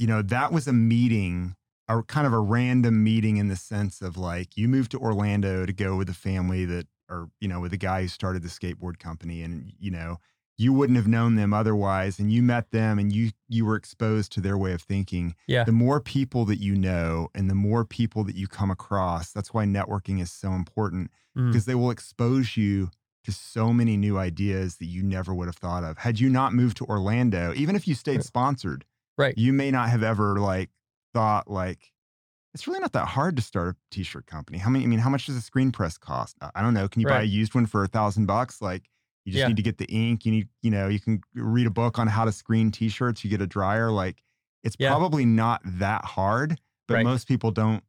you 0.00 0.06
know, 0.06 0.22
that 0.22 0.50
was 0.52 0.66
a 0.66 0.72
meeting, 0.72 1.54
a 1.88 2.02
kind 2.02 2.26
of 2.26 2.32
a 2.32 2.40
random 2.40 3.04
meeting 3.04 3.36
in 3.36 3.48
the 3.48 3.56
sense 3.56 4.00
of 4.00 4.16
like 4.16 4.56
you 4.56 4.66
moved 4.66 4.90
to 4.92 4.98
Orlando 4.98 5.66
to 5.66 5.72
go 5.72 5.96
with 5.96 6.08
a 6.08 6.14
family 6.14 6.64
that, 6.64 6.86
or 7.08 7.28
you 7.40 7.48
know, 7.48 7.60
with 7.60 7.72
a 7.72 7.76
guy 7.76 8.02
who 8.02 8.08
started 8.08 8.42
the 8.42 8.48
skateboard 8.48 8.98
company, 8.98 9.42
and 9.42 9.72
you 9.78 9.90
know, 9.90 10.16
you 10.56 10.72
wouldn't 10.72 10.96
have 10.96 11.06
known 11.06 11.36
them 11.36 11.52
otherwise, 11.52 12.18
and 12.18 12.32
you 12.32 12.42
met 12.42 12.70
them, 12.70 12.98
and 12.98 13.12
you 13.12 13.30
you 13.48 13.66
were 13.66 13.76
exposed 13.76 14.32
to 14.32 14.40
their 14.40 14.56
way 14.56 14.72
of 14.72 14.82
thinking. 14.82 15.34
Yeah. 15.46 15.64
The 15.64 15.72
more 15.72 16.00
people 16.00 16.44
that 16.46 16.60
you 16.60 16.74
know 16.76 17.28
and 17.34 17.50
the 17.50 17.54
more 17.54 17.84
people 17.84 18.24
that 18.24 18.36
you 18.36 18.46
come 18.48 18.70
across 18.70 19.32
that's 19.32 19.52
why 19.54 19.64
networking 19.64 20.20
is 20.20 20.32
so 20.32 20.52
important 20.52 21.10
Mm. 21.36 21.46
because 21.52 21.64
they 21.64 21.76
will 21.76 21.90
expose 21.92 22.56
you 22.56 22.90
to 23.22 23.30
so 23.30 23.72
many 23.72 23.96
new 23.96 24.18
ideas 24.18 24.78
that 24.78 24.86
you 24.86 25.00
never 25.02 25.32
would 25.32 25.46
have 25.46 25.54
thought 25.56 25.84
of. 25.84 25.98
Had 25.98 26.18
you 26.18 26.28
not 26.28 26.52
moved 26.52 26.76
to 26.78 26.84
orlando 26.86 27.52
even 27.54 27.76
if 27.76 27.86
you 27.86 27.94
stayed 27.94 28.24
sponsored 28.24 28.84
right. 29.20 29.36
you 29.38 29.52
may 29.52 29.70
not 29.70 29.88
have 29.90 30.02
ever 30.02 30.38
like 30.40 30.70
thought 31.14 31.50
like 31.50 31.92
it's 32.54 32.66
really 32.66 32.80
not 32.80 32.92
that 32.92 33.06
hard 33.06 33.36
to 33.36 33.42
start 33.42 33.68
a 33.76 33.76
t-shirt 33.94 34.26
company. 34.26 34.58
How 34.58 34.70
many 34.70 34.84
i 34.84 34.88
mean 34.88 34.98
how 34.98 35.10
much 35.10 35.26
does 35.26 35.36
a 35.36 35.40
screen 35.40 35.70
press 35.70 35.96
cost? 35.96 36.36
I 36.54 36.62
don't 36.62 36.74
know. 36.74 36.88
Can 36.88 37.00
you 37.00 37.06
buy 37.06 37.20
a 37.20 37.24
used 37.24 37.54
one 37.54 37.66
for 37.66 37.84
a 37.84 37.86
thousand 37.88 38.26
bucks? 38.26 38.60
Like 38.60 38.88
you 39.24 39.32
just 39.32 39.40
Yeah. 39.40 39.48
need 39.48 39.56
to 39.58 39.62
get 39.62 39.78
the 39.78 39.84
ink. 39.86 40.24
You 40.24 40.32
need 40.32 40.48
you 40.62 40.70
know 40.70 40.88
you 40.88 40.98
can 40.98 41.20
read 41.34 41.66
a 41.66 41.70
book 41.70 41.98
on 41.98 42.08
how 42.08 42.24
to 42.24 42.32
screen 42.32 42.70
t-shirts. 42.72 43.22
You 43.22 43.30
get 43.30 43.40
a 43.40 43.46
dryer. 43.46 43.90
Like 43.92 44.22
it's 44.64 44.74
Yeah. 44.78 44.88
probably 44.90 45.24
not 45.24 45.60
that 45.64 46.04
hard 46.04 46.58
but 46.88 46.94
Right. 46.94 47.04
most 47.04 47.28
people 47.28 47.52
don't 47.52 47.84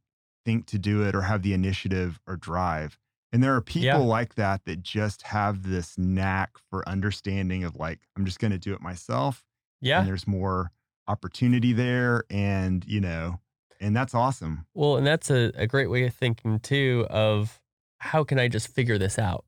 think 0.46 0.68
to 0.68 0.78
do 0.78 1.02
it 1.04 1.16
or 1.16 1.22
have 1.24 1.42
the 1.42 1.54
initiative 1.54 2.20
or 2.28 2.36
drive. 2.36 3.00
And 3.34 3.42
there 3.44 3.56
are 3.56 3.62
people 3.62 3.86
Yeah. 3.86 3.98
like 3.98 4.36
that 4.36 4.66
that 4.66 4.84
just 4.84 5.24
have 5.24 5.64
this 5.64 5.98
knack 5.98 6.52
for 6.70 6.88
understanding 6.88 7.64
of 7.64 7.76
like 7.78 8.00
i'm 8.16 8.26
just 8.26 8.40
going 8.40 8.52
to 8.52 8.60
do 8.60 8.74
it 8.76 8.82
myself 8.82 9.44
yeah. 9.82 10.00
and 10.00 10.08
there's 10.08 10.28
more 10.28 10.72
opportunity 11.12 11.74
there 11.74 12.24
and 12.30 12.86
you 12.88 13.02
know 13.02 13.40
and 13.80 13.96
that's 13.96 14.14
awesome 14.14 14.66
Well, 14.74 14.98
and 14.98 15.06
that's 15.06 15.30
a, 15.30 15.52
a 15.56 15.68
great 15.68 15.90
way 15.90 16.06
of 16.06 16.14
thinking 16.14 16.60
too 16.60 17.06
of 17.10 17.60
how 18.02 18.24
can 18.24 18.40
I 18.40 18.48
just 18.48 18.68
figure 18.68 18.98
this 18.98 19.20
out? 19.20 19.46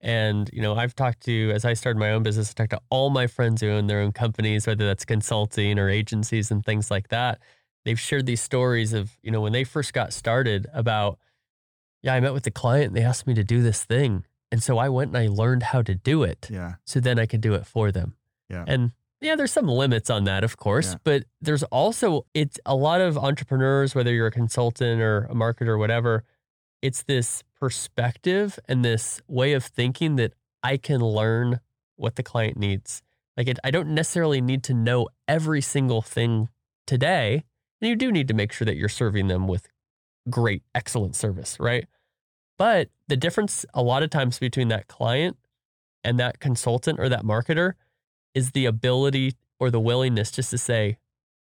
And, 0.00 0.48
you 0.52 0.62
know, 0.62 0.74
I've 0.74 0.94
talked 0.94 1.20
to, 1.24 1.52
as 1.54 1.64
I 1.64 1.74
started 1.74 1.98
my 2.00 2.10
own 2.10 2.22
business, 2.22 2.50
I 2.50 2.54
talked 2.54 2.70
to 2.70 2.80
all 2.90 3.10
my 3.10 3.26
friends 3.26 3.60
who 3.60 3.68
own 3.68 3.86
their 3.86 4.00
own 4.00 4.12
companies, 4.12 4.66
whether 4.66 4.86
that's 4.86 5.04
consulting 5.04 5.78
or 5.78 5.88
agencies 5.90 6.50
and 6.50 6.64
things 6.64 6.90
like 6.90 7.08
that. 7.08 7.38
They've 7.84 8.00
shared 8.00 8.26
these 8.26 8.40
stories 8.40 8.94
of, 8.94 9.18
you 9.22 9.30
know, 9.30 9.42
when 9.42 9.52
they 9.52 9.62
first 9.62 9.92
got 9.92 10.12
started 10.12 10.66
about, 10.72 11.18
yeah, 12.02 12.14
I 12.14 12.20
met 12.20 12.32
with 12.32 12.44
the 12.44 12.50
client 12.50 12.88
and 12.88 12.96
they 12.96 13.02
asked 13.02 13.26
me 13.26 13.34
to 13.34 13.44
do 13.44 13.62
this 13.62 13.84
thing. 13.84 14.24
And 14.50 14.62
so 14.62 14.78
I 14.78 14.88
went 14.88 15.08
and 15.14 15.18
I 15.18 15.28
learned 15.28 15.62
how 15.64 15.82
to 15.82 15.94
do 15.94 16.24
it. 16.24 16.48
Yeah. 16.50 16.74
So 16.84 16.98
then 16.98 17.18
I 17.18 17.26
could 17.26 17.42
do 17.42 17.54
it 17.54 17.66
for 17.66 17.92
them. 17.92 18.16
Yeah. 18.48 18.64
And 18.66 18.92
yeah, 19.22 19.36
there's 19.36 19.52
some 19.52 19.68
limits 19.68 20.10
on 20.10 20.24
that, 20.24 20.44
of 20.44 20.56
course, 20.56 20.92
Yeah. 20.92 20.98
but 21.04 21.24
there's 21.40 21.62
also 21.64 22.26
it's 22.34 22.58
a 22.66 22.74
lot 22.74 23.00
of 23.00 23.16
entrepreneurs, 23.16 23.94
whether 23.94 24.12
you're 24.12 24.26
a 24.26 24.32
consultant 24.32 25.00
or 25.00 25.24
a 25.30 25.34
marketer 25.34 25.68
or 25.68 25.78
whatever, 25.78 26.24
it's 26.82 27.04
this 27.04 27.44
perspective 27.58 28.58
and 28.68 28.84
this 28.84 29.22
way 29.28 29.52
of 29.52 29.64
thinking 29.64 30.16
that 30.16 30.34
I 30.62 30.76
can 30.76 31.00
learn 31.00 31.60
what 31.96 32.16
the 32.16 32.22
client 32.22 32.56
needs. 32.56 33.02
Like 33.36 33.48
it, 33.48 33.58
I 33.64 33.70
don't 33.70 33.88
necessarily 33.94 34.40
need 34.40 34.62
to 34.64 34.74
know 34.74 35.08
every 35.28 35.60
single 35.60 36.02
thing 36.02 36.48
today. 36.86 37.44
And 37.80 37.88
you 37.88 37.96
do 37.96 38.12
need 38.12 38.28
to 38.28 38.34
make 38.34 38.52
sure 38.52 38.64
that 38.66 38.76
you're 38.76 38.88
serving 38.88 39.28
them 39.28 39.46
with 39.48 39.68
great, 40.28 40.62
excellent 40.74 41.16
service, 41.16 41.58
right? 41.58 41.86
But 42.58 42.90
the 43.08 43.16
difference 43.16 43.64
a 43.74 43.82
lot 43.82 44.02
of 44.02 44.10
times 44.10 44.38
between 44.38 44.68
that 44.68 44.86
client 44.88 45.36
and 46.04 46.18
that 46.18 46.40
consultant 46.40 46.98
or 47.00 47.08
that 47.08 47.24
marketer 47.24 47.74
is 48.34 48.52
the 48.52 48.66
ability 48.66 49.34
or 49.58 49.70
the 49.70 49.80
willingness 49.80 50.30
just 50.30 50.50
to 50.50 50.58
say, 50.58 50.98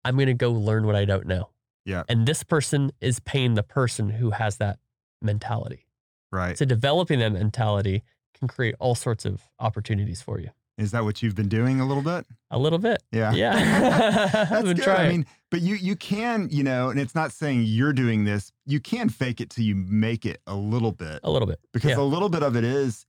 I'm 0.05 0.15
going 0.17 0.27
to 0.29 0.35
go 0.35 0.51
learn 0.51 0.87
what 0.87 0.97
I 0.97 1.05
don't 1.05 1.27
know. 1.27 1.51
Yeah. 1.85 2.03
And 2.09 2.27
this 2.27 2.43
person 2.43 2.93
is 3.01 3.21
paying 3.21 3.55
the 3.55 3.63
person 3.63 4.11
who 4.11 4.31
has 4.31 4.57
that 4.59 4.79
mentality. 5.23 5.87
Right. 6.31 6.57
So 6.59 6.65
developing 6.65 7.19
that 7.21 7.33
mentality 7.33 8.03
can 8.39 8.49
create 8.49 8.75
all 8.79 8.95
sorts 8.95 9.25
of 9.25 9.43
opportunities 9.59 10.21
for 10.23 10.39
you. 10.39 10.51
Is 10.77 10.93
that 10.93 11.03
what 11.03 11.23
you've 11.23 11.35
been 11.35 11.49
doing 11.49 11.81
a 11.81 11.87
little 11.87 12.05
bit? 12.05 12.25
A 12.53 12.59
little 12.59 12.79
bit. 12.79 13.03
Yeah. 13.11 13.33
Yeah. 13.33 13.55
That's 14.33 14.53
I've 14.53 14.65
been 14.65 14.77
good. 14.77 14.85
trying. 14.85 15.07
I 15.07 15.09
mean, 15.11 15.27
but 15.51 15.61
you 15.61 15.75
you 15.75 15.97
can, 15.97 16.49
you 16.53 16.63
know, 16.63 16.91
and 16.91 17.01
it's 17.01 17.17
not 17.17 17.33
saying 17.33 17.65
you're 17.65 17.93
doing 17.93 18.23
this. 18.25 18.53
You 18.65 18.79
can 18.79 19.09
fake 19.09 19.41
it 19.41 19.51
till 19.51 19.65
you 19.65 19.75
make 19.75 20.25
it 20.25 20.41
a 20.47 20.55
little 20.55 20.93
bit. 20.93 21.19
a 21.25 21.31
little 21.31 21.49
bit. 21.49 21.59
because 21.73 21.91
Yeah. 21.91 21.99
a 21.99 22.03
little 22.05 22.29
bit 22.29 22.45
of 22.45 22.55
it 22.55 22.63
is 22.65 23.07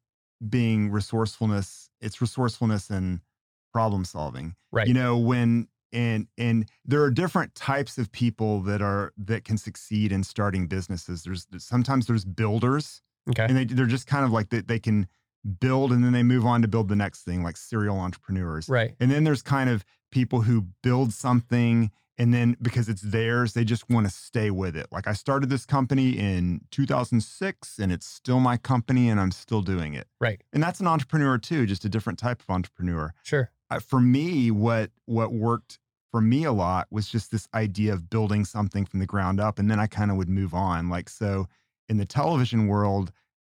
being 0.47 0.89
resourcefulness 0.89 1.89
it's 2.01 2.21
resourcefulness 2.21 2.89
and 2.89 3.19
problem 3.73 4.05
solving 4.05 4.55
Right. 4.71 4.87
you 4.87 4.93
know 4.93 5.17
when 5.17 5.67
and 5.91 6.27
and 6.37 6.69
there 6.85 7.01
are 7.03 7.09
different 7.11 7.55
types 7.55 7.97
of 7.97 8.11
people 8.11 8.61
that 8.61 8.81
are 8.81 9.11
that 9.17 9.43
can 9.43 9.57
succeed 9.57 10.11
in 10.11 10.23
starting 10.23 10.67
businesses 10.67 11.23
there's 11.23 11.47
sometimes 11.57 12.05
there's 12.07 12.25
builders 12.25 13.01
Okay. 13.29 13.45
and 13.45 13.57
they, 13.57 13.65
they're 13.65 13.85
just 13.85 14.07
kind 14.07 14.25
of 14.25 14.31
like 14.31 14.49
they, 14.49 14.61
they 14.61 14.79
can 14.79 15.07
build 15.59 15.91
and 15.91 16.03
then 16.03 16.11
they 16.13 16.23
move 16.23 16.45
on 16.45 16.61
to 16.61 16.67
build 16.67 16.89
the 16.89 16.95
next 16.95 17.23
thing 17.23 17.43
like 17.43 17.57
serial 17.57 17.97
entrepreneurs 17.99 18.67
Right. 18.69 18.95
and 18.99 19.09
then 19.11 19.23
there's 19.23 19.41
kind 19.41 19.69
of 19.69 19.83
people 20.11 20.41
who 20.41 20.67
build 20.83 21.13
something 21.13 21.91
and 22.19 22.33
then 22.33 22.57
because 22.61 22.89
it's 22.89 23.01
theirs, 23.01 23.53
they 23.53 23.63
just 23.63 23.89
want 23.89 24.05
to 24.05 24.11
stay 24.13 24.51
with 24.51 24.75
it. 24.75 24.87
Like 24.91 25.07
I 25.07 25.13
started 25.13 25.49
this 25.49 25.65
company 25.65 26.19
in 26.19 26.61
2006 26.71 27.79
and 27.79 27.91
it's 27.93 28.05
still 28.05 28.41
my 28.41 28.57
company 28.57 29.09
and 29.09 29.19
I'm 29.21 29.31
still 29.31 29.61
doing 29.61 29.93
it. 29.93 30.05
Right. 30.19 30.43
And 30.51 30.61
that's 30.61 30.81
an 30.81 30.87
entrepreneur 30.87 31.37
too, 31.37 31.65
just 31.65 31.85
a 31.85 31.89
different 31.89 32.19
type 32.19 32.41
of 32.41 32.49
entrepreneur. 32.49 33.13
Sure. 33.23 33.49
Uh, 33.71 33.79
for 33.79 34.01
me, 34.01 34.51
what 34.51 34.91
what 35.05 35.31
worked 35.31 35.79
for 36.11 36.19
me 36.19 36.43
a 36.43 36.51
lot 36.51 36.87
was 36.91 37.07
just 37.07 37.31
this 37.31 37.47
idea 37.53 37.93
of 37.93 38.09
building 38.09 38.43
something 38.43 38.85
from 38.85 38.99
the 38.99 39.05
ground 39.05 39.39
up 39.39 39.57
and 39.57 39.71
then 39.71 39.79
I 39.79 39.87
kind 39.87 40.11
of 40.11 40.17
would 40.17 40.29
move 40.29 40.53
on. 40.53 40.89
Like 40.89 41.07
so 41.07 41.47
in 41.87 41.97
the 41.97 42.05
television 42.05 42.67
world, 42.67 43.13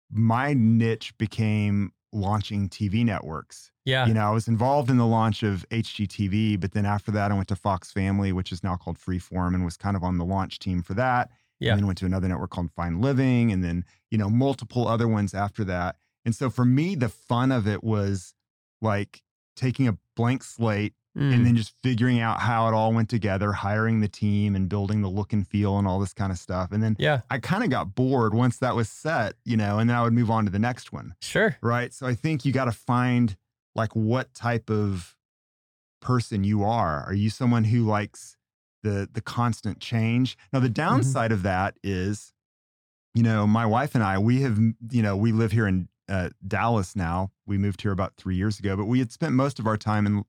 my 0.09 0.53
niche 0.53 1.15
became 1.19 1.91
launching 2.13 2.69
TV 2.69 3.03
networks 3.03 3.71
Yeah. 3.83 4.05
you 4.05 4.13
know, 4.13 4.25
I 4.27 4.31
was 4.31 4.47
involved 4.47 4.89
in 4.89 4.97
the 4.97 5.05
launch 5.05 5.43
of 5.43 5.65
HGTV, 5.69 6.59
but 6.59 6.71
then 6.71 6.85
after 6.85 7.11
that, 7.11 7.31
I 7.31 7.35
went 7.35 7.47
to 7.49 7.55
Fox 7.55 7.91
Family, 7.91 8.31
which 8.31 8.51
is 8.51 8.63
now 8.63 8.75
called 8.75 8.97
Freeform, 8.97 9.53
and 9.53 9.65
was 9.65 9.77
kind 9.77 9.95
of 9.95 10.03
on 10.03 10.17
the 10.17 10.25
launch 10.25 10.59
team 10.59 10.81
for 10.81 10.93
that. 10.95 11.29
Yeah. 11.59 11.71
And 11.71 11.79
then 11.79 11.85
went 11.87 11.97
to 11.99 12.05
another 12.05 12.27
network 12.27 12.49
called 12.51 12.71
Fine 12.71 13.01
Living, 13.01 13.51
and 13.51 13.63
then, 13.63 13.85
you 14.11 14.17
know, 14.17 14.29
multiple 14.29 14.87
other 14.87 15.07
ones 15.07 15.33
after 15.33 15.63
that. 15.65 15.97
And 16.25 16.35
so 16.35 16.49
for 16.49 16.65
me, 16.65 16.95
the 16.95 17.09
fun 17.09 17.51
of 17.51 17.67
it 17.67 17.83
was 17.83 18.33
like 18.81 19.21
taking 19.55 19.87
a 19.87 19.97
blank 20.15 20.43
slate 20.43 20.93
Mm. 21.17 21.33
and 21.33 21.45
then 21.45 21.55
just 21.55 21.73
figuring 21.81 22.19
out 22.19 22.41
how 22.41 22.67
it 22.67 22.73
all 22.73 22.91
went 22.91 23.09
together, 23.09 23.53
hiring 23.53 24.01
the 24.01 24.09
team 24.09 24.53
and 24.53 24.67
building 24.67 25.01
the 25.01 25.07
look 25.07 25.31
and 25.31 25.47
feel 25.47 25.77
and 25.77 25.87
all 25.87 25.97
this 25.97 26.11
kind 26.13 26.29
of 26.29 26.37
stuff. 26.37 26.73
And 26.73 26.83
then 26.83 26.97
yeah. 26.99 27.21
I 27.29 27.39
kind 27.39 27.63
of 27.63 27.69
got 27.69 27.95
bored 27.95 28.33
once 28.33 28.57
that 28.57 28.75
was 28.75 28.89
set, 28.89 29.35
you 29.45 29.55
know, 29.55 29.79
and 29.79 29.89
then 29.89 29.95
I 29.95 30.03
would 30.03 30.11
move 30.11 30.29
on 30.29 30.43
to 30.43 30.51
the 30.51 30.59
next 30.59 30.91
one 30.91 31.15
Sure. 31.21 31.55
right? 31.61 31.93
So 31.93 32.05
I 32.05 32.15
think 32.15 32.43
you 32.43 32.51
got 32.51 32.65
to 32.65 32.73
find 32.73 33.37
like 33.75 33.95
what 33.95 34.33
type 34.33 34.69
of 34.69 35.15
person 36.01 36.43
you 36.43 36.63
are. 36.63 37.03
Are 37.05 37.13
you 37.13 37.29
someone 37.29 37.63
who 37.65 37.83
likes 37.85 38.35
the 38.83 39.07
the 39.11 39.21
constant 39.21 39.79
change? 39.79 40.37
Now 40.51 40.59
the 40.59 40.69
downside 40.69 41.31
of 41.31 41.43
that 41.43 41.75
is, 41.83 42.33
you 43.13 43.23
know, 43.23 43.47
my 43.47 43.65
wife 43.65 43.95
and 43.95 44.03
I, 44.03 44.17
we 44.17 44.41
have, 44.41 44.59
you 44.91 45.01
know, 45.01 45.15
we 45.15 45.31
live 45.31 45.51
here 45.53 45.65
in 45.67 45.87
uh, 46.09 46.29
Dallas 46.45 46.95
now. 46.95 47.31
We 47.47 47.57
moved 47.57 47.81
here 47.81 47.91
about 47.91 48.15
three 48.17 48.35
years 48.35 48.59
ago, 48.59 48.75
but 48.75 48.85
we 48.85 48.99
had 48.99 49.11
spent 49.11 49.33
most 49.33 49.59
of 49.59 49.65
our 49.65 49.77
time 49.77 50.05
in 50.05 50.25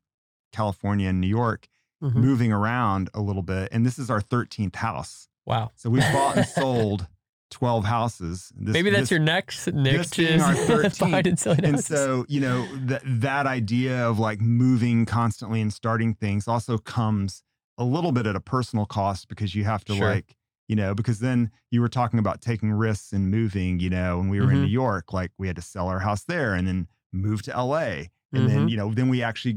California 0.60 1.08
and 1.08 1.20
New 1.20 1.26
York, 1.42 1.68
Mhm. 2.02 2.14
moving 2.14 2.52
around 2.52 3.08
a 3.14 3.20
little 3.20 3.42
bit. 3.42 3.68
And 3.72 3.84
this 3.86 3.98
is 3.98 4.10
our 4.10 4.20
13th 4.20 4.76
house. 4.76 5.28
Wow. 5.44 5.70
So 5.76 5.90
we've 5.90 6.12
bought 6.12 6.36
and 6.36 6.46
sold 6.60 7.06
12 7.50 7.84
houses. 7.84 8.52
This, 8.56 8.72
Maybe 8.72 8.90
that's 8.90 9.02
this- 9.02 9.10
your 9.12 9.20
next 9.20 9.66
next 9.72 10.16
being 10.16 10.40
our 10.40 10.54
13th. 10.70 11.26
And 11.26 11.38
selling 11.38 11.64
and 11.64 11.74
houses. 11.76 11.86
so 11.86 12.24
you 12.28 12.40
know 12.40 12.66
that 12.86 13.02
that 13.04 13.46
idea 13.46 14.06
of 14.08 14.18
like 14.18 14.40
moving 14.40 15.06
constantly 15.06 15.60
and 15.60 15.72
starting 15.72 16.14
things 16.14 16.48
also 16.48 16.76
comes 16.78 17.42
a 17.78 17.84
little 17.84 18.10
bit 18.12 18.26
at 18.26 18.34
a 18.36 18.40
personal 18.40 18.84
cost 18.86 19.28
because 19.28 19.54
you 19.54 19.64
have 19.64 19.84
to 19.84 19.94
Sure. 19.94 20.10
like 20.14 20.36
you 20.68 20.74
know 20.74 20.92
because 20.94 21.20
then 21.20 21.50
you 21.70 21.80
were 21.80 21.88
talking 22.00 22.18
about 22.18 22.40
taking 22.42 22.72
risks 22.72 23.12
and 23.12 23.30
moving 23.30 23.78
you 23.78 23.90
know 23.90 24.18
when 24.18 24.28
we 24.28 24.40
were 24.40 24.50
in 24.50 24.58
Mhm. 24.58 24.62
new 24.62 24.66
york 24.84 25.12
like 25.12 25.30
we 25.38 25.46
had 25.46 25.54
to 25.56 25.62
sell 25.62 25.86
our 25.88 26.00
house 26.00 26.24
there 26.24 26.52
and 26.54 26.66
then 26.66 26.88
move 27.12 27.42
to 27.42 27.52
la 27.62 27.76
and 27.78 28.08
then 28.50 28.66
Mhm. 28.66 28.70
you 28.70 28.76
know 28.76 28.92
then 28.92 29.08
we 29.08 29.22
actually 29.22 29.56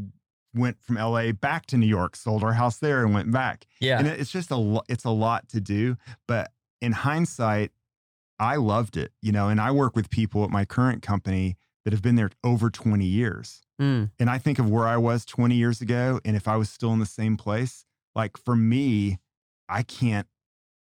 went 0.56 0.82
from 0.82 0.96
la 0.96 1.32
back 1.32 1.66
to 1.68 1.78
new 1.78 1.86
york 1.86 2.16
sold 2.16 2.44
our 2.44 2.54
house 2.54 2.78
there 2.78 3.04
and 3.06 3.14
went 3.14 3.32
back 3.32 3.66
yeah. 3.80 4.00
and 4.00 4.08
it's 4.08 4.32
just 4.32 4.50
a 4.52 4.56
lo- 4.56 4.82
it's 4.90 5.06
a 5.06 5.10
lot 5.10 5.48
to 5.50 5.62
do 5.62 5.96
but 6.28 6.52
in 6.82 6.92
hindsight 6.92 7.72
i 8.40 8.56
loved 8.56 8.98
it 8.98 9.12
you 9.22 9.32
know 9.32 9.48
and 9.50 9.62
i 9.62 9.70
work 9.72 9.96
with 9.96 10.10
people 10.10 10.44
at 10.44 10.50
my 10.50 10.66
current 10.66 11.02
company 11.04 11.56
that 11.86 11.94
have 11.94 12.02
been 12.02 12.16
there 12.16 12.32
over 12.44 12.70
20 12.70 13.06
years 13.06 13.62
Mm. 13.80 14.12
and 14.20 14.30
i 14.30 14.38
think 14.38 14.60
of 14.60 14.70
where 14.70 14.86
i 14.88 14.98
was 14.98 15.24
20 15.24 15.56
years 15.56 15.80
ago 15.80 16.20
and 16.26 16.36
if 16.36 16.50
i 16.50 16.58
was 16.58 16.70
still 16.70 16.92
in 16.92 17.00
the 17.00 17.06
same 17.06 17.38
place 17.38 17.86
like 18.14 18.36
for 18.36 18.54
me 18.56 19.20
i 19.70 19.84
can't 19.84 20.28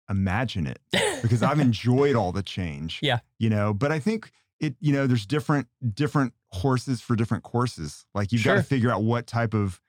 imagine 0.08 0.66
it 0.66 0.78
because 1.20 1.42
i've 1.42 1.60
enjoyed 1.70 2.14
all 2.16 2.32
the 2.32 2.42
change 2.42 3.00
Yeah. 3.02 3.18
you 3.38 3.50
know 3.50 3.74
but 3.74 3.92
i 3.92 3.98
think 3.98 4.30
it 4.60 4.74
you 4.80 4.92
know 4.92 5.06
there's 5.06 5.26
different 5.26 5.68
different 5.94 6.32
horses 6.50 7.00
for 7.00 7.16
different 7.16 7.44
courses. 7.44 8.06
Like 8.14 8.32
you've 8.32 8.44
got 8.44 8.54
to 8.54 8.62
figure 8.62 8.90
out 8.90 9.02
what 9.02 9.26
type 9.26 9.54
of 9.54 9.80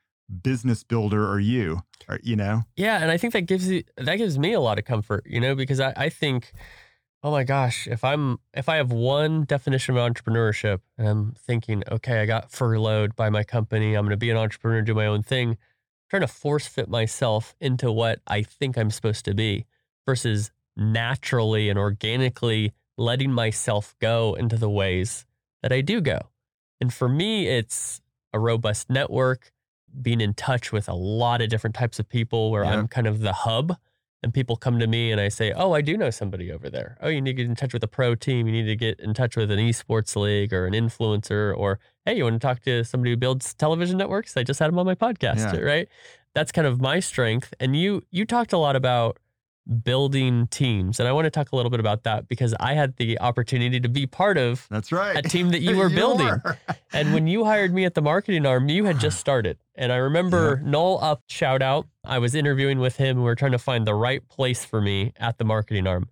business 0.42 0.84
builder 0.84 1.26
are 1.26 1.40
you 1.40 1.82
or, 2.08 2.20
you 2.22 2.36
know? 2.36 2.62
Yeah, 2.76 2.98
and 3.00 3.10
I 3.10 3.16
think 3.16 3.32
that 3.32 3.42
gives 3.42 3.68
you 3.68 3.84
that 3.96 4.16
gives 4.16 4.38
me 4.38 4.52
a 4.52 4.60
lot 4.60 4.78
of 4.78 4.84
comfort, 4.84 5.24
you 5.26 5.40
know, 5.40 5.54
because 5.54 5.80
I, 5.80 5.92
I 5.96 6.08
think, 6.08 6.52
oh 7.22 7.30
my 7.30 7.44
gosh, 7.44 7.86
if 7.86 8.04
I'm 8.04 8.38
if 8.54 8.68
I 8.68 8.76
have 8.76 8.92
one 8.92 9.44
definition 9.44 9.96
of 9.96 10.12
entrepreneurship 10.12 10.80
and 10.96 11.08
I'm 11.08 11.32
thinking, 11.32 11.82
okay, 11.90 12.20
I 12.20 12.26
got 12.26 12.50
furloughed 12.50 13.16
by 13.16 13.30
my 13.30 13.44
company, 13.44 13.94
I'm 13.94 14.04
gonna 14.04 14.16
be 14.16 14.30
an 14.30 14.36
entrepreneur, 14.36 14.82
do 14.82 14.94
my 14.94 15.06
own 15.06 15.22
thing, 15.22 15.56
trying 16.10 16.22
to 16.22 16.28
force 16.28 16.66
fit 16.66 16.88
myself 16.88 17.54
into 17.60 17.90
what 17.90 18.20
I 18.26 18.42
think 18.42 18.76
I'm 18.76 18.90
supposed 18.90 19.24
to 19.26 19.34
be 19.34 19.66
versus 20.06 20.50
naturally 20.76 21.68
and 21.68 21.78
organically 21.78 22.72
letting 22.98 23.32
myself 23.32 23.94
go 24.00 24.34
into 24.34 24.56
the 24.58 24.68
ways 24.68 25.24
that 25.62 25.72
I 25.72 25.80
do 25.80 26.00
go. 26.02 26.18
And 26.80 26.92
for 26.92 27.08
me, 27.08 27.46
it's 27.48 28.00
a 28.34 28.38
robust 28.38 28.90
network, 28.90 29.50
being 30.02 30.20
in 30.20 30.34
touch 30.34 30.70
with 30.72 30.88
a 30.88 30.94
lot 30.94 31.40
of 31.40 31.48
different 31.48 31.74
types 31.74 31.98
of 31.98 32.08
people 32.08 32.50
where 32.50 32.64
Yeah. 32.64 32.72
I'm 32.72 32.88
kind 32.88 33.06
of 33.06 33.20
the 33.20 33.32
hub. 33.32 33.76
And 34.20 34.34
people 34.34 34.56
come 34.56 34.80
to 34.80 34.88
me 34.88 35.12
and 35.12 35.20
I 35.20 35.28
say, 35.28 35.52
Oh, 35.52 35.72
I 35.72 35.80
do 35.80 35.96
know 35.96 36.10
somebody 36.10 36.50
over 36.50 36.68
there. 36.68 36.98
Oh, 37.00 37.08
you 37.08 37.20
need 37.20 37.30
to 37.30 37.42
get 37.44 37.46
in 37.46 37.54
touch 37.54 37.72
with 37.72 37.84
a 37.84 37.88
pro 37.88 38.16
team. 38.16 38.46
You 38.48 38.52
need 38.52 38.66
to 38.66 38.74
get 38.74 38.98
in 38.98 39.14
touch 39.14 39.36
with 39.36 39.48
an 39.52 39.60
esports 39.60 40.16
league 40.16 40.52
or 40.52 40.66
an 40.66 40.72
influencer. 40.72 41.56
Or, 41.56 41.78
hey, 42.04 42.16
you 42.16 42.24
want 42.24 42.34
to 42.34 42.44
talk 42.44 42.60
to 42.64 42.82
somebody 42.84 43.12
who 43.12 43.16
builds 43.16 43.54
television 43.54 43.96
networks? 43.96 44.36
I 44.36 44.42
just 44.42 44.58
had 44.58 44.70
him 44.70 44.78
on 44.80 44.86
my 44.86 44.96
podcast, 44.96 45.54
Yeah. 45.54 45.60
right? 45.60 45.88
That's 46.34 46.50
kind 46.50 46.66
of 46.66 46.80
my 46.80 46.98
strength. 46.98 47.54
And 47.60 47.76
you 47.76 48.02
you 48.10 48.24
talked 48.24 48.52
a 48.52 48.58
lot 48.58 48.74
about 48.74 49.18
building 49.68 50.46
teams. 50.48 50.98
And 50.98 51.08
I 51.08 51.12
want 51.12 51.26
to 51.26 51.30
talk 51.30 51.52
a 51.52 51.56
little 51.56 51.70
bit 51.70 51.80
about 51.80 52.04
that 52.04 52.26
because 52.28 52.54
I 52.58 52.74
had 52.74 52.96
the 52.96 53.20
opportunity 53.20 53.80
to 53.80 53.88
be 53.88 54.06
part 54.06 54.38
of 54.38 54.66
that's 54.70 54.90
right 54.92 55.16
a 55.16 55.22
team 55.22 55.50
that 55.50 55.60
you 55.60 55.76
were 55.82 55.90
building. 55.90 56.26
were. 56.26 56.58
And 56.92 57.12
when 57.12 57.26
you 57.26 57.44
hired 57.44 57.74
me 57.74 57.84
at 57.84 57.94
the 57.94 58.02
marketing 58.02 58.46
arm, 58.46 58.68
you 58.68 58.84
had 58.84 58.98
just 58.98 59.18
started. 59.20 59.58
And 59.74 59.92
I 59.92 59.96
remember 59.96 60.60
Noel 60.64 60.98
up 61.02 61.22
shout 61.28 61.62
out. 61.62 61.86
I 62.04 62.18
was 62.18 62.34
interviewing 62.34 62.78
with 62.78 62.96
him. 62.96 63.18
We 63.18 63.24
were 63.24 63.34
trying 63.34 63.52
to 63.52 63.58
find 63.58 63.86
the 63.86 63.94
right 63.94 64.26
place 64.28 64.64
for 64.64 64.80
me 64.80 65.12
at 65.16 65.38
the 65.38 65.44
marketing 65.44 65.86
arm. 65.86 66.08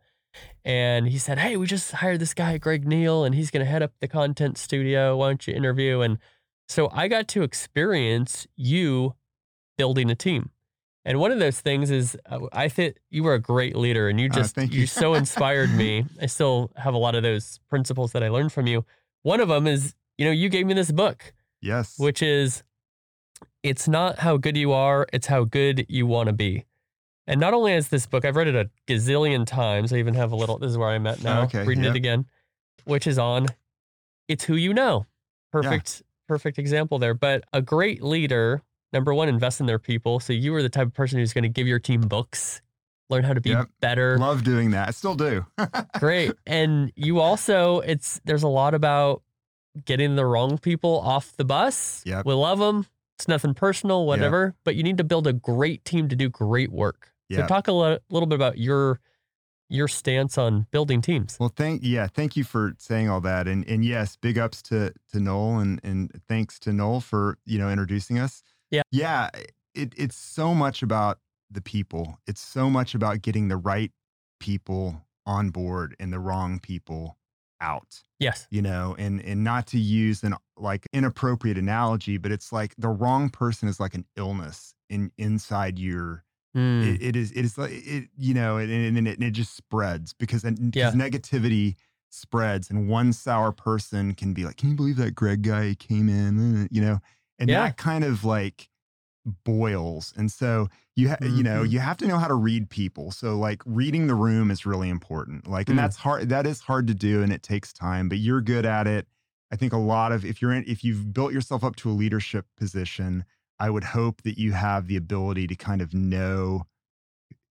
and 0.64 1.08
he 1.08 1.18
said, 1.18 1.38
Hey, 1.38 1.56
we 1.56 1.66
just 1.66 1.92
hired 1.92 2.20
this 2.20 2.34
guy, 2.34 2.58
Greg 2.58 2.86
Neal, 2.86 3.24
and 3.24 3.34
he's 3.34 3.50
going 3.50 3.64
to 3.64 3.70
head 3.70 3.82
up 3.82 3.92
the 4.00 4.08
content 4.08 4.58
studio. 4.58 5.16
Why 5.16 5.28
don't 5.28 5.46
you 5.46 5.54
interview? 5.54 6.00
And 6.00 6.18
so 6.68 6.90
I 6.92 7.08
got 7.08 7.28
to 7.28 7.42
experience 7.42 8.46
you 8.56 9.14
building 9.78 10.10
a 10.10 10.14
team. 10.14 10.50
And 11.06 11.20
one 11.20 11.30
of 11.30 11.38
those 11.38 11.60
things 11.60 11.92
is, 11.92 12.16
uh, 12.28 12.40
I 12.52 12.68
think 12.68 12.96
you 13.10 13.22
were 13.22 13.34
a 13.34 13.38
great 13.40 13.76
leader, 13.76 14.08
and 14.08 14.20
you 14.20 14.26
Uh, 14.26 14.34
just 14.34 14.56
thank 14.56 14.72
you. 14.74 14.80
you. 14.80 14.86
so 14.88 15.14
inspired 15.14 15.70
me. 15.70 16.04
I 16.20 16.26
still 16.26 16.72
have 16.76 16.94
a 16.94 16.98
lot 16.98 17.14
of 17.14 17.22
those 17.22 17.60
principles 17.70 18.10
that 18.12 18.24
I 18.24 18.28
learned 18.28 18.52
from 18.52 18.66
you. 18.66 18.84
One 19.22 19.40
of 19.40 19.48
them 19.48 19.68
is, 19.68 19.94
you 20.18 20.24
know, 20.26 20.32
you 20.32 20.48
gave 20.48 20.66
me 20.66 20.74
this 20.74 20.90
book, 20.90 21.32
Yes. 21.62 21.96
which 21.96 22.22
is, 22.22 22.64
it's 23.62 23.86
not 23.86 24.18
how 24.18 24.36
good 24.36 24.56
you 24.56 24.72
are, 24.72 25.06
it's 25.12 25.28
how 25.28 25.44
good 25.44 25.86
you 25.88 26.06
want 26.08 26.26
to 26.26 26.32
be. 26.32 26.64
And 27.28 27.40
not 27.40 27.54
only 27.54 27.72
is 27.72 27.88
this 27.88 28.06
book, 28.06 28.24
I've 28.24 28.34
read 28.36 28.48
it 28.48 28.56
a 28.56 28.68
gazillion 28.92 29.46
times. 29.46 29.92
I 29.92 29.96
even 29.98 30.14
have 30.14 30.32
a 30.32 30.36
little. 30.36 30.58
This 30.58 30.72
is 30.72 30.78
where 30.78 30.88
I'm 30.88 31.06
at 31.06 31.22
now, 31.22 31.42
okay, 31.44 31.64
reading 31.64 31.84
yep. 31.84 31.94
it 31.94 31.96
again, 31.96 32.26
which 32.84 33.06
is 33.06 33.16
on, 33.18 33.46
it's 34.26 34.44
who 34.44 34.54
you 34.56 34.72
know. 34.74 35.06
Perfect, 35.52 36.02
perfect 36.26 36.58
example 36.58 36.98
there. 36.98 37.14
But 37.14 37.44
a 37.52 37.62
great 37.62 38.02
leader 38.02 38.62
number 38.96 39.12
one, 39.14 39.28
invest 39.28 39.60
in 39.60 39.66
their 39.66 39.78
people. 39.78 40.18
So 40.20 40.32
you 40.32 40.54
are 40.54 40.62
the 40.62 40.68
type 40.70 40.86
of 40.86 40.94
person 40.94 41.18
who's 41.18 41.32
going 41.34 41.42
to 41.44 41.48
give 41.50 41.66
your 41.66 41.78
team 41.78 42.00
books, 42.00 42.62
learn 43.10 43.22
how 43.24 43.34
to 43.34 43.40
be 43.40 43.50
Yep. 43.50 43.68
better. 43.80 44.16
Love 44.18 44.42
doing 44.42 44.70
that. 44.70 44.88
I 44.88 44.90
still 44.92 45.14
do. 45.14 45.44
Great. 45.98 46.32
And 46.46 46.90
you 46.96 47.20
also, 47.20 47.80
it's 47.80 48.20
there's 48.24 48.42
a 48.42 48.48
lot 48.48 48.72
about 48.74 49.22
getting 49.84 50.16
the 50.16 50.24
wrong 50.24 50.56
people 50.58 50.98
off 51.00 51.36
the 51.36 51.44
bus. 51.44 52.02
Yep. 52.06 52.24
We 52.24 52.32
love 52.32 52.58
them. 52.58 52.86
It's 53.18 53.28
nothing 53.28 53.52
personal, 53.54 54.06
whatever. 54.06 54.54
But 54.64 54.74
you 54.76 54.82
need 54.82 54.96
to 54.98 55.04
build 55.04 55.26
a 55.26 55.32
great 55.34 55.84
team 55.84 56.08
to 56.08 56.16
do 56.16 56.28
great 56.28 56.72
work. 56.72 57.12
So 57.32 57.46
talk 57.46 57.68
a 57.68 57.72
lo- 57.72 57.98
little 58.08 58.26
bit 58.26 58.36
about 58.36 58.56
your 58.58 59.00
your 59.68 59.88
stance 59.88 60.38
on 60.38 60.66
building 60.70 61.00
teams. 61.02 61.36
Well, 61.40 61.52
thank 61.56 61.80
yeah, 61.82 62.06
thank 62.06 62.36
you 62.36 62.44
for 62.44 62.74
saying 62.78 63.10
all 63.10 63.20
that, 63.22 63.48
and 63.48 63.66
and 63.68 63.84
yes, 63.84 64.14
big 64.16 64.38
ups 64.38 64.62
to 64.62 64.92
to 65.12 65.18
Noel, 65.18 65.58
and 65.58 65.80
and 65.82 66.10
thanks 66.28 66.58
to 66.60 66.72
Noel 66.72 67.00
for 67.00 67.36
you 67.44 67.58
know 67.58 67.68
introducing 67.68 68.16
us. 68.18 68.42
Yeah. 68.70 68.82
yeah, 68.90 69.30
it 69.74 69.92
it's 69.96 70.16
so 70.16 70.54
much 70.54 70.82
about 70.82 71.18
the 71.50 71.60
people. 71.60 72.18
It's 72.26 72.40
so 72.40 72.68
much 72.68 72.94
about 72.94 73.22
getting 73.22 73.48
the 73.48 73.56
right 73.56 73.92
people 74.40 75.02
on 75.24 75.50
board 75.50 75.96
and 76.00 76.12
the 76.12 76.18
wrong 76.18 76.58
people 76.60 77.18
out. 77.60 78.02
Yes. 78.18 78.46
You 78.50 78.62
know, 78.62 78.94
and 78.98 79.20
and 79.22 79.44
not 79.44 79.66
to 79.68 79.78
use 79.78 80.22
an 80.22 80.34
like 80.56 80.86
inappropriate 80.92 81.58
analogy, 81.58 82.16
but 82.18 82.32
it's 82.32 82.52
like 82.52 82.74
the 82.78 82.88
wrong 82.88 83.28
person 83.30 83.68
is 83.68 83.78
like 83.78 83.94
an 83.94 84.04
illness 84.16 84.74
in 84.88 85.10
inside 85.18 85.78
your 85.78 86.22
Mm. 86.56 86.94
it, 86.94 87.02
it 87.02 87.16
is 87.16 87.32
it 87.32 87.44
is 87.44 87.58
like 87.58 87.70
it 87.70 88.08
you 88.16 88.32
know 88.32 88.56
and, 88.56 88.96
and, 88.96 89.06
it, 89.06 89.22
it 89.22 89.32
just 89.32 89.54
spreads 89.54 90.14
because 90.14 90.42
and, 90.42 90.74
Yeah. 90.74 90.90
because 90.90 90.94
negativity 90.94 91.74
spreads 92.08 92.70
and 92.70 92.88
one 92.88 93.12
sour 93.12 93.52
person 93.52 94.14
can 94.14 94.32
be 94.32 94.46
like 94.46 94.56
can 94.56 94.70
you 94.70 94.74
believe 94.74 94.96
that 94.96 95.14
greg 95.14 95.42
guy 95.42 95.76
came 95.78 96.08
in 96.08 96.66
you 96.70 96.80
know 96.80 97.00
and 97.38 97.50
Yeah. 97.50 97.64
that 97.66 97.76
kind 97.76 98.04
of 98.04 98.24
like 98.24 98.68
boils 99.44 100.12
and 100.16 100.30
so 100.30 100.68
you 100.94 101.08
ha- 101.08 101.16
you 101.20 101.42
know 101.42 101.64
Mhm. 101.64 101.70
you 101.70 101.78
have 101.80 101.96
to 101.96 102.06
know 102.06 102.18
how 102.18 102.28
to 102.28 102.34
read 102.34 102.70
people 102.70 103.10
so 103.10 103.36
like 103.36 103.60
reading 103.66 104.06
the 104.06 104.14
room 104.14 104.52
is 104.52 104.64
really 104.64 104.88
important 104.88 105.48
like 105.48 105.68
and 105.68 105.76
Mm. 105.76 105.82
that's 105.82 105.96
hard 105.96 106.28
that 106.28 106.46
is 106.46 106.60
hard 106.60 106.86
to 106.86 106.94
do 106.94 107.22
and 107.24 107.32
it 107.32 107.42
takes 107.42 107.72
time 107.72 108.08
but 108.08 108.18
you're 108.18 108.40
good 108.40 108.64
at 108.64 108.86
it 108.86 109.08
i 109.50 109.56
think 109.56 109.72
a 109.72 109.78
lot 109.78 110.12
of 110.12 110.24
if 110.24 110.40
you're 110.40 110.52
in 110.52 110.62
if 110.68 110.84
you've 110.84 111.12
built 111.12 111.32
yourself 111.32 111.64
up 111.64 111.74
to 111.76 111.90
a 111.90 111.92
leadership 111.92 112.46
position 112.56 113.24
I 113.58 113.70
would 113.70 113.84
hope 113.84 114.20
that 114.22 114.36
you 114.38 114.52
have 114.52 114.86
the 114.86 114.96
ability 114.96 115.46
to 115.46 115.56
kind 115.56 115.80
of 115.80 115.94
know, 115.94 116.66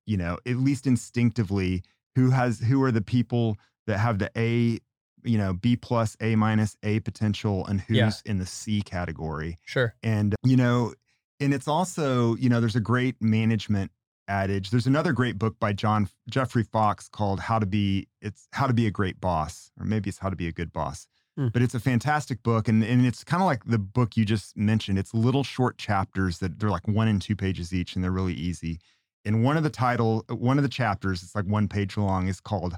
you 0.06 0.18
know, 0.18 0.38
at 0.46 0.58
least 0.58 0.86
instinctively 0.88 1.84
who 2.16 2.30
has 2.30 2.60
who 2.60 2.84
are 2.84 2.92
the 2.92 3.02
people 3.02 3.58
that 3.88 3.98
have 4.00 4.20
the 4.20 4.32
A, 4.38 4.80
you 5.26 5.38
know, 5.38 5.54
B 5.54 5.76
plus, 5.76 6.16
A 6.22 6.36
minus, 6.36 6.78
A 6.84 7.00
potential, 7.02 7.66
and 7.68 7.82
who's 7.82 7.98
Yeah. 7.98 8.12
in 8.26 8.38
the 8.38 8.46
C 8.46 8.82
category. 8.82 9.58
Sure. 9.66 9.94
And 10.04 10.36
you 10.44 10.56
know, 10.56 10.94
and 11.40 11.54
it's 11.54 11.68
also, 11.68 12.36
you 12.36 12.48
know, 12.50 12.60
there's 12.62 12.76
a 12.76 12.80
great 12.82 13.22
management 13.22 13.92
adage. 14.28 14.72
There's 14.72 14.88
another 14.88 15.14
great 15.14 15.38
book 15.38 15.60
by 15.60 15.74
John 15.74 16.10
Jeffrey 16.30 16.64
Fox 16.64 17.08
called 17.10 17.40
How 17.42 17.60
to 17.60 17.66
Be 17.66 18.08
It's 18.22 18.48
How 18.54 18.68
to 18.68 18.74
Be 18.74 18.88
a 18.88 18.92
Great 18.92 19.20
Boss, 19.22 19.72
or 19.80 19.86
maybe 19.86 20.10
it's 20.10 20.20
How 20.20 20.30
to 20.30 20.36
Be 20.36 20.48
a 20.48 20.52
Good 20.52 20.72
Boss. 20.74 21.08
Hmm. 21.38 21.50
But 21.50 21.62
it's 21.62 21.76
a 21.76 21.80
fantastic 21.82 22.42
book, 22.44 22.68
and, 22.68 22.82
and 22.84 23.06
it's 23.06 23.24
kind 23.24 23.44
of 23.44 23.46
like 23.48 23.66
the 23.66 23.78
book 23.78 24.16
you 24.16 24.24
just 24.26 24.56
mentioned. 24.56 24.98
It's 24.98 25.14
little 25.14 25.44
short 25.44 25.78
chapters 25.78 26.40
that 26.40 26.60
they're 26.60 26.70
like 26.70 26.88
one 26.88 27.08
and 27.10 27.22
two 27.22 27.36
pages 27.36 27.74
each, 27.74 27.94
and 27.96 28.04
they're 28.04 28.12
really 28.12 28.34
easy. 28.34 28.80
And 29.26 29.44
one 29.44 29.58
of 29.58 29.64
the 29.64 29.70
title, 29.70 30.24
one 30.30 30.58
of 30.58 30.64
the 30.64 30.70
chapters, 30.70 31.22
it's 31.24 31.36
like 31.36 31.46
one 31.46 31.68
page 31.68 31.98
long, 31.98 32.28
is 32.28 32.40
called 32.40 32.78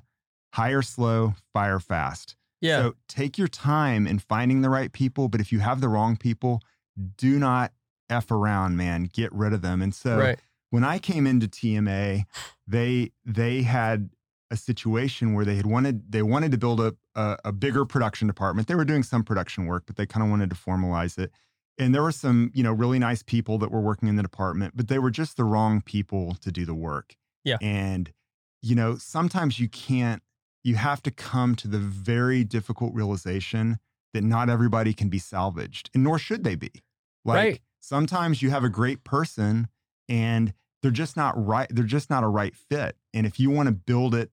"Hire 0.57 0.81
Slow, 0.81 1.35
Fire 1.53 1.79
Fast." 1.79 2.35
Yeah. 2.61 2.81
So 2.81 2.95
take 3.07 3.37
your 3.37 3.47
time 3.47 4.07
in 4.07 4.19
finding 4.19 4.61
the 4.61 4.69
right 4.69 4.91
people, 4.91 5.29
but 5.29 5.39
if 5.39 5.51
you 5.51 5.59
have 5.59 5.79
the 5.79 5.89
wrong 5.89 6.17
people, 6.17 6.61
do 7.17 7.37
not 7.37 7.71
f 8.09 8.31
around, 8.31 8.77
man. 8.77 9.09
Get 9.13 9.31
rid 9.33 9.53
of 9.53 9.61
them. 9.61 9.81
And 9.81 9.93
so 9.93 10.17
right. 10.17 10.39
when 10.71 10.83
I 10.83 10.97
came 10.99 11.27
into 11.27 11.47
TMA, 11.47 12.25
they 12.65 13.11
they 13.25 13.61
had 13.61 14.09
a 14.49 14.57
situation 14.57 15.33
where 15.33 15.45
they 15.45 15.55
had 15.55 15.65
wanted 15.65 16.11
they 16.11 16.23
wanted 16.23 16.51
to 16.51 16.57
build 16.57 16.79
a 16.79 16.95
a, 17.15 17.37
a 17.45 17.51
bigger 17.51 17.85
production 17.85 18.27
department. 18.27 18.67
They 18.67 18.75
were 18.75 18.85
doing 18.85 19.03
some 19.03 19.23
production 19.23 19.65
work, 19.65 19.83
but 19.85 19.95
they 19.95 20.05
kind 20.05 20.23
of 20.23 20.29
wanted 20.29 20.49
to 20.49 20.55
formalize 20.55 21.17
it. 21.17 21.31
And 21.79 21.93
there 21.93 22.01
were 22.01 22.11
some, 22.11 22.49
you 22.55 22.63
know, 22.63 22.71
really 22.73 22.97
nice 22.97 23.21
people 23.21 23.59
that 23.59 23.69
were 23.69 23.81
working 23.81 24.07
in 24.07 24.15
the 24.15 24.23
department, 24.23 24.75
but 24.75 24.87
they 24.87 24.97
were 24.97 25.11
just 25.11 25.37
the 25.37 25.43
wrong 25.43 25.81
people 25.81 26.35
to 26.41 26.51
do 26.51 26.65
the 26.65 26.73
work. 26.73 27.15
Yeah. 27.43 27.57
And 27.61 28.11
you 28.63 28.73
know, 28.73 28.95
sometimes 28.95 29.59
you 29.59 29.69
can't 29.69 30.23
you 30.67 30.75
have 30.75 31.01
to 31.03 31.11
come 31.11 31.55
to 31.55 31.67
the 31.67 31.79
very 31.79 32.43
difficult 32.43 32.93
realization 32.93 33.79
that 34.13 34.23
not 34.23 34.49
everybody 34.49 34.93
can 34.93 35.09
be 35.09 35.19
salvaged, 35.19 35.89
and 35.93 36.03
nor 36.03 36.19
should 36.19 36.43
they 36.43 36.55
be. 36.55 36.71
Like 37.25 37.35
Right. 37.43 37.61
sometimes 37.79 38.41
you 38.41 38.49
have 38.49 38.63
a 38.63 38.69
great 38.69 39.03
person 39.03 39.69
and 40.09 40.53
they're 40.81 40.91
just 40.91 41.15
not 41.17 41.33
right 41.43 41.67
they're 41.69 41.83
just 41.85 42.09
not 42.09 42.23
a 42.23 42.27
right 42.27 42.55
fit 42.55 42.95
and 43.13 43.25
if 43.25 43.39
you 43.39 43.49
want 43.49 43.67
to 43.67 43.73
build 43.73 44.13
it 44.15 44.29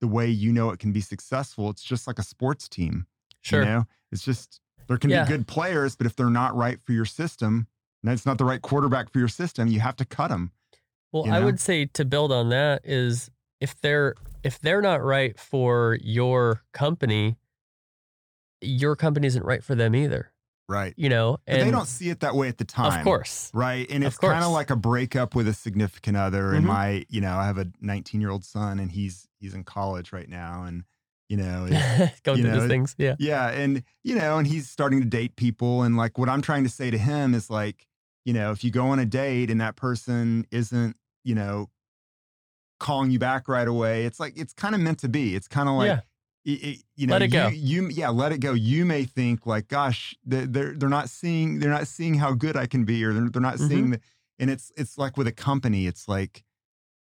the 0.00 0.08
way 0.08 0.28
you 0.28 0.52
know 0.52 0.70
it 0.70 0.78
can 0.78 0.92
be 0.92 1.00
successful 1.00 1.70
it's 1.70 1.82
just 1.84 2.06
like 2.06 2.18
a 2.18 2.22
sports 2.22 2.68
team 2.68 3.06
Sure. 3.42 3.60
you 3.60 3.66
know 3.66 3.84
it's 4.10 4.24
just 4.24 4.60
there 4.88 4.96
can 4.96 5.10
Yeah. 5.10 5.22
be 5.24 5.28
good 5.28 5.46
players 5.46 5.94
but 5.96 6.06
if 6.06 6.16
they're 6.16 6.30
not 6.30 6.56
right 6.56 6.78
for 6.84 6.92
your 6.92 7.04
system 7.04 7.68
and 8.02 8.12
it's 8.12 8.26
not 8.26 8.38
the 8.38 8.44
right 8.44 8.60
quarterback 8.62 9.12
for 9.12 9.18
your 9.20 9.28
system 9.28 9.68
you 9.68 9.78
have 9.80 9.96
to 9.96 10.04
cut 10.04 10.28
them 10.28 10.50
Well, 11.12 11.26
you 11.26 11.32
I 11.32 11.40
would 11.40 11.60
say 11.60 11.86
to 11.86 12.04
build 12.04 12.32
on 12.32 12.48
that 12.48 12.80
is 12.84 13.30
if 13.60 13.80
they're 13.80 14.14
if 14.42 14.58
they're 14.60 14.82
not 14.82 15.02
right 15.02 15.38
for 15.38 15.98
your 16.02 16.62
company, 16.72 17.36
your 18.60 18.96
company 18.96 19.26
isn't 19.26 19.44
right 19.44 19.62
for 19.62 19.74
them 19.74 19.94
either. 19.94 20.32
right 20.68 20.94
You 20.96 21.08
know, 21.08 21.38
but 21.46 21.54
and 21.58 21.68
they 21.68 21.70
don't 21.70 21.86
see 21.86 22.08
it 22.10 22.20
that 22.20 22.34
way 22.34 22.48
at 22.48 22.58
the 22.58 22.64
time 22.64 22.98
of 23.00 23.04
course, 23.04 23.50
right 23.52 23.86
and 23.90 24.02
it's 24.02 24.16
kind 24.16 24.42
of 24.42 24.50
like 24.50 24.70
a 24.70 24.76
breakup 24.76 25.34
with 25.34 25.46
a 25.46 25.54
significant 25.54 26.16
other 26.16 26.52
and 26.54 26.64
Mhm. 26.64 26.68
my 26.68 27.06
you 27.10 27.20
know 27.20 27.36
i 27.36 27.44
have 27.46 27.58
a 27.58 27.70
19 27.80 28.20
year 28.20 28.30
old 28.30 28.44
son 28.44 28.78
and 28.78 28.90
he's 28.92 29.28
he's 29.40 29.54
in 29.54 29.62
college 29.64 30.12
right 30.12 30.28
now 30.28 30.64
and 30.64 30.84
you 31.28 31.36
know 31.36 31.66
going 32.22 32.38
you 32.38 32.44
through 32.44 32.50
know, 32.52 32.60
those 32.60 32.68
things. 32.68 32.94
Yeah, 32.98 33.16
Yeah, 33.18 33.48
and 33.50 33.82
you 34.02 34.14
know, 34.14 34.38
and 34.38 34.46
he's 34.46 34.68
starting 34.70 35.00
to 35.00 35.06
date 35.06 35.36
people, 35.36 35.82
and 35.82 35.96
like 35.96 36.16
what 36.18 36.28
I'm 36.28 36.42
trying 36.42 36.64
to 36.64 36.70
say 36.70 36.90
to 36.90 36.98
him 36.98 37.34
is 37.34 37.48
like, 37.50 37.86
you 38.24 38.32
know, 38.32 38.50
if 38.52 38.62
you 38.64 38.70
go 38.70 38.86
on 38.88 38.98
a 38.98 39.06
date 39.06 39.50
and 39.50 39.60
that 39.60 39.76
person 39.76 40.46
isn't, 40.50 40.96
you 41.24 41.34
know, 41.34 41.70
calling 42.88 43.10
you 43.10 43.18
back 43.18 43.48
right 43.48 43.66
away, 43.66 44.04
it's 44.06 44.20
like 44.20 44.34
it's 44.36 44.52
kind 44.52 44.74
of 44.76 44.80
meant 44.80 45.00
to 45.00 45.08
be. 45.08 45.34
It's 45.34 45.48
kind 45.48 45.68
of 45.68 45.74
like, 45.76 45.88
yeah, 45.88 46.52
it, 46.52 46.58
it- 46.70 46.82
you 46.96 47.06
know, 47.08 47.14
Let 47.14 47.22
it 47.22 47.28
you, 47.28 47.32
go. 47.32 47.48
You, 47.48 47.88
yeah, 47.88 48.10
let 48.10 48.30
it 48.32 48.38
go. 48.38 48.52
You 48.52 48.84
may 48.84 49.04
think 49.04 49.46
like, 49.46 49.66
gosh, 49.68 50.14
they're 50.24 50.46
they're, 50.46 50.74
they're 50.78 50.88
not 51.00 51.08
seeing 51.10 51.58
they're 51.60 51.70
not 51.78 51.88
seeing 51.88 52.14
how 52.14 52.34
good 52.34 52.56
I 52.56 52.66
can 52.66 52.84
be, 52.84 53.02
or 53.04 53.12
they're, 53.12 53.30
they're 53.30 53.42
not 53.50 53.54
Mm-hmm. 53.54 53.68
seeing 53.68 53.90
the, 53.90 54.00
and 54.38 54.50
it's 54.50 54.70
it's 54.76 54.96
like 54.98 55.16
with 55.16 55.26
a 55.26 55.32
company, 55.32 55.86
it's 55.88 56.06
like. 56.08 56.44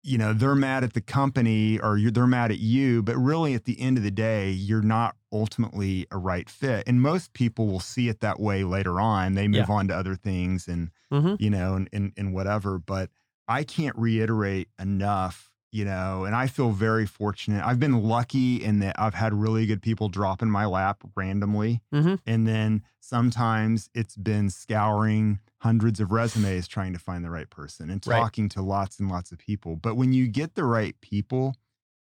You 0.09 0.19
know, 0.19 0.33
they're 0.33 0.55
mad 0.55 0.85
at 0.85 0.93
the 0.93 1.01
company 1.01 1.81
or 1.81 1.97
you're, 1.99 2.13
they're 2.13 2.29
mad 2.29 2.53
at 2.53 2.59
you, 2.59 3.03
but 3.03 3.17
really 3.17 3.55
at 3.55 3.65
the 3.65 3.81
end 3.81 3.99
of 3.99 4.05
the 4.05 4.13
day, 4.13 4.51
you're 4.53 4.81
not 4.83 5.17
ultimately 5.33 6.07
a 6.13 6.19
right 6.19 6.49
fit. 6.49 6.85
And 6.87 7.03
most 7.03 7.33
people 7.33 7.67
will 7.67 7.81
see 7.81 8.09
it 8.09 8.21
that 8.21 8.39
way 8.39 8.63
later 8.63 9.01
on. 9.01 9.35
They 9.35 9.49
move 9.49 9.69
on 9.69 9.89
to 9.89 9.97
other 9.97 10.15
things 10.15 10.69
and, 10.69 10.93
hmm 11.11 11.35
you 11.41 11.51
know, 11.51 11.75
and, 11.75 11.89
and, 11.93 12.13
and 12.17 12.33
whatever. 12.33 12.79
But 12.79 13.11
I 13.49 13.65
can't 13.65 13.97
reiterate 13.99 14.69
enough, 14.79 15.51
you 15.73 15.85
know, 15.85 16.25
and 16.25 16.35
I 16.35 16.47
feel 16.47 16.71
very 16.71 17.07
fortunate. 17.07 17.65
I've 17.65 17.79
been 17.81 18.03
lucky 18.03 18.63
in 18.65 18.79
that 18.79 18.99
I've 18.99 19.15
had 19.15 19.35
really 19.35 19.67
good 19.67 19.83
people 19.83 20.09
drop 20.09 20.41
in 20.43 20.51
my 20.51 20.65
lap 20.67 21.03
randomly. 21.17 21.83
Mhm. 21.93 22.19
And 22.27 22.47
then 22.47 22.83
sometimes 23.01 23.91
it's 23.95 24.17
been 24.17 24.49
scouring 24.51 25.41
hundreds 25.59 26.01
of 26.01 26.13
resumes 26.13 26.69
trying 26.69 26.93
to 26.93 26.99
find 26.99 27.25
the 27.25 27.31
right 27.31 27.51
person 27.51 27.91
and 27.91 28.05
Right. 28.07 28.19
talking 28.19 28.49
to 28.51 28.63
lots 28.63 29.01
and 29.01 29.11
lots 29.11 29.33
of 29.33 29.39
people. 29.39 29.77
But 29.77 29.97
when 29.97 30.13
you 30.13 30.29
get 30.29 30.55
the 30.55 30.65
right 30.65 30.99
people, 31.01 31.57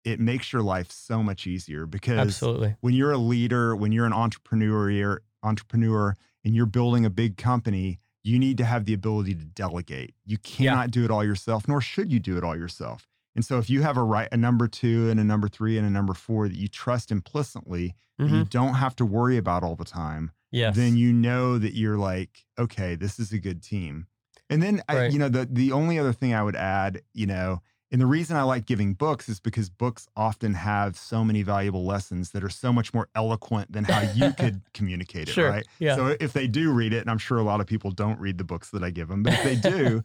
it 0.05 0.19
makes 0.19 0.53
your 0.53 0.61
life 0.61 0.91
so 0.91 1.21
much 1.21 1.45
easier 1.45 1.85
because 1.85 2.19
absolutely. 2.19 2.75
when 2.79 2.93
you're 2.93 3.11
a 3.11 3.17
leader, 3.17 3.75
when 3.75 3.91
you're 3.91 4.05
an 4.05 4.13
entrepreneur, 4.13 4.89
you're 4.89 5.21
entrepreneur 5.43 6.15
and 6.45 6.55
you're 6.55 6.65
building 6.65 7.05
a 7.05 7.09
big 7.09 7.35
company, 7.37 7.99
you 8.23 8.39
need 8.39 8.57
to 8.57 8.65
have 8.65 8.85
the 8.85 8.93
ability 8.93 9.33
to 9.35 9.43
delegate. 9.45 10.13
You 10.25 10.37
cannot 10.37 10.91
do 10.91 11.03
it 11.03 11.11
all 11.11 11.23
yourself, 11.23 11.67
nor 11.67 11.81
should 11.81 12.11
you 12.11 12.19
do 12.19 12.37
it 12.37 12.43
all 12.43 12.55
yourself. 12.55 13.08
And 13.39 13.45
so 13.45 13.57
if 13.57 13.69
you 13.69 13.83
have 13.83 13.95
a 13.95 14.03
right 14.03 14.27
a 14.33 14.35
number 14.35 14.67
two 14.67 15.09
and 15.09 15.17
a 15.17 15.23
number 15.23 15.47
three 15.47 15.77
and 15.77 15.87
a 15.87 15.89
number 15.89 16.13
four 16.13 16.49
that 16.49 16.57
you 16.57 16.67
trust 16.67 17.09
implicitly, 17.09 17.95
that 18.17 18.25
you 18.25 18.33
mm-hmm. 18.33 18.43
don't 18.49 18.73
have 18.73 18.97
to 18.97 19.05
worry 19.05 19.37
about 19.37 19.63
all 19.63 19.77
the 19.77 19.85
time, 19.85 20.33
Yes. 20.51 20.75
then 20.75 20.97
you 20.97 21.13
know 21.13 21.57
that 21.57 21.73
you're 21.73 21.95
like, 21.95 22.43
okay, 22.57 22.95
this 22.95 23.17
is 23.17 23.31
a 23.31 23.39
good 23.39 23.63
team. 23.63 24.07
And 24.49 24.61
then 24.61 24.81
I, 24.89 25.05
you 25.05 25.17
know, 25.17 25.29
the 25.29 25.47
the 25.49 25.71
only 25.71 25.97
other 25.97 26.11
thing 26.11 26.33
I 26.33 26.43
would 26.43 26.57
add, 26.57 27.01
you 27.13 27.27
know, 27.27 27.61
and 27.93 28.01
the 28.01 28.05
reason 28.05 28.35
I 28.35 28.43
like 28.43 28.65
giving 28.65 28.93
books 28.93 29.29
is 29.29 29.39
because 29.39 29.69
books 29.69 30.05
often 30.17 30.53
have 30.55 30.97
so 30.97 31.23
many 31.23 31.41
valuable 31.41 31.85
lessons 31.85 32.31
that 32.31 32.43
are 32.43 32.49
so 32.49 32.73
much 32.73 32.93
more 32.93 33.07
eloquent 33.15 33.71
than 33.71 33.85
how 33.85 34.01
you 34.01 34.33
could 34.37 34.63
communicate 34.73 35.29
it, 35.29 35.31
Sure. 35.31 35.49
right? 35.49 35.65
Yeah. 35.79 35.95
So 35.95 36.17
if 36.19 36.33
they 36.33 36.47
do 36.47 36.73
read 36.73 36.91
it, 36.91 36.99
and 36.99 37.09
I'm 37.09 37.17
sure 37.17 37.37
a 37.37 37.43
lot 37.43 37.61
of 37.61 37.67
people 37.67 37.91
don't 37.91 38.19
read 38.19 38.37
the 38.37 38.43
books 38.43 38.69
that 38.71 38.83
I 38.83 38.89
give 38.89 39.07
them, 39.07 39.23
but 39.23 39.31
if 39.33 39.43
they 39.43 39.55
do, 39.55 40.03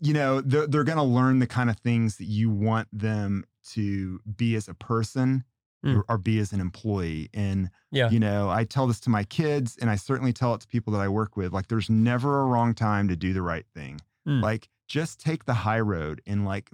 you 0.00 0.12
know, 0.14 0.40
they're, 0.40 0.66
they're 0.66 0.84
going 0.84 0.98
to 0.98 1.04
learn 1.04 1.38
the 1.38 1.46
kind 1.46 1.70
of 1.70 1.78
things 1.78 2.16
that 2.18 2.24
you 2.26 2.50
want 2.50 2.88
them 2.92 3.44
to 3.72 4.20
be 4.36 4.54
as 4.56 4.68
a 4.68 4.74
person 4.74 5.44
Mm. 5.82 5.96
or, 5.96 6.04
or 6.10 6.18
be 6.18 6.38
as 6.38 6.52
an 6.52 6.60
employee. 6.60 7.30
And, 7.32 7.70
Yeah. 7.90 8.10
you 8.10 8.20
know, 8.20 8.50
I 8.50 8.64
tell 8.64 8.86
this 8.86 9.00
to 9.00 9.08
my 9.08 9.24
kids 9.24 9.78
and 9.80 9.88
I 9.88 9.96
certainly 9.96 10.30
tell 10.34 10.52
it 10.52 10.60
to 10.60 10.66
people 10.68 10.92
that 10.92 11.00
I 11.00 11.08
work 11.08 11.38
with. 11.38 11.54
Like, 11.54 11.68
there's 11.68 11.88
never 11.88 12.42
a 12.42 12.44
wrong 12.44 12.74
time 12.74 13.08
to 13.08 13.16
do 13.16 13.32
the 13.32 13.40
right 13.40 13.64
thing. 13.74 13.98
Mm. 14.28 14.42
Like, 14.42 14.68
just 14.88 15.20
take 15.22 15.46
the 15.46 15.54
high 15.54 15.80
road 15.80 16.20
and, 16.26 16.44
like, 16.44 16.68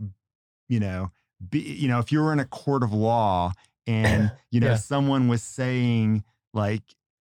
you 0.69 0.81
know, 0.81 1.13
be, 1.49 1.61
you 1.61 1.87
know, 1.87 2.01
if 2.01 2.11
you 2.11 2.19
were 2.21 2.33
in 2.33 2.41
a 2.41 2.45
court 2.47 2.83
of 2.83 2.93
law 2.93 3.53
and, 3.87 4.33
you 4.51 4.59
know, 4.59 4.71
Yeah. 4.71 4.77
someone 4.77 5.29
was 5.29 5.41
saying, 5.45 6.25
like, 6.53 6.83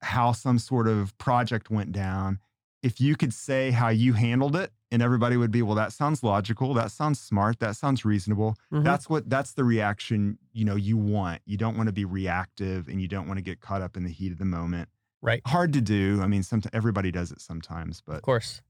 how 0.03 0.33
some 0.33 0.59
sort 0.59 0.87
of 0.89 1.17
project 1.17 1.71
went 1.71 1.93
down, 1.93 2.39
if 2.83 3.01
you 3.01 3.17
could 3.17 3.33
say 3.33 3.71
how 3.71 3.89
you 3.89 4.13
handled 4.13 4.57
it 4.57 4.73
and 4.93 5.03
everybody 5.03 5.37
would 5.37 5.51
be, 5.51 5.63
well, 5.63 5.75
that 5.75 5.93
sounds 5.93 6.23
logical. 6.23 6.73
That 6.75 6.93
sounds 6.93 7.19
smart. 7.19 7.59
That 7.59 7.75
sounds 7.77 8.05
reasonable. 8.05 8.55
Mhm. 8.73 8.85
That's 8.85 9.09
what, 9.11 9.29
that's 9.29 9.55
the 9.55 9.65
reaction, 9.65 10.39
you 10.53 10.65
know, 10.65 10.77
you 10.77 10.97
want. 10.97 11.43
You 11.47 11.57
don't 11.57 11.77
want 11.77 11.89
to 11.89 11.93
be 11.93 12.05
reactive 12.05 12.87
and 12.89 13.01
you 13.03 13.09
don't 13.09 13.27
want 13.27 13.39
to 13.39 13.43
get 13.43 13.61
caught 13.61 13.83
up 13.83 13.97
in 13.97 14.05
the 14.05 14.11
heat 14.11 14.31
of 14.33 14.39
the 14.39 14.45
moment. 14.45 14.89
right. 15.21 15.41
Hard 15.47 15.73
to 15.73 15.81
do. 15.81 16.21
I 16.23 16.27
mean, 16.27 16.43
sometimes 16.43 16.71
everybody 16.75 17.11
does 17.11 17.31
it 17.33 17.41
sometimes, 17.41 18.03
but 18.07 18.17
Of 18.17 18.23
course. 18.23 18.61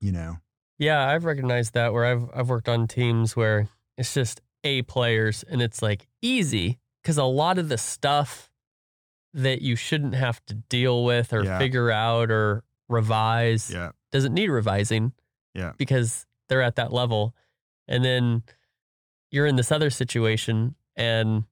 you 0.00 0.12
know, 0.12 0.36
Yeah, 0.78 1.06
I've 1.08 1.24
recognized 1.24 1.74
that 1.74 1.92
where 1.92 2.04
I've 2.04 2.28
I've 2.34 2.48
worked 2.50 2.68
on 2.68 2.86
teams 2.88 3.34
where 3.36 3.68
it's 3.96 4.12
just 4.14 4.40
A 4.64 4.82
players 4.82 5.44
and 5.44 5.62
it's 5.62 5.80
like 5.82 6.06
easy 6.22 6.78
because 7.02 7.16
a 7.18 7.24
lot 7.24 7.58
of 7.58 7.68
the 7.68 7.78
stuff 7.78 8.50
that 9.32 9.62
you 9.62 9.76
shouldn't 9.76 10.14
have 10.14 10.44
to 10.46 10.54
deal 10.54 11.04
with 11.04 11.32
or 11.32 11.42
Yeah. 11.44 11.58
figure 11.58 11.90
out 11.90 12.30
or 12.30 12.64
revise 12.88 13.70
yeah, 13.70 13.90
doesn't 14.12 14.34
need 14.34 14.48
revising. 14.48 15.12
Yeah. 15.54 15.72
Because 15.76 16.26
they're 16.48 16.62
at 16.62 16.76
that 16.76 16.92
level. 16.92 17.34
And 17.88 18.04
then 18.04 18.42
you're 19.30 19.46
in 19.46 19.56
this 19.56 19.70
other 19.72 19.90
situation 19.90 20.74
and 20.96 21.44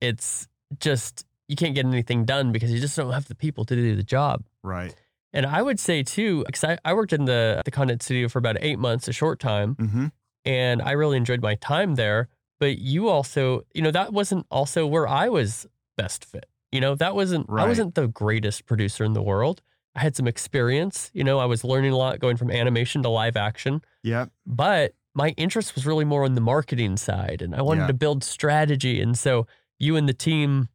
it's 0.00 0.48
just 0.78 1.24
you 1.48 1.56
can't 1.56 1.74
get 1.74 1.84
anything 1.84 2.24
done 2.24 2.52
because 2.52 2.70
you 2.72 2.80
just 2.80 2.96
don't 2.96 3.12
have 3.12 3.26
the 3.28 3.34
people 3.34 3.64
to 3.66 3.74
do 3.74 3.96
the 3.96 4.02
job. 4.02 4.44
right. 4.62 4.94
And 5.34 5.46
I 5.46 5.62
would 5.62 5.80
say 5.80 6.02
too, 6.02 6.44
because 6.44 6.62
I, 6.62 6.76
I 6.84 6.92
worked 6.92 7.14
in 7.14 7.24
the 7.24 7.62
the 7.64 7.70
content 7.70 8.02
studio 8.02 8.28
for 8.28 8.38
about 8.38 8.58
eight 8.60 8.78
months, 8.78 9.08
a 9.08 9.12
short 9.12 9.38
time, 9.40 9.74
hmm 9.74 10.06
and 10.44 10.82
I 10.82 10.90
really 10.92 11.16
enjoyed 11.16 11.40
my 11.40 11.54
time 11.54 11.94
there. 11.94 12.28
But 12.60 12.78
you 12.78 13.08
also, 13.08 13.62
you 13.74 13.80
know, 13.80 13.90
that 13.92 14.12
wasn't 14.12 14.44
also 14.50 14.86
where 14.86 15.08
I 15.08 15.28
was 15.28 15.66
best 15.96 16.24
fit. 16.24 16.46
You 16.70 16.80
know, 16.80 16.94
that 16.96 17.14
wasn't 17.14 17.46
right. 17.48 17.64
I 17.64 17.68
wasn't 17.68 17.94
the 17.94 18.08
greatest 18.08 18.66
producer 18.66 19.04
in 19.04 19.14
the 19.14 19.22
world. 19.22 19.62
I 19.94 20.00
had 20.00 20.16
some 20.16 20.26
experience. 20.26 21.10
You 21.12 21.24
know, 21.24 21.38
I 21.38 21.44
was 21.44 21.64
learning 21.64 21.92
a 21.92 21.96
lot 21.96 22.18
going 22.18 22.36
from 22.36 22.50
animation 22.50 23.02
to 23.02 23.08
live 23.08 23.36
action, 23.36 23.82
Yep. 24.02 24.30
but 24.46 24.94
my 25.14 25.30
interest 25.36 25.74
was 25.74 25.84
really 25.84 26.04
more 26.06 26.24
on 26.24 26.34
the 26.34 26.40
marketing 26.40 26.96
side, 26.96 27.42
and 27.42 27.54
I 27.54 27.60
wanted 27.62 27.82
Yeah. 27.82 27.86
to 27.88 27.92
build 27.94 28.24
strategy. 28.24 29.00
And 29.02 29.18
so 29.18 29.46
you 29.78 29.96
and 29.96 30.08
the 30.08 30.14
team 30.14 30.68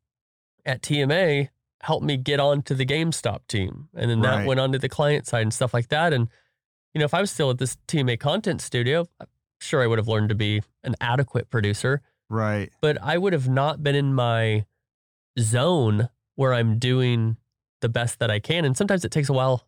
at 0.66 0.82
TMA 0.84 1.50
helped 1.82 2.06
me 2.06 2.18
get 2.18 2.40
onto 2.40 2.76
the 2.76 2.86
GameStop 2.86 3.48
team. 3.48 3.90
And 3.96 4.10
then 4.12 4.22
that 4.22 4.46
went 4.46 4.60
on 4.60 4.72
to 4.74 4.80
the 4.80 4.90
client 4.90 5.26
side 5.26 5.42
and 5.44 5.54
stuff 5.54 5.74
like 5.74 5.88
that. 5.90 6.12
And, 6.14 6.28
you 6.94 7.00
know, 7.00 7.06
if 7.06 7.14
I 7.14 7.22
was 7.22 7.32
still 7.32 7.50
at 7.50 7.58
this 7.58 7.78
TMA 7.88 8.18
content 8.18 8.62
studio, 8.62 9.08
I'm 9.20 9.28
sure 9.62 9.82
I 9.82 9.88
would 9.88 9.98
have 9.98 10.08
learned 10.08 10.30
to 10.30 10.36
be 10.36 10.62
an 10.84 10.96
adequate 11.02 11.50
producer, 11.50 12.02
Right. 12.30 12.72
but 12.82 13.02
I 13.02 13.18
would 13.18 13.34
have 13.34 13.48
not 13.50 13.82
been 13.84 13.96
in 13.96 14.14
my 14.14 14.66
zone 15.40 16.10
where 16.36 16.54
I'm 16.54 16.78
doing 16.80 17.38
the 17.82 17.90
best 17.90 18.20
that 18.20 18.32
I 18.32 18.40
can. 18.40 18.66
And 18.66 18.76
sometimes 18.78 19.06
it 19.06 19.12
takes 19.12 19.30
a 19.30 19.34
while 19.34 19.64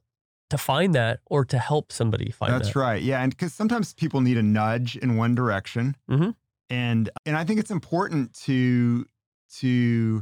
to 0.49 0.57
find 0.57 0.95
that 0.95 1.19
or 1.27 1.45
to 1.45 1.57
help 1.59 1.91
somebody 1.91 2.31
find 2.31 2.51
That's 2.53 2.59
that. 2.59 2.65
That's 2.65 2.75
right. 2.75 3.01
Yeah, 3.01 3.21
and 3.21 3.31
because 3.31 3.53
sometimes 3.53 3.93
people 3.93 4.21
need 4.21 4.37
a 4.37 4.43
nudge 4.43 4.97
in 4.97 5.15
one 5.15 5.35
direction, 5.35 5.95
Mhm. 6.09 6.35
and 6.69 7.09
and 7.25 7.37
I 7.37 7.43
think 7.43 7.59
it's 7.59 7.71
important 7.71 8.33
to 8.45 9.05
to 9.59 10.21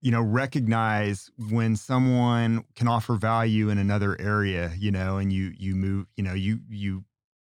you 0.00 0.10
know 0.10 0.22
recognize 0.22 1.30
when 1.50 1.76
someone 1.76 2.64
can 2.74 2.88
offer 2.88 3.14
value 3.14 3.68
in 3.70 3.78
another 3.78 4.20
area, 4.20 4.72
you 4.76 4.90
know, 4.90 5.18
and 5.18 5.32
you 5.32 5.52
you 5.56 5.76
move, 5.76 6.06
you 6.16 6.24
know, 6.24 6.34
you 6.34 6.60
you 6.68 7.04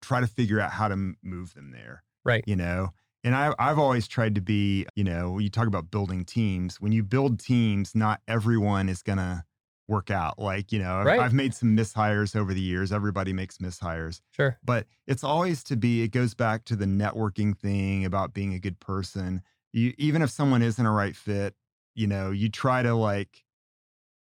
try 0.00 0.20
to 0.20 0.26
figure 0.26 0.60
out 0.60 0.70
how 0.72 0.88
to 0.88 0.96
move 1.22 1.54
them 1.54 1.72
there, 1.72 2.04
Right. 2.24 2.44
you 2.46 2.56
know. 2.56 2.90
And 3.24 3.34
I, 3.34 3.52
I've 3.58 3.78
always 3.80 4.06
tried 4.08 4.36
to 4.36 4.40
be, 4.40 4.86
you 4.94 5.02
know, 5.04 5.38
you 5.38 5.50
talk 5.50 5.66
about 5.66 5.90
building 5.90 6.24
teams. 6.24 6.80
When 6.80 6.92
you 6.92 7.02
build 7.02 7.40
teams, 7.40 7.94
not 7.94 8.22
everyone 8.28 8.88
is 8.88 9.02
gonna 9.02 9.44
work 9.88 10.10
out. 10.10 10.38
Like, 10.38 10.70
you 10.70 10.78
know, 10.78 10.96
I've- 10.98 11.06
Right. 11.06 11.18
I've 11.20 11.32
made 11.32 11.54
some 11.54 11.74
mishires 11.76 12.36
over 12.36 12.52
the 12.54 12.60
years. 12.60 12.92
Everybody 12.92 13.32
makes 13.32 13.58
mishires 13.58 14.20
Sure. 14.30 14.58
but 14.62 14.86
it's 15.06 15.24
always 15.24 15.62
to 15.64 15.76
be 15.76 16.02
it 16.02 16.08
goes 16.08 16.34
back 16.34 16.64
to 16.66 16.76
the 16.76 16.84
networking 16.84 17.56
thing 17.56 18.04
about 18.04 18.34
being 18.34 18.52
a 18.54 18.58
good 18.60 18.78
person 18.80 19.42
you 19.72 19.94
even 19.98 20.20
if 20.22 20.30
someone 20.30 20.62
isn't 20.62 20.84
a 20.86 20.90
right 20.90 21.16
fit 21.16 21.54
you 21.94 22.06
know 22.06 22.30
you 22.30 22.48
try 22.48 22.82
to 22.82 22.94
like 22.94 23.44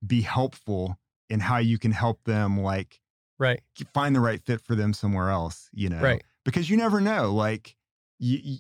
be 0.05 0.22
helpful 0.22 0.97
in 1.30 1.39
how 1.41 1.57
you 1.57 1.78
can 1.78 1.91
help 1.91 2.24
them 2.24 2.60
like 2.60 3.01
Right. 3.38 3.62
find 3.93 4.16
the 4.16 4.20
right 4.22 4.41
fit 4.41 4.62
for 4.62 4.76
them 4.76 4.93
somewhere 4.93 5.30
else 5.30 5.70
you 5.74 5.89
know 5.89 6.01
Right. 6.01 6.24
because 6.45 6.70
you 6.70 6.78
never 6.78 6.99
know 7.01 7.34
like 7.34 7.76
you, 8.18 8.57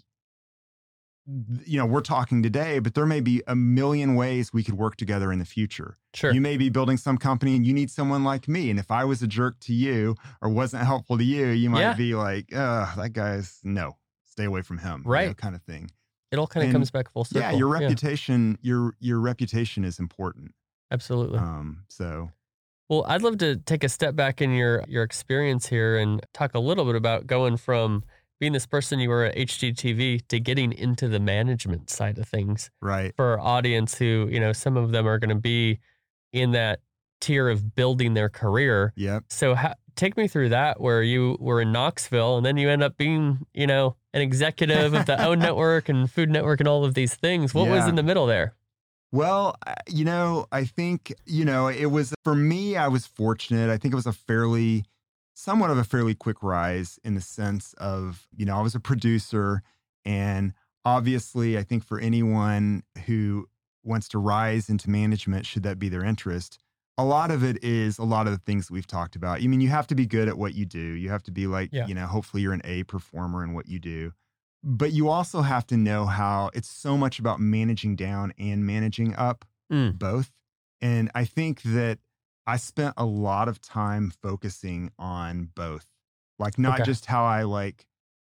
you 1.65 1.77
know 1.77 1.85
we're 1.85 2.01
talking 2.01 2.41
today 2.41 2.79
but 2.79 2.93
there 2.95 3.05
may 3.05 3.19
be 3.19 3.43
a 3.45 3.55
million 3.55 4.15
ways 4.15 4.51
we 4.51 4.63
could 4.63 4.73
work 4.75 4.95
together 4.95 5.31
in 5.31 5.37
the 5.39 5.45
future 5.45 5.97
Sure. 6.15 6.31
you 6.33 6.41
may 6.41 6.57
be 6.57 6.69
building 6.69 6.97
some 6.97 7.17
company 7.17 7.55
and 7.55 7.65
you 7.67 7.73
need 7.73 7.91
someone 7.91 8.23
like 8.23 8.47
me. 8.47 8.71
And 8.71 8.79
if 8.79 8.89
I 8.89 9.05
was 9.05 9.21
a 9.21 9.27
jerk 9.27 9.59
to 9.61 9.73
you 9.73 10.15
or 10.41 10.49
wasn't 10.49 10.83
helpful 10.83 11.19
to 11.19 11.23
you, 11.23 11.47
you 11.49 11.69
might 11.69 11.81
Yeah. 11.81 11.93
be 11.93 12.15
like, 12.15 12.51
uh, 12.51 12.95
that 12.95 13.13
guy's 13.13 13.59
no, 13.63 13.97
stay 14.25 14.45
away 14.45 14.63
from 14.63 14.79
him. 14.79 15.01
you 15.01 15.03
know, 15.05 15.11
Right. 15.11 15.37
kind 15.37 15.53
of 15.55 15.61
thing. 15.61 15.91
it 16.31 16.39
all 16.39 16.47
kind 16.47 16.63
of 16.63 16.69
and- 16.69 16.73
comes 16.75 16.89
back 16.89 17.11
full 17.11 17.25
circle. 17.25 17.41
Yeah, 17.41 17.51
your 17.57 17.67
reputation, 17.67 18.57
your 18.61 18.95
your 18.99 19.19
reputation 19.19 19.83
is 19.83 19.99
important. 19.99 20.53
absolutely. 20.91 21.37
Um, 21.37 21.83
so 21.89 22.31
Well, 22.89 23.05
I'd 23.07 23.21
love 23.21 23.37
to 23.37 23.57
take 23.57 23.83
a 23.83 23.89
step 23.89 24.15
back 24.15 24.41
in 24.41 24.51
your 24.53 24.83
your 24.87 25.03
experience 25.03 25.67
here 25.67 25.95
and 25.97 26.25
talk 26.33 26.55
a 26.55 26.59
little 26.59 26.85
bit 26.85 26.95
about 26.95 27.27
going 27.27 27.57
from 27.57 28.03
being 28.39 28.53
this 28.53 28.65
person 28.65 28.99
you 28.99 29.09
were 29.09 29.25
at 29.25 29.35
HGTV 29.35 30.27
to 30.27 30.39
getting 30.39 30.71
into 30.71 31.07
the 31.07 31.19
management 31.19 31.89
side 31.89 32.17
of 32.17 32.27
things 32.27 32.71
right. 32.81 33.13
for 33.15 33.25
our 33.25 33.39
audience 33.39 33.97
who, 33.97 34.27
you 34.31 34.39
know, 34.39 34.53
some 34.53 34.77
of 34.77 34.91
them 34.91 35.07
are 35.07 35.19
going 35.19 35.29
to 35.29 35.35
be 35.35 35.79
in 36.31 36.51
that 36.51 36.79
tier 37.19 37.49
of 37.49 37.75
building 37.75 38.13
their 38.13 38.29
career. 38.29 38.93
Yep. 38.95 39.25
So 39.29 39.55
ha- 39.55 39.75
take 39.95 40.15
me 40.15 40.27
through 40.27 40.49
that 40.49 40.79
where 40.79 41.03
you 41.03 41.37
were 41.39 41.61
in 41.61 41.71
Knoxville 41.71 42.37
and 42.37 42.45
then 42.45 42.57
you 42.57 42.69
end 42.69 42.83
up 42.83 42.97
being, 42.97 43.45
you 43.53 43.67
know, 43.67 43.95
an 44.13 44.21
executive 44.21 44.93
of 44.93 45.05
the 45.05 45.21
OWN 45.21 45.39
network 45.39 45.89
and 45.89 46.09
Food 46.09 46.29
Network 46.29 46.59
and 46.61 46.67
all 46.67 46.85
of 46.85 46.93
these 46.93 47.13
things. 47.13 47.53
What 47.53 47.69
was 47.69 47.87
in 47.87 47.95
the 47.95 48.03
middle 48.03 48.25
there? 48.25 48.55
Well, 49.11 49.55
you 49.87 50.05
know, 50.05 50.45
I 50.51 50.65
think, 50.65 51.13
you 51.25 51.43
know, 51.43 51.67
it 51.67 51.87
was 51.87 52.13
for 52.23 52.35
me, 52.35 52.77
I 52.77 52.87
was 52.87 53.07
fortunate. 53.07 53.69
I 53.69 53.77
think 53.77 53.93
it 53.93 53.95
was 53.95 54.05
a 54.05 54.13
fairly, 54.13 54.85
somewhat 55.39 55.69
of 55.71 55.77
a 55.77 55.83
fairly 55.83 56.13
quick 56.15 56.43
rise 56.43 56.99
in 57.03 57.15
the 57.15 57.21
sense 57.21 57.73
of, 57.77 58.27
you 58.35 58.45
know, 58.45 58.57
I 58.57 58.61
was 58.61 58.75
a 58.75 58.79
producer. 58.79 59.61
And 60.05 60.53
obviously, 60.83 61.57
I 61.57 61.63
think 61.63 61.83
for 61.85 61.99
anyone 61.99 62.83
who 63.05 63.47
wants 63.83 64.07
to 64.09 64.19
rise 64.19 64.69
into 64.69 64.89
management, 64.89 65.45
should 65.45 65.63
that 65.63 65.79
be 65.79 65.87
their 65.89 66.03
interest, 66.03 66.59
a 66.97 67.05
lot 67.05 67.31
of 67.31 67.43
it 67.43 67.63
is 67.63 67.97
a 67.97 68.03
lot 68.03 68.27
of 68.27 68.33
the 68.33 68.39
things 68.39 68.67
that 68.67 68.73
we've 68.73 68.85
talked 68.87 69.15
about. 69.15 69.41
I 69.41 69.47
mean, 69.47 69.61
you 69.61 69.69
have 69.69 69.87
to 69.87 69.95
be 69.95 70.05
good 70.05 70.27
at 70.27 70.37
what 70.37 70.53
you 70.55 70.65
do. 70.65 70.79
You 70.79 71.09
have 71.09 71.23
to 71.23 71.31
be 71.31 71.47
like, 71.47 71.69
Yeah. 71.71 71.87
you 71.87 71.93
know, 71.95 72.05
hopefully 72.07 72.43
you're 72.43 72.53
an 72.53 72.61
A 72.65 72.83
performer 72.83 73.43
in 73.43 73.53
what 73.53 73.67
you 73.67 73.79
do 73.79 74.13
but 74.61 74.91
you 74.91 75.07
also 75.07 75.41
have 75.41 75.65
to 75.65 75.77
know 75.77 76.05
how 76.05 76.49
it's 76.53 76.67
so 76.67 76.97
much 76.97 77.17
about 77.17 77.39
managing 77.39 77.95
down 77.95 78.33
and 78.37 78.65
managing 78.67 79.15
up 79.15 79.45
Mm. 79.71 79.97
both 79.97 80.31
and 80.81 81.09
i 81.15 81.23
think 81.23 81.61
that 81.61 81.99
i 82.53 82.57
spent 82.57 82.93
a 82.97 83.05
lot 83.05 83.47
of 83.47 83.61
time 83.61 84.11
focusing 84.21 84.91
on 84.97 85.49
both 85.55 85.85
like 86.37 86.57
not 86.57 86.79
Okay. 86.79 86.85
just 86.91 87.05
how 87.05 87.23
i 87.25 87.43
like 87.43 87.85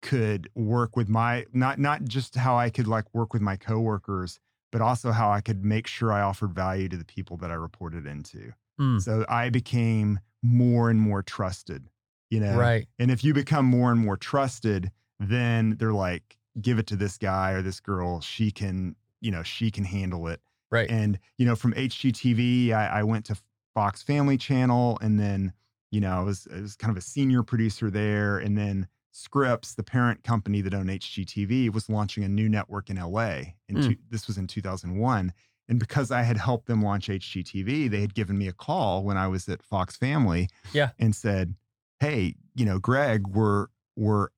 could 0.02 0.48
work 0.54 0.96
with 0.96 1.08
my 1.08 1.44
not 1.52 1.78
not 1.78 2.04
just 2.04 2.34
how 2.36 2.56
i 2.56 2.70
could 2.70 2.86
like 2.86 3.06
work 3.14 3.32
with 3.32 3.42
my 3.42 3.56
coworkers 3.56 4.38
but 4.72 4.80
also 4.80 5.10
how 5.12 5.30
i 5.30 5.40
could 5.40 5.64
make 5.64 5.86
sure 5.86 6.12
i 6.12 6.20
offered 6.20 6.52
value 6.52 6.88
to 6.88 6.96
the 6.96 7.04
people 7.16 7.36
that 7.38 7.50
i 7.50 7.54
reported 7.54 8.06
into 8.06 8.52
Mm. 8.78 9.00
so 9.00 9.24
i 9.28 9.48
became 9.48 10.20
more 10.42 10.90
and 10.90 11.00
more 11.00 11.22
trusted 11.22 11.88
you 12.30 12.40
know 12.40 12.56
Right. 12.58 12.86
and 12.98 13.10
if 13.10 13.24
you 13.24 13.32
become 13.32 13.64
more 13.64 13.90
and 13.90 13.98
more 14.00 14.16
trusted, 14.18 14.90
then 15.18 15.76
they're 15.78 15.94
like, 16.08 16.36
give 16.60 16.78
it 16.78 16.86
to 16.88 16.96
this 16.96 17.16
guy 17.16 17.52
or 17.52 17.62
this 17.62 17.80
girl. 17.80 18.20
She 18.20 18.50
can, 18.50 18.96
you 19.22 19.30
know, 19.30 19.42
she 19.42 19.70
can 19.70 19.84
handle 19.84 20.26
it. 20.28 20.40
Right. 20.70 20.90
And, 20.90 21.18
you 21.38 21.46
know, 21.46 21.56
from 21.56 21.72
HGTV, 21.72 22.72
I, 22.72 23.00
I 23.00 23.02
went 23.02 23.24
to 23.26 23.36
Fox 23.76 24.02
Family 24.02 24.38
Channel 24.38 24.98
and 25.02 25.20
then, 25.20 25.52
you 25.90 26.00
know, 26.00 26.18
I 26.18 26.22
was, 26.22 26.48
I 26.50 26.62
was 26.62 26.76
kind 26.76 26.90
of 26.90 26.96
a 26.96 27.02
senior 27.02 27.42
producer 27.42 27.90
there. 27.90 28.38
And 28.38 28.56
then 28.56 28.88
Scripps, 29.12 29.74
the 29.74 29.82
parent 29.82 30.24
company 30.24 30.62
that 30.62 30.72
owned 30.72 30.88
HGTV, 30.88 31.70
was 31.74 31.90
launching 31.90 32.24
a 32.24 32.28
new 32.28 32.48
network 32.48 32.88
in 32.88 32.96
LA. 32.96 33.52
And 33.68 33.76
Mm. 33.76 33.98
this 34.08 34.26
was 34.26 34.38
in 34.38 34.46
2001. 34.46 35.30
And 35.68 35.78
because 35.78 36.10
I 36.10 36.22
had 36.22 36.38
helped 36.38 36.68
them 36.68 36.80
launch 36.80 37.08
HGTV, 37.10 37.90
they 37.90 38.00
had 38.00 38.14
given 38.14 38.38
me 38.38 38.48
a 38.48 38.52
call 38.54 39.04
when 39.04 39.18
I 39.18 39.28
was 39.28 39.46
at 39.50 39.62
Fox 39.62 39.94
Family 39.94 40.48
Yeah. 40.72 40.90
and 40.98 41.14
said, 41.14 41.54
Hey, 42.00 42.34
you 42.54 42.64
know, 42.64 42.78
Greg, 42.78 43.26
we're, 43.26 43.66
we're, 43.94 44.28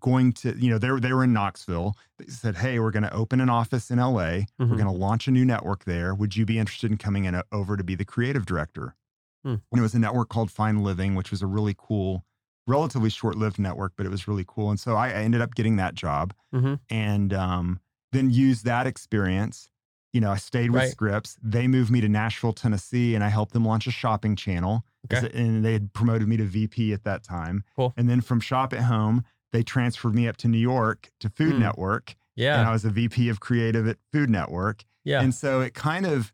going 0.00 0.32
to 0.32 0.56
you 0.58 0.70
know 0.70 0.78
they 0.78 0.90
were 0.90 0.98
they 1.00 1.12
were 1.12 1.24
in 1.24 1.32
Knoxville 1.32 1.94
they 2.18 2.26
said 2.26 2.56
hey 2.56 2.78
we're 2.78 2.90
going 2.90 3.02
to 3.02 3.12
open 3.12 3.40
an 3.40 3.50
office 3.50 3.90
in 3.90 3.98
LA 3.98 4.12
we're 4.58 4.66
Mhm. 4.66 4.68
going 4.78 4.84
to 4.86 4.90
launch 4.90 5.28
a 5.28 5.30
new 5.30 5.44
network 5.44 5.84
there 5.84 6.14
would 6.14 6.34
you 6.36 6.46
be 6.46 6.58
interested 6.58 6.90
in 6.90 6.96
coming 6.96 7.24
in 7.26 7.34
uh, 7.34 7.42
over 7.52 7.76
to 7.76 7.84
be 7.84 7.94
the 7.94 8.04
creative 8.04 8.46
director 8.46 8.96
Hmm. 9.44 9.56
and 9.70 9.78
it 9.78 9.82
was 9.82 9.92
a 9.94 9.98
network 9.98 10.30
called 10.30 10.50
Fine 10.50 10.82
Living 10.82 11.14
which 11.14 11.30
was 11.30 11.42
a 11.42 11.46
really 11.46 11.74
cool 11.76 12.24
relatively 12.66 13.10
short-lived 13.10 13.58
network 13.58 13.92
but 13.94 14.06
it 14.06 14.08
was 14.08 14.26
really 14.26 14.44
cool 14.48 14.70
and 14.70 14.80
so 14.80 14.96
I, 14.96 15.08
I 15.08 15.22
ended 15.22 15.42
up 15.42 15.54
getting 15.54 15.76
that 15.76 15.94
job 15.94 16.32
Mhm. 16.54 16.80
and 16.88 17.34
um, 17.34 17.80
then 18.12 18.30
used 18.30 18.64
that 18.64 18.86
experience 18.86 19.68
you 20.14 20.20
know 20.22 20.30
I 20.30 20.36
stayed 20.38 20.70
with 20.70 20.80
Right. 20.84 20.90
Scripps 20.90 21.36
they 21.42 21.68
moved 21.68 21.90
me 21.90 22.00
to 22.00 22.08
Nashville 22.08 22.54
Tennessee 22.54 23.14
and 23.14 23.22
I 23.22 23.28
helped 23.28 23.52
them 23.52 23.66
launch 23.66 23.86
a 23.86 23.90
shopping 23.90 24.34
channel 24.34 24.86
Okay. 25.12 25.28
and 25.38 25.62
they 25.62 25.74
had 25.74 25.92
promoted 25.92 26.26
me 26.26 26.38
to 26.38 26.44
VP 26.44 26.94
at 26.94 27.04
that 27.04 27.22
time 27.22 27.64
Cool. 27.76 27.92
and 27.98 28.08
then 28.08 28.22
from 28.22 28.40
Shop 28.40 28.72
at 28.72 28.80
Home 28.84 29.24
they 29.54 29.62
transferred 29.62 30.14
me 30.14 30.26
up 30.28 30.36
to 30.38 30.48
New 30.48 30.58
York 30.58 31.10
to 31.20 31.30
Food 31.30 31.54
Hmm. 31.54 31.60
Network. 31.60 32.10
And 32.36 32.42
Yeah. 32.44 32.68
I 32.68 32.72
was 32.72 32.84
a 32.84 32.90
VP 32.90 33.28
of 33.28 33.38
creative 33.38 33.86
at 33.86 33.96
Food 34.12 34.28
Network. 34.28 34.84
Yeah. 35.04 35.22
And 35.22 35.32
so 35.32 35.60
it 35.60 35.72
kind 35.74 36.04
of, 36.04 36.32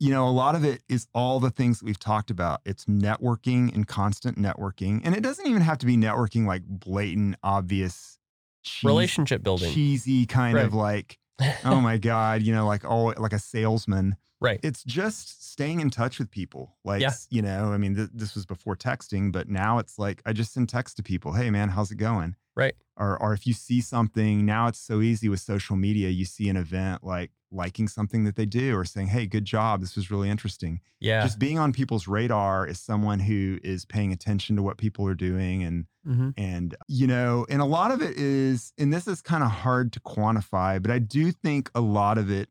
you 0.00 0.10
know, 0.10 0.26
a 0.28 0.30
lot 0.30 0.56
of 0.56 0.64
it 0.64 0.82
is 0.88 1.06
all 1.14 1.38
the 1.38 1.50
things 1.50 1.78
that 1.78 1.84
we've 1.86 1.98
talked 2.00 2.30
about. 2.32 2.60
It's 2.64 2.84
networking 2.86 3.72
and 3.74 3.86
constant 3.86 4.36
networking. 4.38 5.00
And 5.04 5.14
it 5.14 5.22
doesn't 5.22 5.46
even 5.46 5.62
have 5.62 5.78
to 5.78 5.86
be 5.86 5.96
networking 5.96 6.46
like 6.46 6.62
blatant, 6.66 7.36
obvious, 7.44 8.18
cheese, 8.64 8.84
Relationship 8.84 9.42
building. 9.44 9.72
cheesy 9.72 10.26
kind 10.26 10.58
of 10.58 10.74
like, 10.74 11.18
oh 11.64 11.80
my 11.80 11.96
God, 11.98 12.42
you 12.42 12.52
know, 12.52 12.66
like 12.66 12.84
oh, 12.84 13.14
like 13.16 13.32
a 13.32 13.38
salesman. 13.38 14.16
right. 14.40 14.58
It's 14.64 14.82
just 14.82 15.50
staying 15.52 15.80
in 15.80 15.90
touch 15.90 16.18
with 16.18 16.30
people. 16.30 16.76
Like, 16.84 17.00
Yeah. 17.00 17.12
you 17.30 17.42
know, 17.42 17.72
I 17.72 17.76
mean, 17.78 17.94
th- 17.96 18.10
this 18.12 18.34
was 18.34 18.46
before 18.46 18.74
texting, 18.76 19.30
but 19.32 19.48
now 19.48 19.78
it's 19.78 19.98
like 19.98 20.22
I 20.26 20.32
just 20.32 20.52
send 20.52 20.68
text 20.68 20.96
to 20.96 21.02
people. 21.02 21.32
Hey, 21.34 21.50
man, 21.50 21.68
how's 21.70 21.90
it 21.92 21.96
going? 21.96 22.34
Right. 22.58 22.74
Or, 22.96 23.16
or 23.22 23.32
if 23.32 23.46
you 23.46 23.52
see 23.52 23.80
something, 23.80 24.44
now 24.44 24.66
it's 24.66 24.80
so 24.80 25.00
easy 25.00 25.28
with 25.28 25.38
social 25.38 25.76
media. 25.76 26.08
You 26.08 26.24
see 26.24 26.48
an 26.48 26.56
event 26.56 27.04
like 27.04 27.30
liking 27.52 27.86
something 27.86 28.24
that 28.24 28.34
they 28.34 28.44
do 28.44 28.76
or 28.76 28.84
saying, 28.84 29.06
hey, 29.06 29.26
good 29.26 29.44
job. 29.44 29.80
This 29.80 29.94
was 29.94 30.10
really 30.10 30.28
interesting. 30.28 30.80
Yeah. 30.98 31.22
Just 31.22 31.38
being 31.38 31.58
on 31.58 31.72
people's 31.72 32.08
radar 32.08 32.66
is 32.66 32.80
someone 32.80 33.20
who 33.20 33.60
is 33.62 33.84
paying 33.84 34.12
attention 34.12 34.56
to 34.56 34.62
what 34.62 34.76
people 34.76 35.06
are 35.06 35.14
doing 35.14 35.62
and 35.62 35.86
hmm 36.04 36.30
and, 36.36 36.74
you 36.88 37.06
know, 37.06 37.46
and 37.48 37.60
a 37.62 37.66
lot 37.66 37.90
of 37.92 38.02
it 38.02 38.16
is, 38.16 38.72
and 38.78 38.92
this 38.92 39.06
is 39.06 39.20
kind 39.22 39.44
of 39.44 39.50
hard 39.50 39.92
to 39.92 40.00
quantify, 40.00 40.80
but 40.82 40.90
I 40.90 40.98
do 40.98 41.30
think 41.30 41.70
a 41.74 41.80
lot 41.80 42.18
of 42.18 42.30
it 42.30 42.48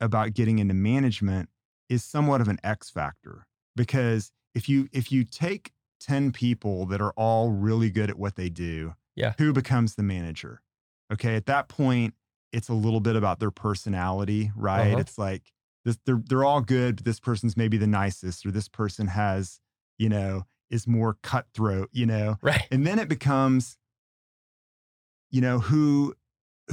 about 0.00 0.34
getting 0.34 0.58
into 0.58 0.74
management 0.74 1.48
is 1.88 2.04
somewhat 2.04 2.40
of 2.40 2.48
an 2.48 2.58
X 2.62 2.90
factor 2.90 3.46
because 3.74 4.30
if 4.54 4.68
you 4.68 4.88
if 4.92 5.10
you 5.10 5.24
take 5.24 5.72
10 6.00 6.32
people 6.32 6.86
that 6.86 7.00
are 7.00 7.12
all 7.16 7.50
really 7.50 7.90
good 7.90 8.10
at 8.10 8.18
what 8.18 8.36
they 8.36 8.48
do, 8.48 8.94
Yeah. 9.16 9.32
who 9.38 9.52
becomes 9.52 9.94
the 9.96 10.02
manager? 10.02 10.62
Okay, 11.12 11.34
at 11.36 11.46
that 11.46 11.68
point 11.68 12.14
it's 12.52 12.68
a 12.68 12.74
little 12.74 13.00
bit 13.00 13.16
about 13.16 13.40
their 13.40 13.50
personality, 13.50 14.52
right? 14.56 14.92
Uh-huh. 14.92 15.00
It's 15.00 15.18
like 15.18 15.52
this 15.84 15.98
they're 16.06 16.22
they're 16.28 16.44
all 16.44 16.60
good, 16.60 16.96
but 16.96 17.04
this 17.04 17.18
person's 17.20 17.56
maybe 17.56 17.76
the 17.76 17.86
nicest 17.86 18.46
or 18.46 18.50
this 18.50 18.68
person 18.68 19.08
has, 19.08 19.60
you 19.98 20.08
know, 20.08 20.44
is 20.70 20.86
more 20.86 21.16
cutthroat, 21.22 21.88
you 21.92 22.06
know 22.06 22.38
Right. 22.42 22.66
and 22.70 22.86
then 22.86 22.98
it 22.98 23.08
becomes 23.08 23.78
you 25.30 25.40
know 25.40 25.58
who 25.58 26.14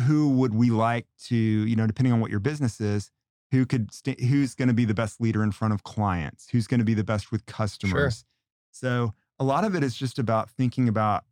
who 0.08 0.30
would 0.30 0.54
we 0.54 0.70
like 0.70 1.06
to 1.26 1.36
you 1.36 1.76
know 1.76 1.86
depending 1.88 2.14
on 2.14 2.20
what 2.20 2.32
your 2.32 2.40
business 2.40 2.80
is 2.82 3.12
who 3.52 3.66
could 3.66 3.92
sta 3.92 4.16
who's 4.28 4.56
going 4.56 4.68
to 4.68 4.74
be 4.74 4.86
the 4.86 4.94
best 4.94 5.22
leader 5.22 5.44
in 5.44 5.52
front 5.52 5.74
of 5.74 5.84
clients 5.84 6.48
who's 6.52 6.68
going 6.68 6.80
to 6.80 6.86
be 6.86 6.94
the 6.94 7.04
best 7.04 7.32
with 7.32 7.46
customers 7.46 8.26
so 8.72 9.14
a 9.40 9.44
lot 9.44 9.64
of 9.64 9.76
it 9.76 9.84
is 9.84 9.96
just 9.96 10.18
about 10.20 10.50
thinking 10.50 10.88
about 10.88 11.24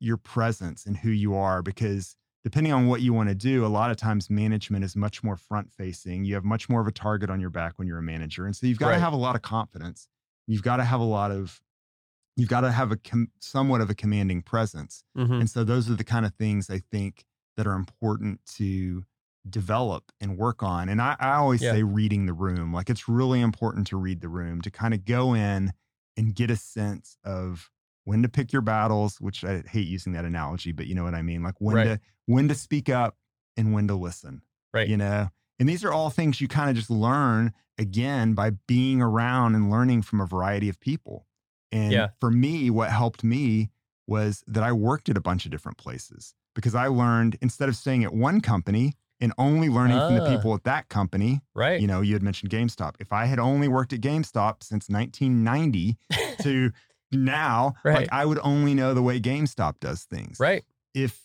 your 0.00 0.16
presence 0.16 0.86
and 0.86 0.96
who 0.98 1.10
you 1.10 1.34
are 1.34 1.62
because 1.62 2.16
depending 2.44 2.72
on 2.72 2.86
what 2.86 3.00
you 3.02 3.12
want 3.12 3.28
to 3.28 3.34
do 3.34 3.64
a 3.64 3.68
lot 3.68 3.90
of 3.90 3.96
times 3.96 4.30
management 4.30 4.84
is 4.84 4.94
much 4.96 5.22
more 5.24 5.36
front 5.36 5.72
facing 5.72 6.24
you 6.24 6.34
have 6.34 6.44
much 6.44 6.68
more 6.68 6.80
of 6.80 6.86
a 6.86 6.92
target 6.92 7.30
on 7.30 7.40
your 7.40 7.50
back 7.50 7.72
when 7.78 7.88
you're 7.88 7.98
a 7.98 8.02
manager 8.02 8.46
and 8.46 8.54
so 8.56 8.66
you've 8.66 8.78
got 8.78 8.90
to 8.90 8.98
have 9.00 9.12
a 9.12 9.16
lot 9.16 9.34
of 9.34 9.42
confidence 9.42 10.08
you've 10.46 10.62
got 10.62 10.76
to 10.76 10.84
have 10.84 11.00
a 11.00 11.04
lot 11.04 11.30
of 11.30 11.60
you've 12.36 12.48
got 12.48 12.60
to 12.60 12.70
have 12.70 12.92
a 12.92 12.96
com- 12.96 13.32
somewhat 13.40 13.80
of 13.80 13.90
a 13.90 13.94
commanding 13.94 14.40
presence 14.42 15.02
hmm 15.16 15.40
and 15.40 15.50
so 15.50 15.64
those 15.64 15.90
are 15.90 15.94
the 15.94 16.04
kind 16.04 16.24
of 16.26 16.34
things 16.34 16.70
I 16.70 16.78
think 16.78 17.24
that 17.56 17.66
are 17.66 17.74
important 17.74 18.40
to 18.56 19.04
develop 19.48 20.12
and 20.20 20.36
work 20.36 20.62
on. 20.62 20.88
And 20.88 21.00
I, 21.00 21.16
I 21.18 21.34
always 21.36 21.62
Yeah. 21.62 21.72
say 21.72 21.82
reading 21.82 22.26
the 22.26 22.32
room. 22.32 22.72
Like 22.72 22.90
it's 22.90 23.08
really 23.08 23.40
important 23.40 23.86
to 23.88 23.96
read 23.96 24.20
the 24.20 24.28
room, 24.28 24.60
to 24.62 24.70
kind 24.70 24.92
of 24.94 25.04
go 25.04 25.32
in 25.34 25.72
and 26.16 26.34
get 26.34 26.50
a 26.50 26.56
sense 26.56 27.16
of 27.24 27.70
when 28.08 28.22
to 28.22 28.28
pick 28.28 28.54
your 28.54 28.62
battles, 28.62 29.20
which 29.20 29.44
I 29.44 29.62
hate 29.68 29.86
using 29.86 30.14
that 30.14 30.24
analogy, 30.24 30.72
but 30.72 30.86
you 30.86 30.94
know 30.94 31.04
what 31.04 31.14
I 31.14 31.20
mean? 31.20 31.42
Like 31.42 31.56
when 31.58 31.76
Right. 31.76 31.84
to 31.84 32.00
when 32.24 32.48
to 32.48 32.54
speak 32.54 32.88
up 32.88 33.16
and 33.56 33.74
when 33.74 33.86
to 33.88 33.94
listen. 33.94 34.40
Right. 34.72 34.88
You 34.88 34.96
know? 34.96 35.28
And 35.58 35.68
these 35.68 35.84
are 35.84 35.92
all 35.92 36.08
things 36.08 36.40
you 36.40 36.48
kind 36.48 36.70
of 36.70 36.76
just 36.76 36.88
learn 36.90 37.52
again 37.76 38.32
by 38.32 38.50
being 38.66 39.02
around 39.02 39.54
and 39.54 39.70
learning 39.70 40.02
from 40.02 40.20
a 40.22 40.26
variety 40.26 40.68
of 40.70 40.80
people. 40.80 41.26
And 41.70 41.92
Yeah. 41.92 42.08
for 42.18 42.30
me, 42.30 42.70
what 42.70 42.90
helped 42.90 43.22
me 43.22 43.70
was 44.06 44.42
that 44.46 44.62
I 44.62 44.72
worked 44.72 45.10
at 45.10 45.16
a 45.18 45.20
bunch 45.20 45.44
of 45.44 45.50
different 45.50 45.76
places 45.76 46.34
because 46.54 46.74
I 46.74 46.86
learned 46.86 47.36
instead 47.42 47.68
of 47.68 47.76
staying 47.76 48.04
at 48.04 48.14
one 48.14 48.40
company 48.40 48.94
and 49.20 49.32
only 49.36 49.68
learning 49.68 49.98
from 49.98 50.14
the 50.14 50.22
Ah. 50.22 50.26
people 50.34 50.54
at 50.54 50.64
that 50.64 50.88
company, 50.88 51.42
Right. 51.54 51.78
you 51.80 51.86
know, 51.86 52.00
you 52.00 52.14
had 52.14 52.22
mentioned 52.22 52.50
GameStop. 52.52 52.94
If 53.00 53.12
I 53.12 53.26
had 53.26 53.38
only 53.38 53.68
worked 53.68 53.92
at 53.92 54.00
GameStop 54.00 54.62
since 54.62 54.88
1990 54.88 55.98
to 56.42 56.72
now, 57.12 57.74
Right. 57.84 57.94
like 58.00 58.08
I 58.12 58.24
would 58.24 58.38
only 58.42 58.74
know 58.74 58.94
the 58.94 59.02
way 59.02 59.20
GameStop 59.20 59.80
does 59.80 60.04
things. 60.04 60.38
right. 60.40 60.64
If 60.94 61.22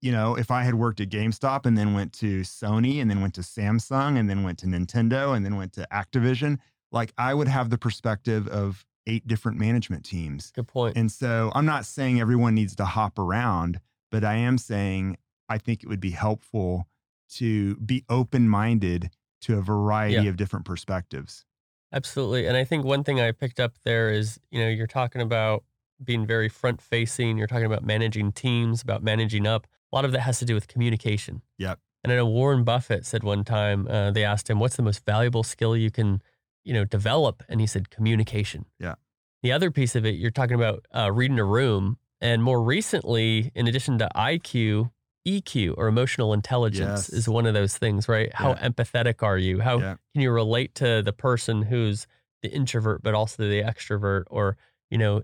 you 0.00 0.10
know, 0.10 0.36
if 0.36 0.50
I 0.50 0.64
had 0.64 0.74
worked 0.74 1.00
at 1.00 1.10
GameStop 1.10 1.64
and 1.64 1.78
then 1.78 1.94
went 1.94 2.12
to 2.14 2.40
Sony 2.40 3.00
and 3.00 3.08
then 3.08 3.20
went 3.20 3.34
to 3.34 3.40
Samsung 3.42 4.18
and 4.18 4.28
then 4.28 4.42
went 4.42 4.58
to 4.58 4.66
Nintendo 4.66 5.36
and 5.36 5.44
then 5.44 5.54
went 5.54 5.72
to 5.74 5.86
Activision, 5.92 6.58
like 6.90 7.12
I 7.16 7.34
would 7.34 7.46
have 7.46 7.70
the 7.70 7.78
perspective 7.78 8.48
of 8.48 8.84
eight 9.06 9.28
different 9.28 9.58
management 9.60 10.04
teams. 10.04 10.50
Good 10.50 10.66
point. 10.66 10.96
And 10.96 11.10
so 11.10 11.52
I'm 11.54 11.66
not 11.66 11.86
saying 11.86 12.20
everyone 12.20 12.54
needs 12.56 12.74
to 12.76 12.84
hop 12.84 13.16
around, 13.16 13.78
but 14.10 14.24
I 14.24 14.34
am 14.34 14.58
saying 14.58 15.18
I 15.48 15.58
think 15.58 15.84
it 15.84 15.88
would 15.88 16.00
be 16.00 16.10
helpful 16.10 16.88
to 17.34 17.76
be 17.76 18.04
open 18.08 18.48
minded 18.48 19.10
to 19.42 19.56
a 19.58 19.62
variety 19.62 20.14
Yeah. 20.24 20.30
of 20.30 20.36
different 20.36 20.64
perspectives. 20.66 21.44
Absolutely. 21.92 22.46
And 22.46 22.56
I 22.56 22.64
think 22.64 22.84
one 22.84 23.04
thing 23.04 23.20
I 23.20 23.32
picked 23.32 23.60
up 23.60 23.74
there 23.84 24.10
is, 24.10 24.40
you 24.50 24.60
know, 24.60 24.68
you're 24.68 24.86
talking 24.86 25.20
about 25.20 25.64
being 26.02 26.26
very 26.26 26.48
front 26.48 26.80
facing, 26.80 27.38
you're 27.38 27.46
talking 27.46 27.66
about 27.66 27.84
managing 27.84 28.32
teams, 28.32 28.82
about 28.82 29.02
managing 29.02 29.46
up. 29.46 29.66
A 29.92 29.96
lot 29.96 30.04
of 30.04 30.12
that 30.12 30.20
has 30.20 30.38
to 30.38 30.44
do 30.44 30.54
with 30.54 30.68
communication. 30.68 31.42
Yep. 31.58 31.78
And 32.02 32.12
I 32.12 32.16
know 32.16 32.26
Warren 32.26 32.64
Buffett 32.64 33.06
said 33.06 33.22
one 33.22 33.44
time, 33.44 33.86
uh, 33.88 34.10
they 34.10 34.24
asked 34.24 34.50
him, 34.50 34.58
what's 34.58 34.76
the 34.76 34.82
most 34.82 35.04
valuable 35.04 35.42
skill 35.42 35.76
you 35.76 35.90
can, 35.90 36.22
you 36.64 36.72
know, 36.72 36.84
develop? 36.84 37.42
And 37.48 37.60
he 37.60 37.66
said, 37.66 37.90
communication. 37.90 38.64
Yeah. 38.80 38.94
The 39.42 39.52
other 39.52 39.70
piece 39.70 39.94
of 39.94 40.04
it, 40.06 40.14
you're 40.14 40.30
talking 40.30 40.54
about 40.54 40.86
uh, 40.96 41.12
reading 41.12 41.38
a 41.38 41.44
room. 41.44 41.98
And 42.20 42.42
more 42.42 42.62
recently, 42.62 43.50
in 43.54 43.66
addition 43.66 43.98
to 43.98 44.08
IQ, 44.14 44.90
EQ 45.26 45.74
or 45.76 45.86
emotional 45.88 46.32
intelligence 46.32 47.08
Yes. 47.08 47.08
is 47.10 47.28
one 47.28 47.46
of 47.46 47.54
those 47.54 47.76
things, 47.78 48.08
right? 48.08 48.32
How 48.34 48.54
empathetic 48.54 49.22
are 49.22 49.38
you? 49.38 49.60
How 49.60 49.78
Yeah. 49.78 49.96
can 50.12 50.22
you 50.22 50.30
relate 50.30 50.74
to 50.76 51.02
the 51.02 51.12
person 51.12 51.62
who's 51.62 52.06
the 52.42 52.50
introvert 52.52 53.02
but 53.04 53.14
also 53.14 53.48
the 53.48 53.62
extrovert 53.62 54.24
or 54.28 54.56
you 54.90 54.98
know 54.98 55.22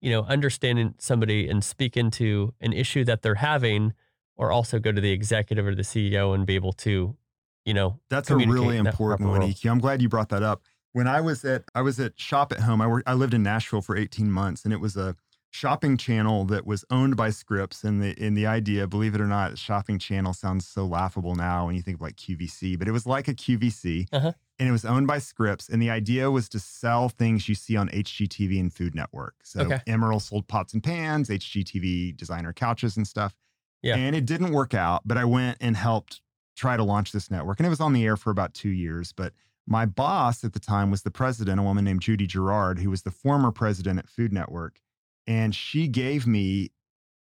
you 0.00 0.10
know 0.10 0.22
understanding 0.22 0.94
somebody 0.98 1.48
and 1.48 1.64
speak 1.64 1.96
into 1.96 2.54
an 2.60 2.72
issue 2.72 3.04
that 3.04 3.22
they're 3.22 3.34
having 3.34 3.92
or 4.36 4.52
also 4.52 4.78
go 4.78 4.92
to 4.92 5.00
the 5.00 5.10
executive 5.10 5.66
or 5.66 5.74
the 5.74 5.82
CEO 5.82 6.32
and 6.32 6.46
be 6.46 6.54
able 6.54 6.72
to 6.72 7.16
you 7.64 7.74
know 7.74 7.98
That's 8.08 8.30
a 8.30 8.36
really 8.36 8.76
important 8.76 9.28
one. 9.30 9.40
EQ. 9.42 9.68
I'm 9.70 9.80
glad 9.80 10.00
you 10.00 10.08
brought 10.08 10.28
that 10.28 10.44
up. 10.44 10.62
When 10.92 11.08
I 11.08 11.20
was 11.20 11.44
at 11.44 11.64
I 11.74 11.82
was 11.82 11.98
at 11.98 12.18
Shop 12.20 12.52
at 12.52 12.60
Home, 12.60 12.80
I 12.80 12.86
worked 12.86 13.08
I 13.08 13.14
lived 13.14 13.34
in 13.34 13.42
Nashville 13.42 13.82
for 13.82 13.96
18 13.96 14.30
months 14.30 14.64
and 14.64 14.72
it 14.72 14.78
was 14.80 14.96
a 14.96 15.16
shopping 15.52 15.96
channel 15.96 16.44
that 16.46 16.64
was 16.64 16.84
owned 16.90 17.16
by 17.16 17.30
Scripps 17.30 17.82
and 17.84 18.00
the 18.02 18.12
in 18.22 18.34
the 18.34 18.46
idea, 18.46 18.86
believe 18.86 19.14
it 19.14 19.20
or 19.20 19.26
not, 19.26 19.58
shopping 19.58 19.98
channel 19.98 20.32
sounds 20.32 20.66
so 20.66 20.86
laughable 20.86 21.34
now 21.34 21.66
when 21.66 21.74
you 21.74 21.82
think 21.82 21.96
of 21.96 22.00
like 22.00 22.16
QVC, 22.16 22.78
but 22.78 22.86
it 22.88 22.92
was 22.92 23.04
like 23.06 23.26
a 23.28 23.34
QVC 23.34 24.06
Uh-huh. 24.12 24.32
and 24.58 24.68
it 24.68 24.72
was 24.72 24.84
owned 24.84 25.06
by 25.08 25.18
Scripps 25.18 25.68
and 25.68 25.82
the 25.82 25.90
idea 25.90 26.30
was 26.30 26.48
to 26.50 26.60
sell 26.60 27.08
things 27.08 27.48
you 27.48 27.54
see 27.56 27.76
on 27.76 27.88
HGTV 27.88 28.60
and 28.60 28.72
Food 28.72 28.94
Network. 28.94 29.34
So 29.42 29.60
Okay. 29.62 29.80
Emeril 29.88 30.22
sold 30.22 30.46
pots 30.46 30.72
and 30.72 30.82
pans, 30.82 31.28
HGTV 31.28 32.16
designer 32.16 32.52
couches 32.52 32.96
and 32.96 33.06
stuff. 33.06 33.34
Yeah. 33.82 33.96
And 33.96 34.14
it 34.14 34.26
didn't 34.26 34.52
work 34.52 34.72
out, 34.74 35.02
but 35.04 35.16
I 35.18 35.24
went 35.24 35.58
and 35.60 35.76
helped 35.76 36.20
try 36.56 36.76
to 36.76 36.84
launch 36.84 37.12
this 37.12 37.30
network. 37.30 37.58
And 37.58 37.66
it 37.66 37.70
was 37.70 37.80
on 37.80 37.92
the 37.94 38.04
air 38.04 38.16
for 38.16 38.30
about 38.30 38.52
two 38.54 38.68
years. 38.68 39.12
But 39.12 39.32
my 39.66 39.86
boss 39.86 40.44
at 40.44 40.52
the 40.52 40.60
time 40.60 40.90
was 40.90 41.02
the 41.02 41.10
president, 41.10 41.58
a 41.58 41.62
woman 41.62 41.84
named 41.86 42.02
Judy 42.02 42.26
Girard, 42.26 42.78
who 42.80 42.90
was 42.90 43.02
the 43.02 43.10
former 43.10 43.50
president 43.50 43.98
at 43.98 44.08
Food 44.08 44.32
Network. 44.32 44.80
And 45.26 45.54
she 45.54 45.86
gave 45.88 46.26
me 46.26 46.70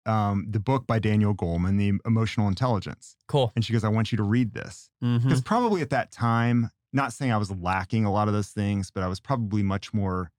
um, 0.07 0.47
the 0.51 0.59
book 0.61 0.86
by 0.86 0.99
Daniel 0.99 1.34
Goleman, 1.34 1.78
The 1.78 2.01
Emotional 2.05 2.49
Intelligence. 2.49 3.16
Cool. 3.28 3.53
And 3.55 3.64
she 3.64 3.72
goes, 3.72 3.84
I 3.84 3.88
want 3.88 4.11
you 4.11 4.16
to 4.16 4.24
read 4.24 4.53
this. 4.53 4.90
Because 5.01 5.40
probably 5.40 5.80
at 5.82 5.90
that 5.90 6.11
time, 6.11 6.70
not 6.93 7.12
saying 7.12 7.32
I 7.32 7.36
was 7.36 7.51
lacking 7.51 8.05
a 8.05 8.12
lot 8.12 8.28
of 8.28 8.34
those 8.34 8.49
things, 8.49 8.90
but 8.90 9.03
I 9.03 9.07
was 9.07 9.20
probably 9.20 9.62
much 9.62 9.95
more, 9.95 10.30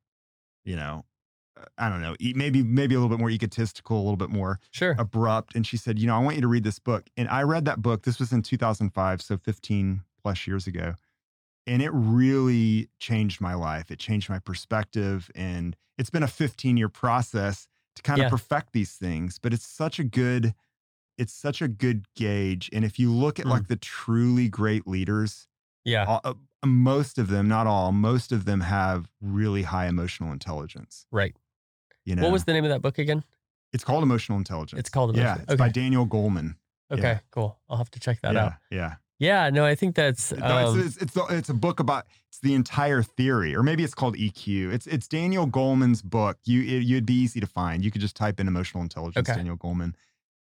you 0.66 0.76
know, 0.76 1.06
uh, 1.58 1.64
I 1.78 1.88
don't 1.90 2.02
know, 2.02 2.16
maybe 2.36 2.62
maybe 2.64 2.96
a 2.96 3.00
little 3.00 3.10
bit 3.10 3.20
more 3.20 3.30
egotistical, 3.30 3.98
a 3.98 4.04
little 4.04 4.18
bit 4.18 4.30
more 4.30 4.60
Sure. 4.72 4.96
abrupt. 5.00 5.56
And 5.56 5.66
she 5.66 5.78
said, 5.78 5.98
you 6.00 6.08
know, 6.08 6.16
I 6.16 6.20
want 6.20 6.36
you 6.36 6.42
to 6.42 6.48
read 6.48 6.64
this 6.64 6.80
book. 6.80 7.06
And 7.16 7.28
I 7.30 7.44
read 7.44 7.66
that 7.66 7.82
book. 7.82 8.04
This 8.04 8.20
was 8.20 8.32
in 8.34 8.42
2005, 8.42 9.22
so 9.22 9.38
15 9.38 10.02
plus 10.22 10.46
years 10.48 10.68
ago. 10.68 10.96
And 11.66 11.82
it 11.82 11.92
really 11.94 12.90
changed 13.00 13.40
my 13.40 13.54
life. 13.54 13.90
It 13.92 14.00
changed 14.00 14.30
my 14.30 14.40
perspective. 14.40 15.32
And 15.36 15.76
it's 15.98 16.10
been 16.10 16.24
a 16.24 16.28
15 16.28 16.76
year 16.78 16.90
process 16.90 17.68
to 17.96 18.02
kind 18.02 18.20
Yeah. 18.20 18.26
of 18.26 18.32
perfect 18.32 18.74
these 18.74 18.94
things. 18.94 19.40
But 19.40 19.54
it's 19.54 19.66
such 19.66 20.00
a 20.00 20.04
good, 20.04 20.54
it's 21.18 21.34
such 21.34 21.62
a 21.62 21.68
good 21.68 22.06
gauge. 22.16 22.70
And 22.74 22.84
if 22.84 23.00
you 23.00 23.12
look 23.12 23.40
at 23.40 23.46
Mm. 23.46 23.52
like 23.52 23.68
the 23.68 23.76
truly 23.78 24.50
great 24.50 24.88
leaders, 24.88 25.48
Yeah. 25.86 26.06
all, 26.06 26.22
uh, 26.24 26.34
most 26.66 27.18
of 27.18 27.28
them, 27.28 27.48
not 27.48 27.68
all, 27.68 27.92
most 27.92 28.32
of 28.32 28.46
them 28.46 28.62
have 28.62 29.10
really 29.22 29.64
high 29.64 29.88
emotional 29.88 30.32
intelligence. 30.32 31.06
Right. 31.12 31.36
You 32.06 32.16
know, 32.16 32.24
What 32.24 32.32
was 32.34 32.44
the 32.46 32.54
name 32.54 32.64
of 32.66 32.70
that 32.72 32.82
book 32.82 32.98
again? 32.98 33.24
it's 33.72 33.84
called 33.84 34.04
emotional 34.04 34.38
intelligence. 34.38 34.80
It's 34.80 34.90
called 34.90 35.16
yeah, 35.16 35.36
Emotional- 35.36 35.46
it's 35.54 35.60
by. 35.60 35.70
Daniel 35.70 36.06
Goleman. 36.08 36.56
Okay, 36.92 37.02
Yeah. 37.02 37.20
cool. 37.32 37.60
I'll 37.70 37.78
have 37.78 37.90
to 37.92 38.00
check 38.00 38.22
that 38.22 38.34
yeah, 38.34 38.46
out. 38.46 38.54
yeah. 38.70 38.96
Yeah, 39.24 39.50
no, 39.50 39.66
I 39.66 39.74
think 39.76 39.96
that's 39.96 40.34
No, 40.34 40.46
um, 40.46 40.80
it's, 40.80 40.98
it's, 40.98 41.16
it's, 41.16 41.32
it's 41.32 41.50
a 41.50 41.54
book 41.54 41.80
about 41.80 42.06
it's 42.28 42.40
the 42.40 42.54
entire 42.54 43.02
theory, 43.02 43.56
or 43.56 43.64
maybe 43.64 43.84
it's 43.84 43.94
called 43.94 44.18
EQ. 44.18 44.74
It's 44.74 44.86
it's 44.86 45.08
Daniel 45.08 45.48
Goleman's 45.48 46.02
book. 46.02 46.38
You 46.44 46.62
it, 46.62 46.84
you'd 46.84 47.06
be 47.06 47.14
easy 47.14 47.40
to 47.40 47.48
find. 47.48 47.86
You 47.86 47.92
could 47.92 48.02
just 48.02 48.18
type 48.18 48.40
in 48.42 48.48
emotional 48.50 48.84
intelligence, 48.84 49.30
Okay. 49.30 49.38
Daniel 49.38 49.56
Goleman. 49.56 49.94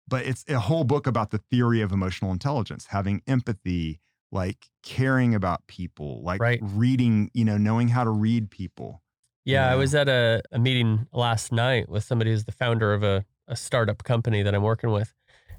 But 0.07 0.25
it's 0.25 0.43
a 0.49 0.59
whole 0.59 0.83
book 0.83 1.07
about 1.07 1.31
the 1.31 1.37
theory 1.37 1.79
of 1.79 1.93
emotional 1.93 2.33
intelligence, 2.33 2.87
having 2.87 3.21
empathy, 3.25 4.01
like 4.33 4.67
caring 4.83 5.33
about 5.33 5.65
people, 5.67 6.21
like 6.21 6.41
Right. 6.41 6.59
reading, 6.61 7.31
you 7.33 7.45
know, 7.45 7.57
knowing 7.57 7.87
how 7.87 8.03
to 8.03 8.09
read 8.09 8.51
people. 8.51 9.01
Yeah, 9.45 9.69
I 9.69 9.75
was 9.75 9.95
at 9.95 10.09
a, 10.09 10.41
a 10.51 10.59
meeting 10.59 11.07
last 11.13 11.53
night 11.53 11.87
with 11.87 12.03
somebody 12.03 12.31
who's 12.31 12.43
the 12.43 12.51
founder 12.51 12.93
of 12.93 13.01
a, 13.03 13.23
a 13.47 13.55
startup 13.55 14.03
company 14.03 14.43
that 14.43 14.53
I'm 14.53 14.61
working 14.63 14.91
with. 14.91 15.13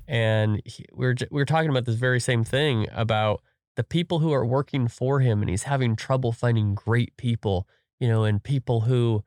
And 0.07 0.61
he, 0.65 0.85
we, 0.93 1.07
were, 1.07 1.15
we 1.31 1.41
were 1.41 1.45
talking 1.45 1.71
about 1.71 1.85
this 1.85 1.97
very 1.97 2.21
same 2.21 2.45
thing 2.45 2.87
about 2.93 3.43
the 3.77 3.85
people 3.85 4.19
who 4.21 4.33
are 4.33 4.45
working 4.47 4.87
for 4.89 5.21
him. 5.21 5.41
And 5.41 5.51
he's 5.51 5.65
having 5.65 5.97
trouble 5.97 6.33
finding 6.33 6.75
great 6.75 7.17
people, 7.17 7.67
you 8.01 8.09
know, 8.09 8.25
and 8.25 8.43
people 8.43 8.83
who 8.83 9.25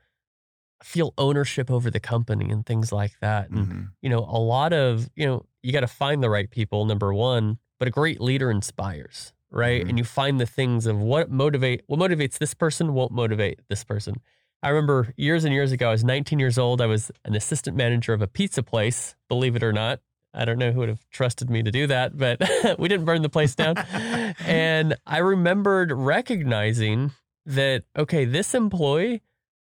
feel 0.84 1.14
ownership 1.18 1.72
over 1.72 1.90
the 1.90 2.00
company 2.00 2.50
and 2.52 2.66
things 2.66 2.92
like 2.92 3.20
that. 3.20 3.50
And, 3.50 3.68
Mhm. 3.68 3.88
you 4.02 4.10
know, 4.10 4.20
a 4.20 4.38
lot 4.40 4.74
of, 4.74 5.10
you 5.16 5.26
know, 5.26 5.46
you 5.64 5.72
got 5.74 5.80
to 5.82 5.88
find 5.88 6.22
the 6.22 6.30
right 6.30 6.50
people, 6.50 6.86
number 6.86 7.14
one, 7.14 7.58
but 7.80 7.88
a 7.88 7.92
great 7.92 8.22
leader 8.22 8.52
inspires, 8.52 9.34
right? 9.50 9.84
Mhm. 9.84 9.90
And 9.90 9.98
you 9.98 10.04
find 10.04 10.40
the 10.40 10.46
things 10.46 10.86
of 10.86 11.00
what 11.02 11.32
motivate, 11.32 11.82
what 11.88 12.00
motivates 12.00 12.38
this 12.38 12.54
person 12.54 12.94
won't 12.94 13.12
motivate 13.12 13.60
this 13.70 13.84
person. 13.84 14.22
I 14.62 14.70
remember 14.70 15.14
years 15.18 15.44
and 15.46 15.54
years 15.54 15.72
ago, 15.72 15.88
I 15.90 15.92
was 15.92 16.04
19 16.04 16.40
years 16.40 16.58
old. 16.58 16.80
I 16.80 16.86
was 16.88 17.12
an 17.26 17.36
assistant 17.36 17.76
manager 17.76 18.14
of 18.14 18.22
a 18.22 18.28
pizza 18.28 18.62
place, 18.64 19.16
believe 19.28 19.56
it 19.56 19.64
or 19.64 19.74
not. 19.74 20.00
I 20.34 20.46
don't 20.46 20.60
know 20.60 20.72
who 20.72 20.80
would 20.80 20.90
have 20.90 21.10
trusted 21.10 21.50
me 21.50 21.64
to 21.64 21.72
do 21.72 21.88
that, 21.88 22.18
but 22.18 22.42
we 22.80 22.88
didn't 22.88 23.06
burn 23.06 23.22
the 23.22 23.30
place 23.30 23.56
down. 23.56 23.78
and 24.46 24.96
I 25.06 25.18
remembered 25.20 25.92
recognizing 25.92 27.12
that, 27.46 27.84
okay, 27.98 28.26
this 28.26 28.54
employee, 28.54 29.22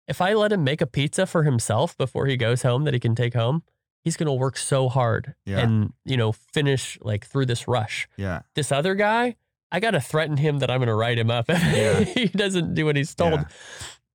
if 0.09 0.21
I 0.21 0.35
let 0.35 0.53
him 0.53 0.65
make 0.65 0.81
a 0.81 0.87
pizza 0.87 1.27
for 1.27 1.43
himself 1.43 1.97
before 1.99 2.27
he 2.27 2.37
goes 2.37 2.63
home 2.63 2.85
that 2.85 2.95
he 2.95 3.01
can 3.01 3.15
take 3.15 3.35
home, 3.35 3.63
he's 4.05 4.17
going 4.17 4.27
to 4.27 4.33
work 4.33 4.57
so 4.57 4.89
hard 4.89 5.35
Yeah. 5.45 5.59
and, 5.61 5.93
you 6.05 6.17
know, 6.17 6.33
finish 6.33 6.99
like 7.03 7.27
through 7.27 7.47
this 7.47 7.69
rush. 7.69 8.09
Yeah. 8.17 8.43
This 8.55 8.73
other 8.73 8.95
guy, 8.95 9.37
I 9.71 9.81
got 9.81 9.93
to 9.93 10.01
threaten 10.01 10.37
him 10.39 10.59
that 10.61 10.71
I'm 10.71 10.79
going 10.79 10.89
to 10.89 10.95
write 10.95 11.19
him 11.19 11.31
up 11.31 11.47
if 11.49 11.63
Yeah. 11.63 12.01
he 12.05 12.27
doesn't 12.29 12.75
do 12.75 12.85
what 12.87 12.97
he's 12.97 13.15
told. 13.15 13.33
Yeah. 13.35 13.45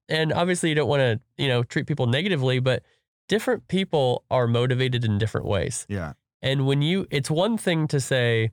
And 0.09 0.31
obviously, 0.33 0.69
you 0.69 0.75
don't 0.75 0.87
want 0.87 1.01
to, 1.01 1.19
you 1.37 1.49
know, 1.49 1.63
treat 1.63 1.85
people 1.87 2.07
negatively, 2.07 2.59
but 2.59 2.83
different 3.27 3.67
people 3.67 4.23
are 4.31 4.47
motivated 4.47 5.03
in 5.03 5.17
different 5.17 5.45
ways. 5.47 5.85
Yeah. 5.89 6.13
And 6.41 6.65
when 6.65 6.81
you, 6.81 7.07
it's 7.09 7.29
one 7.31 7.57
thing 7.57 7.87
to 7.89 7.99
say, 7.99 8.51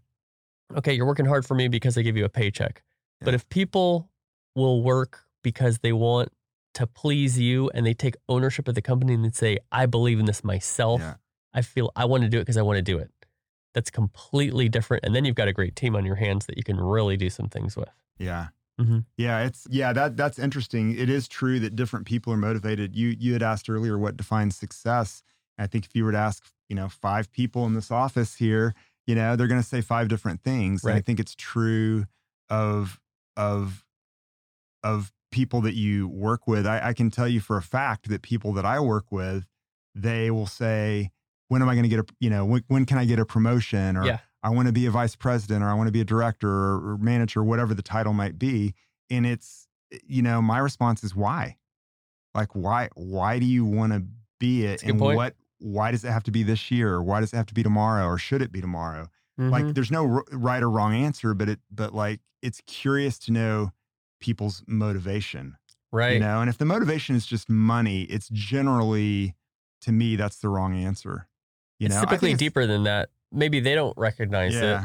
okay, 0.77 0.93
you're 0.95 1.07
working 1.07 1.27
hard 1.27 1.45
for 1.45 1.55
me 1.55 1.69
because 1.69 1.99
I 1.99 2.03
give 2.03 2.17
you 2.17 2.25
a 2.25 2.29
paycheck. 2.29 2.83
But 3.21 3.35
if 3.35 3.49
people 3.49 4.11
will 4.55 4.83
work 4.83 5.25
because 5.43 5.79
they 5.79 5.93
want 5.93 6.31
to 6.75 6.87
please 6.87 7.39
you 7.39 7.71
and 7.75 7.87
they 7.87 7.95
take 7.95 8.17
ownership 8.29 8.69
of 8.69 8.75
the 8.75 8.83
company 8.83 9.15
and 9.15 9.25
they 9.25 9.31
say, 9.31 9.59
I 9.73 9.87
believe 9.87 10.19
in 10.19 10.27
this 10.27 10.45
myself, 10.45 11.01
Yeah. 11.01 11.15
I 11.55 11.63
feel 11.63 11.91
I 11.95 12.05
want 12.05 12.25
to 12.25 12.29
do 12.29 12.39
it 12.39 12.43
because 12.43 12.57
I 12.57 12.63
want 12.63 12.77
to 12.79 12.83
do 12.83 12.99
it. 12.99 13.11
That's 13.75 13.91
completely 13.91 14.69
different. 14.69 15.05
And 15.05 15.15
then 15.15 15.25
you've 15.25 15.37
got 15.37 15.49
a 15.49 15.53
great 15.53 15.77
team 15.77 15.95
on 15.97 16.05
your 16.05 16.17
hands 16.17 16.47
that 16.47 16.57
you 16.57 16.65
can 16.65 16.79
really 16.81 17.17
do 17.17 17.31
some 17.31 17.49
things 17.49 17.77
with. 17.77 17.89
Yeah. 18.19 18.49
Mhm. 18.81 19.05
Yeah, 19.17 19.45
it's 19.45 19.67
yeah, 19.71 19.93
that 19.93 20.17
that's 20.17 20.37
interesting. 20.39 20.99
It 20.99 21.09
is 21.09 21.29
true 21.29 21.61
that 21.61 21.77
different 21.77 22.07
people 22.07 22.33
are 22.33 22.37
motivated. 22.37 22.97
You 22.97 23.15
you 23.19 23.33
had 23.33 23.43
asked 23.43 23.71
earlier 23.71 23.97
what 23.97 24.17
defines 24.17 24.57
success. 24.57 25.23
I 25.59 25.67
think 25.67 25.85
if 25.85 25.95
you 25.95 26.05
were 26.05 26.13
to 26.13 26.19
ask, 26.19 26.45
you 26.69 26.77
know, 26.77 26.89
five 26.89 27.31
people 27.33 27.67
in 27.67 27.75
this 27.75 27.91
office 27.91 28.37
here, 28.37 28.75
you 29.07 29.15
know, 29.15 29.37
they're 29.37 29.47
going 29.47 29.61
to 29.61 29.67
say 29.67 29.81
five 29.81 30.09
different 30.09 30.43
things. 30.43 30.83
And 30.85 30.99
I 30.99 31.01
think 31.01 31.21
it's 31.21 31.35
true 31.35 32.07
of 32.51 33.01
of 33.37 33.85
of 34.83 35.13
people 35.31 35.61
that 35.63 35.75
you 35.75 36.09
work 36.09 36.47
with. 36.47 36.67
I, 36.67 36.81
I 36.89 36.93
can 36.93 37.11
tell 37.11 37.29
you 37.29 37.41
for 37.41 37.57
a 37.57 37.63
fact 37.63 38.09
that 38.09 38.23
people 38.23 38.53
that 38.55 38.65
I 38.65 38.81
work 38.81 39.11
with, 39.11 39.47
they 39.95 40.31
will 40.31 40.47
say, 40.47 41.11
"When 41.49 41.63
am 41.63 41.69
I 41.69 41.75
going 41.75 41.85
to 41.85 41.89
get 41.89 42.01
a 42.01 42.07
you 42.21 42.31
know 42.31 42.45
when, 42.45 42.65
when 42.69 42.87
can 42.87 42.99
I 42.99 43.05
get 43.05 43.19
a 43.19 43.25
promotion?" 43.25 43.97
Or 43.97 44.07
Yeah. 44.07 44.19
I 44.45 44.51
want 44.51 44.67
to 44.67 44.73
be 44.73 44.85
a 44.85 44.91
vice 44.91 45.17
president 45.17 45.65
or 45.65 45.69
I 45.69 45.75
want 45.75 45.89
to 45.89 45.93
be 45.93 46.03
a 46.03 46.05
director 46.05 46.51
or, 46.51 46.91
or 46.93 46.99
manager, 46.99 47.43
whatever 47.43 47.73
the 47.73 47.83
title 47.83 48.13
might 48.13 48.39
be. 48.39 48.75
And 49.09 49.25
it's, 49.25 49.67
eh, 49.91 49.99
you 50.07 50.21
know, 50.21 50.43
my 50.43 50.59
response 50.59 51.03
is 51.03 51.17
why? 51.17 51.57
Like, 52.35 52.55
why, 52.55 52.91
why 52.95 53.39
do 53.39 53.47
you 53.47 53.65
want 53.65 53.95
to 53.95 54.05
be 54.39 54.67
it? 54.67 54.83
And 54.83 54.99
point. 54.99 55.17
what, 55.17 55.35
why 55.65 55.91
does 55.91 56.05
it 56.05 56.11
have 56.11 56.23
to 56.25 56.31
be 56.31 56.43
this 56.43 56.71
year? 56.71 56.93
Or 56.95 57.03
why 57.03 57.21
does 57.21 57.33
it 57.33 57.37
have 57.37 57.47
to 57.47 57.55
be 57.55 57.63
tomorrow? 57.63 58.07
Or 58.07 58.19
should 58.19 58.43
it 58.43 58.53
be 58.53 58.61
tomorrow? 58.61 59.09
Mhm. 59.41 59.51
Like, 59.51 59.75
there's 59.75 59.91
no 59.91 60.05
r- 60.17 60.25
right 60.31 60.63
or 60.63 60.69
wrong 60.71 60.95
answer, 60.95 61.33
but 61.33 61.49
it, 61.49 61.59
but 61.71 61.95
like, 61.95 62.21
it's 62.43 62.61
curious 62.67 63.19
to 63.21 63.33
know 63.33 63.73
people's 64.21 64.63
motivation, 64.67 65.57
right. 65.91 66.13
you 66.15 66.21
know? 66.21 66.41
And 66.43 66.51
if 66.51 66.59
the 66.59 66.67
motivation 66.67 67.17
is 67.17 67.25
just 67.27 67.49
money, 67.49 68.03
it's 68.03 68.29
generally, 68.29 69.35
to 69.83 69.93
me, 69.93 70.17
that's 70.17 70.37
the 70.41 70.49
wrong 70.51 70.77
answer. 70.77 71.29
You 71.79 71.87
it's 71.87 71.95
know, 71.95 72.03
typically 72.03 72.31
it's- 72.31 72.39
deeper 72.39 72.67
than 72.67 72.85
that. 72.85 73.09
Maybe 73.33 73.59
they 73.61 73.75
don't 73.75 73.97
recognize 73.97 74.55
it. 74.55 74.81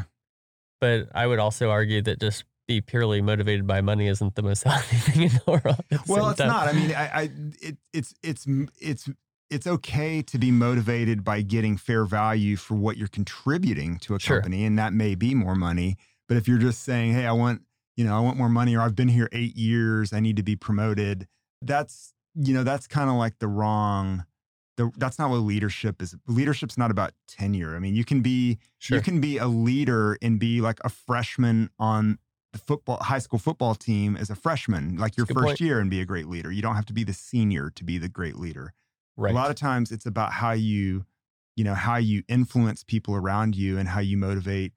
But 0.82 1.10
I 1.14 1.28
would 1.28 1.40
also 1.40 1.70
argue 1.70 2.02
that 2.04 2.20
just 2.20 2.46
be 2.68 2.80
purely 2.82 3.22
motivated 3.22 3.68
by 3.68 3.82
money 3.82 4.08
isn't 4.08 4.36
the 4.36 4.42
most 4.44 4.64
healthy 4.66 4.96
thing 4.96 5.24
in 5.24 5.30
the 5.30 5.42
world. 5.46 5.84
well 6.08 6.30
it's 6.30 6.38
time. 6.38 6.48
not 6.48 6.68
i 6.68 6.72
mean 6.72 6.92
i, 6.96 7.08
I 7.22 7.30
it, 7.62 7.78
it's 7.94 8.14
it's 8.22 8.46
it's 8.80 9.10
it's 9.50 9.66
okay 9.68 10.22
to 10.22 10.38
be 10.38 10.52
motivated 10.52 11.24
by 11.24 11.42
getting 11.42 11.76
fair 11.78 12.06
value 12.06 12.56
for 12.56 12.76
what 12.76 12.98
you're 12.98 13.08
contributing 13.08 13.98
to 14.00 14.16
a 14.16 14.20
Sure. 14.20 14.38
company 14.38 14.66
and 14.66 14.78
that 14.78 14.94
may 14.94 15.16
be 15.16 15.34
more 15.36 15.56
money 15.56 15.98
but 16.28 16.38
if 16.38 16.48
you're 16.48 16.58
just 16.60 16.84
saying 16.84 17.14
hey 17.14 17.26
i 17.26 17.32
want 17.32 17.62
you 17.98 18.06
know 18.06 18.16
i 18.16 18.20
want 18.20 18.38
more 18.38 18.50
money 18.50 18.76
or 18.76 18.82
i've 18.82 18.96
been 18.96 19.08
here 19.08 19.28
eight 19.32 19.56
years 19.56 20.14
i 20.14 20.20
need 20.20 20.36
to 20.38 20.44
be 20.44 20.56
promoted 20.56 21.28
that's 21.62 22.14
you 22.36 22.54
know 22.54 22.64
that's 22.64 22.88
kind 22.88 23.10
of 23.10 23.16
like 23.16 23.40
the 23.40 23.48
wrong 23.48 24.26
the, 24.78 24.90
that's 24.98 25.20
not 25.20 25.30
what 25.30 25.38
leadership 25.38 26.02
is 26.02 26.16
leadership's 26.28 26.78
not 26.78 26.92
about 26.92 27.12
tenure 27.28 27.76
i 27.76 27.80
mean 27.80 27.96
you 27.96 28.06
can 28.06 28.22
be 28.22 28.58
Sure. 28.78 28.98
you 28.98 29.04
can 29.04 29.20
be 29.20 29.38
a 29.38 29.48
leader 29.48 30.18
and 30.22 30.40
be 30.40 30.62
like 30.62 30.80
a 30.86 30.90
freshman 30.90 31.70
on 31.80 32.18
the 32.54 32.60
football 32.60 32.98
high 33.02 33.20
school 33.20 33.38
football 33.40 33.76
team 33.76 34.18
as 34.18 34.32
a 34.32 34.36
freshman, 34.36 34.98
like 34.98 35.16
your 35.16 35.28
That's 35.28 35.38
a 35.38 35.40
first 35.40 35.46
point. 35.46 35.62
year, 35.62 35.80
and 35.80 35.88
be 35.88 36.02
a 36.02 36.06
great 36.06 36.26
leader. 36.28 36.52
You 36.52 36.64
don't 36.64 36.74
have 36.74 36.88
to 36.88 36.94
be 36.94 37.04
the 37.04 37.14
senior 37.14 37.70
to 37.76 37.84
be 37.84 38.00
the 38.00 38.10
great 38.10 38.38
leader. 38.38 38.74
Right. 39.20 39.32
A 39.32 39.36
lot 39.36 39.50
of 39.50 39.56
times, 39.56 39.92
it's 39.92 40.06
about 40.06 40.32
how 40.34 40.52
you, 40.52 41.06
you 41.56 41.64
know, 41.64 41.76
how 41.76 41.98
you 41.98 42.24
influence 42.28 42.84
people 42.84 43.16
around 43.16 43.56
you 43.56 43.78
and 43.78 43.88
how 43.88 44.00
you 44.00 44.18
motivate, 44.18 44.74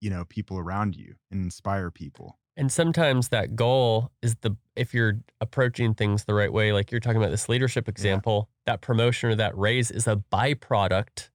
you 0.00 0.10
know, 0.10 0.24
people 0.24 0.58
around 0.58 0.96
you 0.96 1.14
and 1.30 1.42
inspire 1.42 1.90
people. 1.90 2.38
And 2.56 2.70
sometimes 2.70 3.30
that 3.30 3.56
goal 3.56 4.10
is 4.20 4.36
the 4.42 4.56
if 4.76 4.92
you're 4.92 5.20
approaching 5.40 5.94
things 5.94 6.24
the 6.24 6.34
right 6.34 6.52
way, 6.52 6.72
like 6.72 6.90
you're 6.90 7.00
talking 7.00 7.20
about 7.20 7.30
this 7.30 7.48
leadership 7.48 7.88
example, 7.88 8.48
that 8.66 8.80
promotion 8.82 9.30
or 9.30 9.34
that 9.36 9.56
raise 9.56 9.90
is 9.90 10.06
a 10.06 10.16
byproduct 10.30 11.30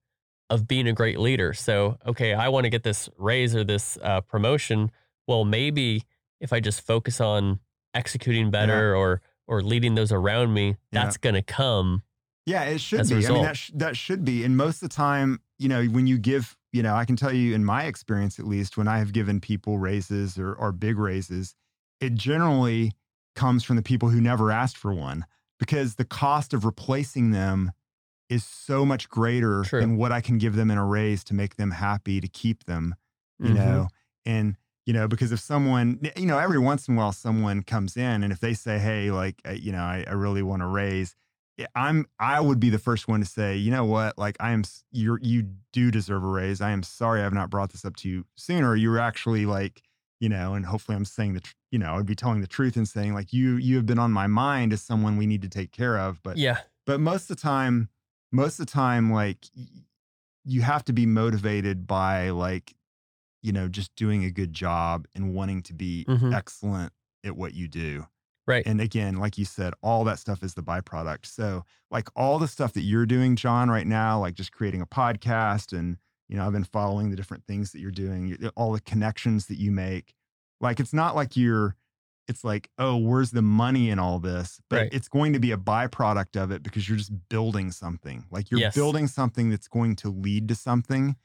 of 0.50 0.68
being 0.68 0.88
a 0.88 0.94
great 0.94 1.20
leader. 1.20 1.54
So, 1.54 1.98
okay, 2.06 2.34
I 2.34 2.50
want 2.50 2.64
to 2.66 2.70
get 2.70 2.84
this 2.84 3.10
raise 3.18 3.56
or 3.56 3.64
this 3.64 3.98
uh, 4.02 4.22
promotion. 4.22 4.92
Well, 5.28 5.44
maybe 5.44 6.04
if 6.40 6.54
I 6.54 6.60
just 6.60 6.82
focus 6.82 7.20
on 7.20 7.60
executing 7.94 8.52
better 8.52 8.96
or 8.96 9.22
or 9.48 9.62
leading 9.64 9.96
those 9.96 10.12
around 10.12 10.54
me, 10.54 10.68
Yeah. 10.68 11.04
that's 11.04 11.18
going 11.18 11.36
to 11.36 11.42
come 11.42 12.04
Yeah, 12.48 12.64
it 12.64 12.80
should 12.80 13.08
be. 13.10 13.28
I 13.28 13.32
mean, 13.32 13.44
that 13.44 13.58
sh- 13.58 13.72
that 13.76 13.98
should 13.98 14.24
be. 14.24 14.44
And 14.46 14.56
most 14.56 14.82
of 14.82 14.90
the 14.90 14.96
time, 14.96 15.42
you 15.60 15.68
know, 15.68 15.84
when 15.86 16.08
you 16.08 16.18
give, 16.18 16.58
you 16.72 16.82
know, 16.82 16.96
I 16.96 17.04
can 17.04 17.18
tell 17.18 17.34
you 17.34 17.54
in 17.54 17.66
my 17.66 17.84
experience, 17.84 18.40
at 18.40 18.48
least, 18.48 18.78
when 18.78 18.88
I 18.88 19.00
have 19.00 19.12
given 19.12 19.42
people 19.42 19.78
raises 19.78 20.40
or 20.40 20.54
or 20.54 20.72
big 20.72 20.98
raises, 20.98 21.56
it 22.00 22.14
generally 22.16 22.94
comes 23.36 23.64
from 23.66 23.76
the 23.76 23.82
people 23.84 24.10
who 24.10 24.22
never 24.22 24.50
asked 24.50 24.78
for 24.78 24.94
one 24.94 25.26
because 25.60 25.96
the 25.96 26.06
cost 26.06 26.54
of 26.54 26.64
replacing 26.64 27.32
them 27.32 27.72
is 28.30 28.44
so 28.46 28.86
much 28.86 29.10
greater 29.10 29.64
True. 29.64 29.82
than 29.82 29.98
what 29.98 30.12
I 30.14 30.22
can 30.22 30.38
give 30.38 30.56
them 30.56 30.72
in 30.72 30.78
a 30.78 30.86
raise 30.86 31.24
to 31.26 31.34
make 31.34 31.58
them 31.58 31.72
happy 31.72 32.20
to 32.22 32.28
keep 32.28 32.64
them 32.66 32.96
you 33.40 33.54
Mhm. 33.54 33.56
know 33.56 33.88
and 34.26 34.58
you 34.88 34.94
know 34.94 35.08
because 35.08 35.32
if 35.32 35.40
someone 35.40 36.00
you 36.18 36.26
know 36.26 36.40
every 36.40 36.58
once 36.58 36.88
in 36.88 36.96
a 36.96 36.98
while 36.98 37.12
someone 37.12 37.62
comes 37.62 37.96
in 37.96 38.24
and 38.24 38.34
if 38.34 38.40
they 38.40 38.54
say 38.56 38.80
hey 38.80 39.12
like 39.12 39.36
you 39.54 39.72
know 39.72 39.84
i, 39.84 40.04
I 40.08 40.14
really 40.14 40.42
want 40.42 40.62
to 40.64 40.66
raise 40.66 41.16
i'm 41.76 42.06
i 42.20 42.40
would 42.40 42.60
be 42.60 42.70
the 42.70 42.78
first 42.80 43.08
one 43.08 43.20
to 43.20 43.26
say 43.26 43.56
you 43.56 43.72
know 43.72 43.86
what 43.86 44.18
like 44.18 44.38
i 44.40 44.52
am 44.52 44.64
you're 44.92 45.20
you 45.22 45.44
do 45.74 45.90
deserve 45.92 46.24
a 46.24 46.28
raise 46.28 46.62
i 46.62 46.70
am 46.72 46.84
sorry 46.84 47.22
i've 47.22 47.34
not 47.34 47.50
brought 47.50 47.72
this 47.72 47.84
up 47.86 47.96
to 47.96 48.08
you 48.10 48.26
sooner 48.36 48.76
you 48.76 48.90
were 48.90 49.00
actually 49.00 49.46
like 49.46 49.82
you 50.20 50.30
know 50.30 50.54
and 50.54 50.66
hopefully 50.66 50.96
i'm 50.96 51.06
saying 51.06 51.34
the 51.34 51.42
tr- 51.42 51.54
you 51.72 51.80
know 51.80 51.96
i'd 51.96 52.06
be 52.06 52.16
telling 52.16 52.42
the 52.42 52.48
truth 52.48 52.76
and 52.76 52.88
saying 52.88 53.14
like 53.14 53.34
you 53.34 53.56
you 53.58 53.76
have 53.76 53.86
been 53.86 54.00
on 54.00 54.12
my 54.12 54.28
mind 54.28 54.72
as 54.74 54.82
someone 54.82 55.18
we 55.18 55.26
need 55.28 55.42
to 55.42 55.50
take 55.50 55.72
care 55.72 55.98
of 55.98 56.22
but 56.24 56.38
Yeah. 56.38 56.60
but 56.86 57.00
most 57.00 57.30
of 57.30 57.38
the 57.38 57.42
time 57.42 57.90
most 58.32 58.60
of 58.60 58.66
the 58.68 58.72
time 58.72 59.12
like 59.12 59.46
you 60.46 60.62
have 60.62 60.84
to 60.86 60.94
be 60.94 61.06
motivated 61.06 61.88
by 61.88 62.30
like 62.30 62.74
you 63.42 63.52
know 63.52 63.68
just 63.68 63.96
doing 63.96 64.24
a 64.24 64.32
good 64.32 64.54
job 64.54 65.08
and 65.16 65.34
wanting 65.34 65.62
to 65.64 65.74
be 65.74 66.06
Mhm. 66.08 66.34
excellent 66.34 66.94
at 67.24 67.36
what 67.36 67.54
you 67.54 67.68
do 67.68 68.06
Right. 68.48 68.66
and 68.66 68.80
again 68.82 69.18
like 69.18 69.38
you 69.38 69.46
said 69.46 69.74
all 69.84 70.04
that 70.06 70.20
stuff 70.20 70.42
is 70.44 70.54
the 70.54 70.64
byproduct 70.64 71.26
so 71.26 71.64
like 71.92 72.08
all 72.16 72.40
the 72.40 72.48
stuff 72.48 72.74
that 72.74 72.82
you're 72.82 73.06
doing 73.06 73.36
john 73.36 73.70
right 73.70 73.86
now 73.88 74.20
like 74.20 74.36
just 74.36 74.52
creating 74.52 74.82
a 74.82 74.86
podcast 74.86 75.78
and 75.78 75.98
you 76.30 76.38
know 76.38 76.46
i've 76.46 76.54
been 76.54 76.64
following 76.64 77.10
the 77.10 77.16
different 77.16 77.44
things 77.46 77.72
that 77.72 77.80
you're 77.80 77.92
doing 77.92 78.38
all 78.56 78.72
the 78.72 78.80
connections 78.82 79.48
that 79.48 79.58
you 79.58 79.72
make 79.72 80.14
like 80.62 80.80
it's 80.80 80.94
not 80.94 81.16
like 81.16 81.36
you're 81.36 81.76
it's 82.30 82.44
like 82.44 82.70
oh 82.78 82.96
where's 82.98 83.32
the 83.32 83.42
money 83.42 83.90
in 83.90 84.00
all 84.00 84.20
this 84.20 84.60
but 84.70 84.78
Right. 84.84 84.90
it's 84.94 85.08
going 85.08 85.34
to 85.34 85.40
be 85.40 85.52
a 85.52 85.58
byproduct 85.58 86.42
of 86.42 86.52
it 86.52 86.64
because 86.64 86.88
you're 86.88 86.98
just 86.98 87.12
building 87.30 87.72
something 87.72 88.26
like 88.32 88.50
you're 88.52 88.60
Yes. 88.62 88.76
building 88.76 89.08
something 89.08 89.50
that's 89.50 89.68
going 89.68 89.96
to 89.98 90.10
lead 90.10 90.48
to 90.50 90.56
something 90.56 91.16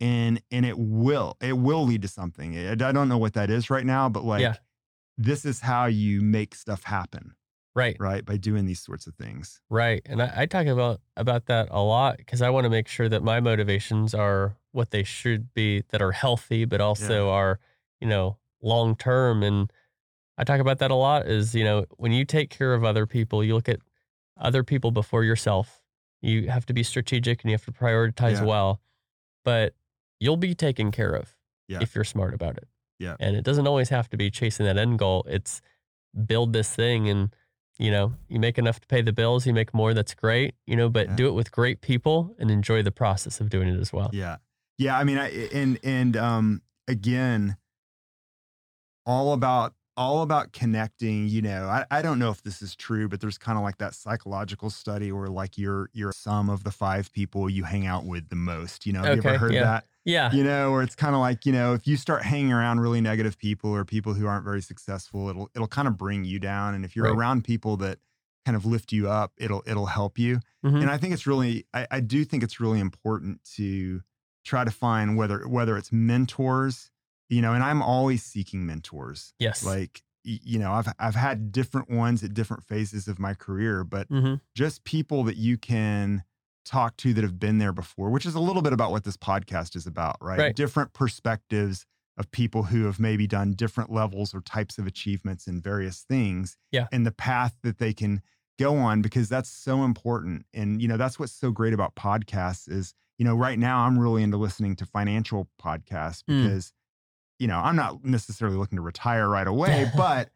and 0.00 0.40
and 0.50 0.66
it 0.66 0.76
will 0.78 1.36
it 1.40 1.52
will 1.56 1.84
lead 1.84 2.02
to 2.02 2.08
something 2.08 2.56
i, 2.68 2.74
don't 2.74 3.08
know 3.08 3.18
what 3.18 3.34
that 3.34 3.48
is 3.50 3.70
right 3.70 3.86
now 3.86 4.08
but 4.08 4.24
like 4.24 4.40
Yeah. 4.42 4.56
This 5.16 5.44
is 5.44 5.60
how 5.60 5.86
you 5.86 6.20
make 6.22 6.54
stuff 6.54 6.84
happen 6.84 7.34
Right. 7.76 7.96
right 7.98 8.24
by 8.24 8.36
doing 8.36 8.66
these 8.66 8.80
sorts 8.80 9.06
of 9.08 9.14
things 9.16 9.60
Right. 9.68 10.00
And 10.06 10.22
I, 10.22 10.32
I 10.42 10.46
talk 10.46 10.66
about 10.66 11.00
about 11.16 11.46
that 11.46 11.68
a 11.70 11.82
lot 11.82 12.18
because 12.18 12.40
I 12.40 12.50
want 12.50 12.64
to 12.64 12.70
make 12.70 12.86
sure 12.88 13.08
that 13.08 13.22
my 13.22 13.40
motivations 13.40 14.14
are 14.14 14.56
what 14.72 14.90
they 14.90 15.02
should 15.04 15.52
be, 15.54 15.82
that 15.90 16.00
are 16.02 16.12
healthy, 16.12 16.64
but 16.64 16.80
also 16.80 17.30
are, 17.30 17.58
you 18.00 18.06
know, 18.08 18.38
long 18.62 18.94
term. 18.96 19.42
And 19.42 19.72
I 20.38 20.44
talk 20.44 20.60
about 20.60 20.78
that 20.80 20.90
a 20.90 20.94
lot 20.96 21.26
is, 21.26 21.54
you 21.54 21.64
know, 21.64 21.84
when 21.96 22.12
you 22.12 22.24
take 22.24 22.50
care 22.50 22.74
of 22.74 22.84
other 22.84 23.06
people, 23.06 23.42
you 23.44 23.54
look 23.54 23.68
at 23.68 23.80
other 24.36 24.62
people 24.64 24.90
before 24.90 25.22
yourself. 25.24 25.80
You 26.22 26.48
have 26.50 26.66
to 26.66 26.72
be 26.72 26.82
strategic 26.82 27.42
and 27.42 27.50
you 27.50 27.54
have 27.54 27.64
to 27.66 27.72
prioritize 27.72 28.34
Yeah. 28.38 28.44
well, 28.44 28.80
but 29.44 29.74
you'll 30.20 30.36
be 30.36 30.54
taken 30.54 30.90
care 30.90 31.12
of 31.12 31.36
Yeah. 31.68 31.78
if 31.82 31.94
you're 31.94 32.04
smart 32.04 32.34
about 32.34 32.56
it. 32.56 32.68
Yeah. 32.98 33.16
And 33.20 33.36
it 33.36 33.44
doesn't 33.44 33.66
always 33.66 33.88
have 33.88 34.08
to 34.10 34.16
be 34.16 34.30
chasing 34.30 34.66
that 34.66 34.76
end 34.78 34.98
goal. 34.98 35.24
It's 35.28 35.60
build 36.26 36.52
this 36.52 36.74
thing 36.74 37.08
and 37.08 37.34
you 37.76 37.90
know, 37.90 38.14
you 38.28 38.38
make 38.38 38.56
enough 38.56 38.78
to 38.78 38.86
pay 38.86 39.02
the 39.02 39.12
bills, 39.12 39.48
you 39.48 39.52
make 39.52 39.74
more, 39.74 39.94
that's 39.94 40.14
great, 40.14 40.54
you 40.64 40.76
know, 40.76 40.88
but 40.88 41.08
Yeah. 41.08 41.16
do 41.16 41.26
it 41.26 41.32
with 41.32 41.50
great 41.50 41.80
people 41.80 42.32
and 42.38 42.48
enjoy 42.48 42.82
the 42.84 42.92
process 42.92 43.40
of 43.40 43.50
doing 43.50 43.66
it 43.68 43.80
as 43.80 43.92
well. 43.92 44.10
Yeah. 44.12 44.36
Yeah. 44.78 44.96
I 44.96 45.02
mean, 45.02 45.18
I, 45.18 45.28
and, 45.52 45.80
and, 45.82 46.16
um, 46.16 46.62
again, 46.86 47.56
all 49.04 49.32
about, 49.32 49.74
all 49.96 50.22
about 50.22 50.52
connecting, 50.52 51.28
you 51.28 51.42
know, 51.42 51.66
I, 51.66 51.86
I 51.90 52.02
don't 52.02 52.18
know 52.18 52.30
if 52.30 52.42
this 52.42 52.62
is 52.62 52.74
true, 52.74 53.08
but 53.08 53.20
there's 53.20 53.38
kind 53.38 53.56
of 53.58 53.62
like 53.64 53.78
that 53.78 53.94
psychological 53.94 54.70
study 54.70 55.12
where 55.12 55.28
like 55.28 55.56
you're, 55.58 55.90
you're 55.92 56.12
some 56.12 56.50
of 56.50 56.64
the 56.64 56.70
five 56.72 57.12
people 57.12 57.48
you 57.48 57.64
hang 57.64 57.86
out 57.86 58.04
with 58.04 58.28
the 58.28 58.36
most, 58.36 58.86
you 58.86 58.92
know, 58.92 59.02
have 59.02 59.12
you 59.12 59.18
ever 59.18 59.34
heard 59.34 59.52
yeah. 59.52 59.60
that? 59.60 59.86
Yeah. 60.04 60.34
you 60.34 60.42
know, 60.42 60.72
where 60.72 60.82
it's 60.82 60.94
kind 60.96 61.14
of 61.14 61.20
like, 61.20 61.44
you 61.46 61.52
know, 61.52 61.74
if 61.74 61.86
you 61.86 61.96
start 61.96 62.22
hanging 62.22 62.52
around 62.52 62.80
really 62.80 63.00
negative 63.00 63.38
people 63.38 63.70
or 63.70 63.84
people 63.84 64.14
who 64.14 64.26
aren't 64.26 64.44
very 64.44 64.62
successful, 64.62 65.28
it'll, 65.28 65.50
it'll 65.54 65.68
kind 65.68 65.86
of 65.86 65.96
bring 65.96 66.24
you 66.24 66.38
down. 66.38 66.74
And 66.74 66.84
if 66.84 66.96
you're 66.96 67.12
Right. 67.12 67.14
around 67.14 67.44
people 67.44 67.76
that 67.78 67.98
kind 68.44 68.56
of 68.56 68.64
lift 68.66 68.92
you 68.92 69.08
up, 69.08 69.32
it'll, 69.36 69.62
it'll 69.66 69.86
help 69.86 70.18
you 70.18 70.40
Mhm. 70.62 70.80
and 70.80 70.90
I 70.90 70.98
think 70.98 71.14
it's 71.14 71.26
really, 71.26 71.66
I, 71.72 71.86
I 71.90 72.00
do 72.00 72.24
think 72.24 72.42
it's 72.42 72.58
really 72.58 72.80
important 72.80 73.42
to 73.56 74.02
try 74.44 74.64
to 74.64 74.70
find 74.70 75.16
whether 75.16 75.46
whether 75.48 75.76
it's 75.78 75.92
mentors, 75.92 76.90
you 77.28 77.42
know, 77.42 77.52
and 77.52 77.62
I'm 77.62 77.82
always 77.82 78.22
seeking 78.22 78.66
mentors. 78.66 79.34
Yes. 79.38 79.64
Like, 79.64 80.02
you 80.22 80.58
know, 80.58 80.72
I've 80.72 80.88
I've 80.98 81.14
had 81.14 81.52
different 81.52 81.90
ones 81.90 82.24
at 82.24 82.32
different 82.32 82.64
phases 82.64 83.08
of 83.08 83.18
my 83.18 83.34
career, 83.34 83.84
but 83.84 84.06
hmm 84.08 84.34
just 84.54 84.84
people 84.84 85.24
that 85.24 85.36
you 85.36 85.58
can 85.58 86.24
talk 86.64 86.96
to 86.96 87.12
that 87.12 87.22
have 87.22 87.38
been 87.38 87.58
there 87.58 87.72
before, 87.72 88.08
which 88.08 88.24
is 88.24 88.34
a 88.34 88.40
little 88.40 88.62
bit 88.62 88.72
about 88.72 88.90
what 88.90 89.04
this 89.04 89.16
podcast 89.18 89.76
is 89.76 89.86
about, 89.86 90.16
right? 90.22 90.38
Right. 90.38 90.56
Different 90.56 90.94
perspectives 90.94 91.84
of 92.16 92.30
people 92.30 92.62
who 92.64 92.84
have 92.84 92.98
maybe 93.00 93.26
done 93.26 93.52
different 93.52 93.92
levels 93.92 94.34
or 94.34 94.40
types 94.40 94.78
of 94.78 94.86
achievements 94.86 95.46
in 95.46 95.60
various 95.60 96.02
things. 96.02 96.56
Yeah. 96.70 96.86
And 96.92 97.04
the 97.04 97.12
path 97.12 97.56
that 97.62 97.78
they 97.78 97.92
can 97.92 98.22
go 98.58 98.76
on 98.76 99.02
because 99.02 99.28
that's 99.28 99.50
so 99.50 99.82
important. 99.82 100.46
And, 100.54 100.80
you 100.80 100.88
know, 100.88 100.96
that's 100.96 101.18
what's 101.18 101.32
so 101.32 101.50
great 101.50 101.74
about 101.74 101.96
podcasts 101.96 102.70
is, 102.70 102.94
you 103.18 103.24
know, 103.24 103.34
right 103.34 103.58
now 103.58 103.80
I'm 103.80 103.98
really 103.98 104.22
into 104.22 104.36
listening 104.36 104.76
to 104.76 104.86
financial 104.86 105.48
podcasts 105.60 106.22
Mm. 106.28 106.72
You 107.38 107.46
know, 107.46 107.58
I'm 107.58 107.76
not 107.76 108.04
necessarily 108.04 108.56
looking 108.56 108.76
to 108.76 108.82
retire 108.82 109.28
right 109.28 109.46
away, 109.46 109.90
but 109.96 110.30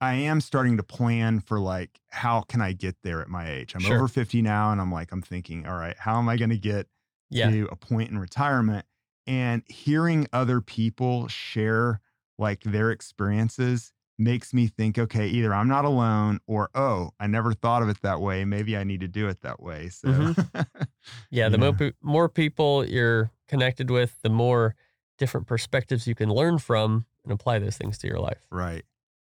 I 0.00 0.14
am 0.14 0.40
starting 0.40 0.76
to 0.78 0.82
plan 0.82 1.40
for 1.40 1.60
like, 1.60 2.00
how 2.08 2.40
can 2.42 2.60
I 2.60 2.72
get 2.72 2.96
there 3.02 3.20
at 3.20 3.28
my 3.28 3.50
age? 3.50 3.74
I'm 3.74 3.80
Sure. 3.82 3.96
over 3.96 4.08
50 4.08 4.40
now 4.42 4.72
and 4.72 4.80
I'm 4.80 4.90
like, 4.92 5.12
I'm 5.12 5.22
thinking, 5.22 5.66
all 5.66 5.76
right, 5.76 5.96
how 5.98 6.18
am 6.18 6.28
I 6.28 6.36
going 6.36 6.50
to 6.50 6.58
get 6.58 6.86
Yeah. 7.28 7.50
to 7.50 7.68
a 7.70 7.76
point 7.76 8.10
in 8.10 8.18
retirement? 8.18 8.86
And 9.26 9.62
hearing 9.68 10.26
other 10.32 10.60
people 10.62 11.28
share 11.28 12.00
like 12.38 12.62
their 12.62 12.90
experiences 12.90 13.92
makes 14.18 14.52
me 14.54 14.66
think, 14.66 14.98
okay, 14.98 15.26
either 15.28 15.54
I'm 15.54 15.68
not 15.68 15.84
alone 15.84 16.40
or, 16.46 16.70
oh, 16.74 17.10
I 17.20 17.26
never 17.26 17.52
thought 17.52 17.82
of 17.82 17.88
it 17.90 18.00
that 18.02 18.20
way. 18.20 18.44
Maybe 18.46 18.76
I 18.76 18.84
need 18.84 19.00
to 19.00 19.08
do 19.08 19.28
it 19.28 19.40
that 19.42 19.60
way. 19.62 19.88
So, 19.90 20.08
mm-hmm. 20.08 20.60
Yeah. 21.30 21.48
The 21.50 21.58
Yeah. 21.58 21.70
More, 21.78 21.92
more 22.02 22.28
people 22.30 22.86
you're 22.86 23.30
connected 23.48 23.90
with, 23.90 24.20
the 24.22 24.30
more 24.30 24.74
different 25.20 25.46
perspectives 25.46 26.08
you 26.08 26.16
can 26.16 26.28
learn 26.30 26.58
from 26.58 27.04
and 27.22 27.32
apply 27.32 27.60
those 27.60 27.76
things 27.76 27.96
to 27.98 28.08
your 28.08 28.18
life. 28.18 28.38
right. 28.50 28.82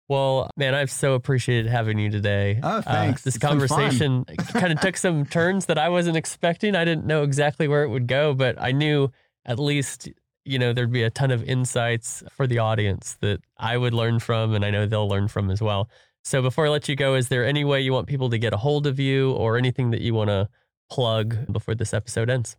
Well, 0.09 0.51
man, 0.57 0.75
I've 0.75 0.91
so 0.91 1.15
appreciated 1.15 1.71
having 1.71 1.97
you 1.97 2.11
today. 2.11 2.59
Oh, 2.65 2.79
Uh, 2.79 2.83
thanks. 2.83 3.23
this 3.23 3.37
It's 3.37 3.45
conversation 3.45 4.25
kind 4.53 4.73
of 4.73 4.81
took 4.81 4.97
some 4.97 5.25
turns 5.25 5.67
that 5.67 5.79
I 5.79 5.89
wasn't 5.89 6.17
expecting. 6.17 6.75
I 6.75 6.85
didn't 6.85 7.07
know 7.07 7.23
exactly 7.23 7.69
where 7.69 7.85
it 7.85 7.89
would 7.91 8.09
go, 8.09 8.35
but 8.35 8.61
I 8.61 8.73
knew 8.73 9.11
at 9.47 9.61
least, 9.61 10.09
you 10.45 10.59
know, 10.59 10.73
there'd 10.73 10.91
be 10.91 11.05
a 11.05 11.11
ton 11.11 11.31
of 11.31 11.45
insights 11.45 12.25
for 12.37 12.49
the 12.49 12.59
audience 12.59 13.17
that 13.21 13.41
I 13.57 13.77
would 13.77 13.95
learn 13.95 14.19
from 14.19 14.53
and 14.55 14.65
I 14.65 14.71
know 14.73 14.85
they'll 14.85 15.09
learn 15.09 15.29
from 15.29 15.49
as 15.49 15.63
well. 15.63 15.89
So 16.25 16.43
before 16.43 16.67
I 16.67 16.71
let 16.71 16.89
you 16.89 16.97
go, 16.97 17.15
is 17.15 17.29
there 17.29 17.45
any 17.47 17.63
way 17.65 17.81
you 17.81 17.93
want 17.93 18.09
people 18.09 18.31
to 18.31 18.39
get 18.39 18.53
a 18.53 18.57
hold 18.57 18.89
of 18.89 18.99
you 18.99 19.31
or 19.35 19.57
anything 19.57 19.93
that 19.93 20.01
you 20.01 20.13
want 20.13 20.29
to 20.31 20.49
plug 20.91 21.37
before 21.53 21.77
this 21.77 21.95
episode 21.95 22.29
ends? 22.29 22.57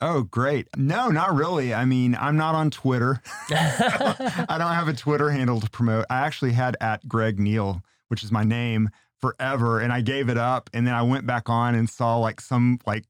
Oh, 0.00 0.22
great. 0.22 0.66
No, 0.76 1.08
not 1.08 1.34
really. 1.34 1.74
I 1.74 1.84
mean, 1.84 2.16
I'm 2.18 2.36
not 2.36 2.54
on 2.54 2.70
Twitter. 2.70 3.20
I 3.50 4.56
don't 4.58 4.72
have 4.72 4.88
a 4.88 4.94
Twitter 4.94 5.30
handle 5.30 5.60
to 5.60 5.68
promote. 5.70 6.06
I 6.08 6.20
actually 6.20 6.52
had 6.52 6.76
at 6.80 7.06
Greg 7.06 7.38
Neal, 7.38 7.82
which 8.08 8.24
is 8.24 8.32
my 8.32 8.42
name 8.44 8.88
forever, 9.20 9.78
and 9.80 9.92
I 9.92 10.00
gave 10.00 10.30
it 10.30 10.38
up. 10.38 10.70
And 10.72 10.86
then 10.86 10.94
I 10.94 11.02
went 11.02 11.26
back 11.26 11.48
on 11.50 11.74
and 11.74 11.88
saw 11.88 12.16
like 12.16 12.40
some 12.40 12.78
like 12.86 13.04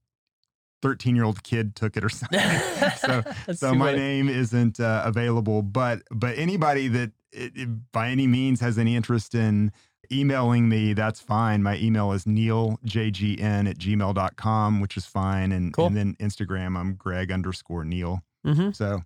13 0.83 1.15
year 1.15 1.25
old 1.25 1.43
kid 1.45 1.77
took 1.77 1.97
it 1.97 2.05
or 2.05 2.09
something. 2.09 2.41
so 2.97 3.23
so 3.55 3.75
my 3.75 3.93
name 3.95 4.29
isn't 4.29 4.81
uh, 4.81 5.03
available. 5.05 5.63
But 5.63 6.03
but 6.11 6.37
anybody 6.39 6.89
that 6.89 7.13
it, 7.33 7.53
it- 7.55 7.93
by 7.93 8.09
any 8.09 8.27
means 8.27 8.61
has 8.61 8.79
any 8.79 8.97
interest 8.97 9.35
in 9.35 9.71
emailing 10.13 10.69
me, 10.69 10.93
that's 10.93 11.21
fine. 11.21 11.63
My 11.63 11.77
email 11.79 12.13
is 12.13 12.25
nealjgn 12.25 13.69
at 13.69 13.79
gmail.com, 13.79 14.81
which 14.81 14.97
is 14.97 15.07
fine. 15.07 15.53
And, 15.53 15.73
Cool. 15.73 15.87
and 15.87 15.97
then 15.97 16.15
Instagram, 16.21 16.77
I'm 16.79 16.95
Greg 16.95 17.31
underscore 17.31 17.85
Neal. 17.85 18.23
Mhm. 18.47 18.75
So 18.75 19.03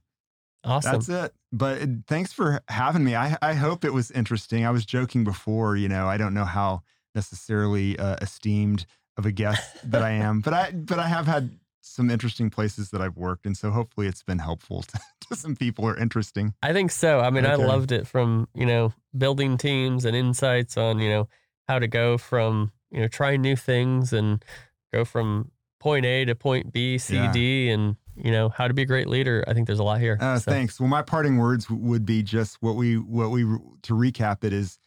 Awesome. 0.64 0.92
that's 0.92 1.08
it. 1.08 1.34
But 1.52 1.82
uh, 1.82 1.86
thanks 2.06 2.32
for 2.32 2.60
having 2.68 3.04
me. 3.04 3.14
I, 3.14 3.36
I 3.42 3.54
hope 3.54 3.84
it 3.84 3.92
was 3.92 4.10
interesting. 4.10 4.64
I 4.64 4.70
was 4.70 4.84
joking 4.86 5.24
before, 5.24 5.76
you 5.76 5.88
know, 5.88 6.08
I 6.08 6.16
don't 6.16 6.34
know 6.34 6.44
how 6.46 6.82
necessarily 7.14 7.98
uh, 7.98 8.16
esteemed 8.22 8.86
of 9.16 9.26
a 9.26 9.32
guest 9.32 9.62
that 9.90 10.02
I 10.02 10.10
am, 10.10 10.40
but 10.40 10.52
I 10.54 10.72
but 10.72 10.98
I 10.98 11.06
have 11.06 11.26
had 11.26 11.50
some 11.84 12.10
interesting 12.10 12.50
places 12.50 12.90
that 12.90 13.00
I've 13.00 13.16
worked, 13.16 13.46
and 13.46 13.56
so 13.56 13.70
hopefully 13.70 14.06
it's 14.06 14.22
been 14.22 14.38
helpful 14.38 14.82
to, 14.88 14.98
to 15.28 15.36
some 15.36 15.54
people 15.54 15.84
or 15.84 15.96
interesting. 15.96 16.54
I 16.62 16.72
think 16.72 16.90
so. 16.90 17.20
I 17.20 17.30
mean, 17.30 17.46
I 17.46 17.54
loved 17.56 17.92
it 17.92 18.06
from, 18.06 18.48
you 18.54 18.66
know, 18.66 18.92
building 19.16 19.56
teams 19.58 20.04
and 20.04 20.16
insights 20.16 20.76
on, 20.76 20.98
you 20.98 21.10
know, 21.10 21.28
how 21.68 21.78
to 21.78 21.86
go 21.86 22.18
from, 22.18 22.72
you 22.90 23.00
know, 23.00 23.08
trying 23.08 23.42
new 23.42 23.56
things 23.56 24.12
and 24.12 24.44
go 24.92 25.04
from 25.04 25.50
point 25.80 26.06
A 26.06 26.24
to 26.24 26.34
point 26.34 26.72
B, 26.72 26.98
C, 26.98 27.16
Yeah. 27.16 27.32
D, 27.32 27.70
and 27.70 27.96
you 28.16 28.30
know 28.30 28.48
how 28.48 28.68
to 28.68 28.74
be 28.74 28.82
a 28.82 28.86
great 28.86 29.08
leader. 29.08 29.44
I 29.48 29.54
think 29.54 29.66
there's 29.66 29.80
a 29.80 29.84
lot 29.84 30.00
here. 30.00 30.16
Uh, 30.20 30.38
So, 30.38 30.50
Thanks. 30.50 30.78
Well, 30.78 30.88
my 30.88 31.02
parting 31.02 31.36
words 31.36 31.68
would 31.68 32.06
be 32.06 32.22
just 32.22 32.56
what 32.62 32.76
we 32.76 32.96
what 32.96 33.30
we 33.30 33.42
to 33.42 33.94
recap 33.94 34.44
it 34.44 34.52
is 34.52 34.78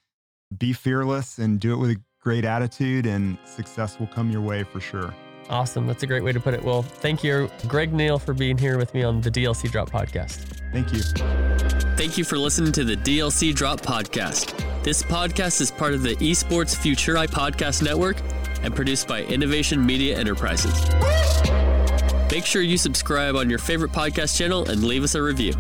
be 0.57 0.71
fearless 0.71 1.37
and 1.37 1.59
do 1.59 1.73
it 1.73 1.77
with 1.77 1.91
a 1.91 2.01
great 2.21 2.45
attitude, 2.45 3.05
and 3.05 3.37
success 3.45 3.99
will 3.99 4.07
come 4.07 4.31
your 4.31 4.41
way 4.41 4.63
for 4.63 4.79
sure. 4.79 5.13
Awesome. 5.49 5.87
That's 5.87 6.03
a 6.03 6.07
great 6.07 6.23
way 6.23 6.33
to 6.33 6.39
put 6.39 6.53
it. 6.53 6.63
Well, 6.63 6.81
thank 6.81 7.23
you, 7.23 7.49
Greg 7.67 7.93
Neal, 7.93 8.19
for 8.19 8.33
being 8.33 8.57
here 8.57 8.77
with 8.77 8.93
me 8.93 9.03
on 9.03 9.21
the 9.21 9.31
DLC 9.31 9.71
Drop 9.71 9.89
podcast. 9.89 10.43
Thank 10.73 10.91
you. 10.93 10.99
Thank 11.95 12.17
you 12.17 12.25
for 12.25 12.37
listening 12.37 12.71
to 12.73 12.83
the 12.83 12.95
DLC 12.95 13.55
Drop 13.55 13.81
podcast. 13.81 14.53
This 14.83 15.01
podcast 15.01 15.61
is 15.61 15.71
part 15.71 15.93
of 15.93 16.03
the 16.03 16.15
Esports 16.17 16.75
Futuri 16.75 17.27
Podcast 17.27 17.81
Network 17.81 18.17
and 18.61 18.75
produced 18.75 19.07
by 19.07 19.23
Innovation 19.23 19.85
Media 19.85 20.17
Enterprises. 20.17 20.73
Make 22.31 22.45
sure 22.45 22.61
you 22.61 22.77
subscribe 22.77 23.35
on 23.35 23.49
your 23.49 23.59
favorite 23.59 23.91
podcast 23.91 24.37
channel 24.37 24.69
and 24.69 24.83
leave 24.83 25.03
us 25.03 25.15
a 25.15 25.21
review. 25.21 25.53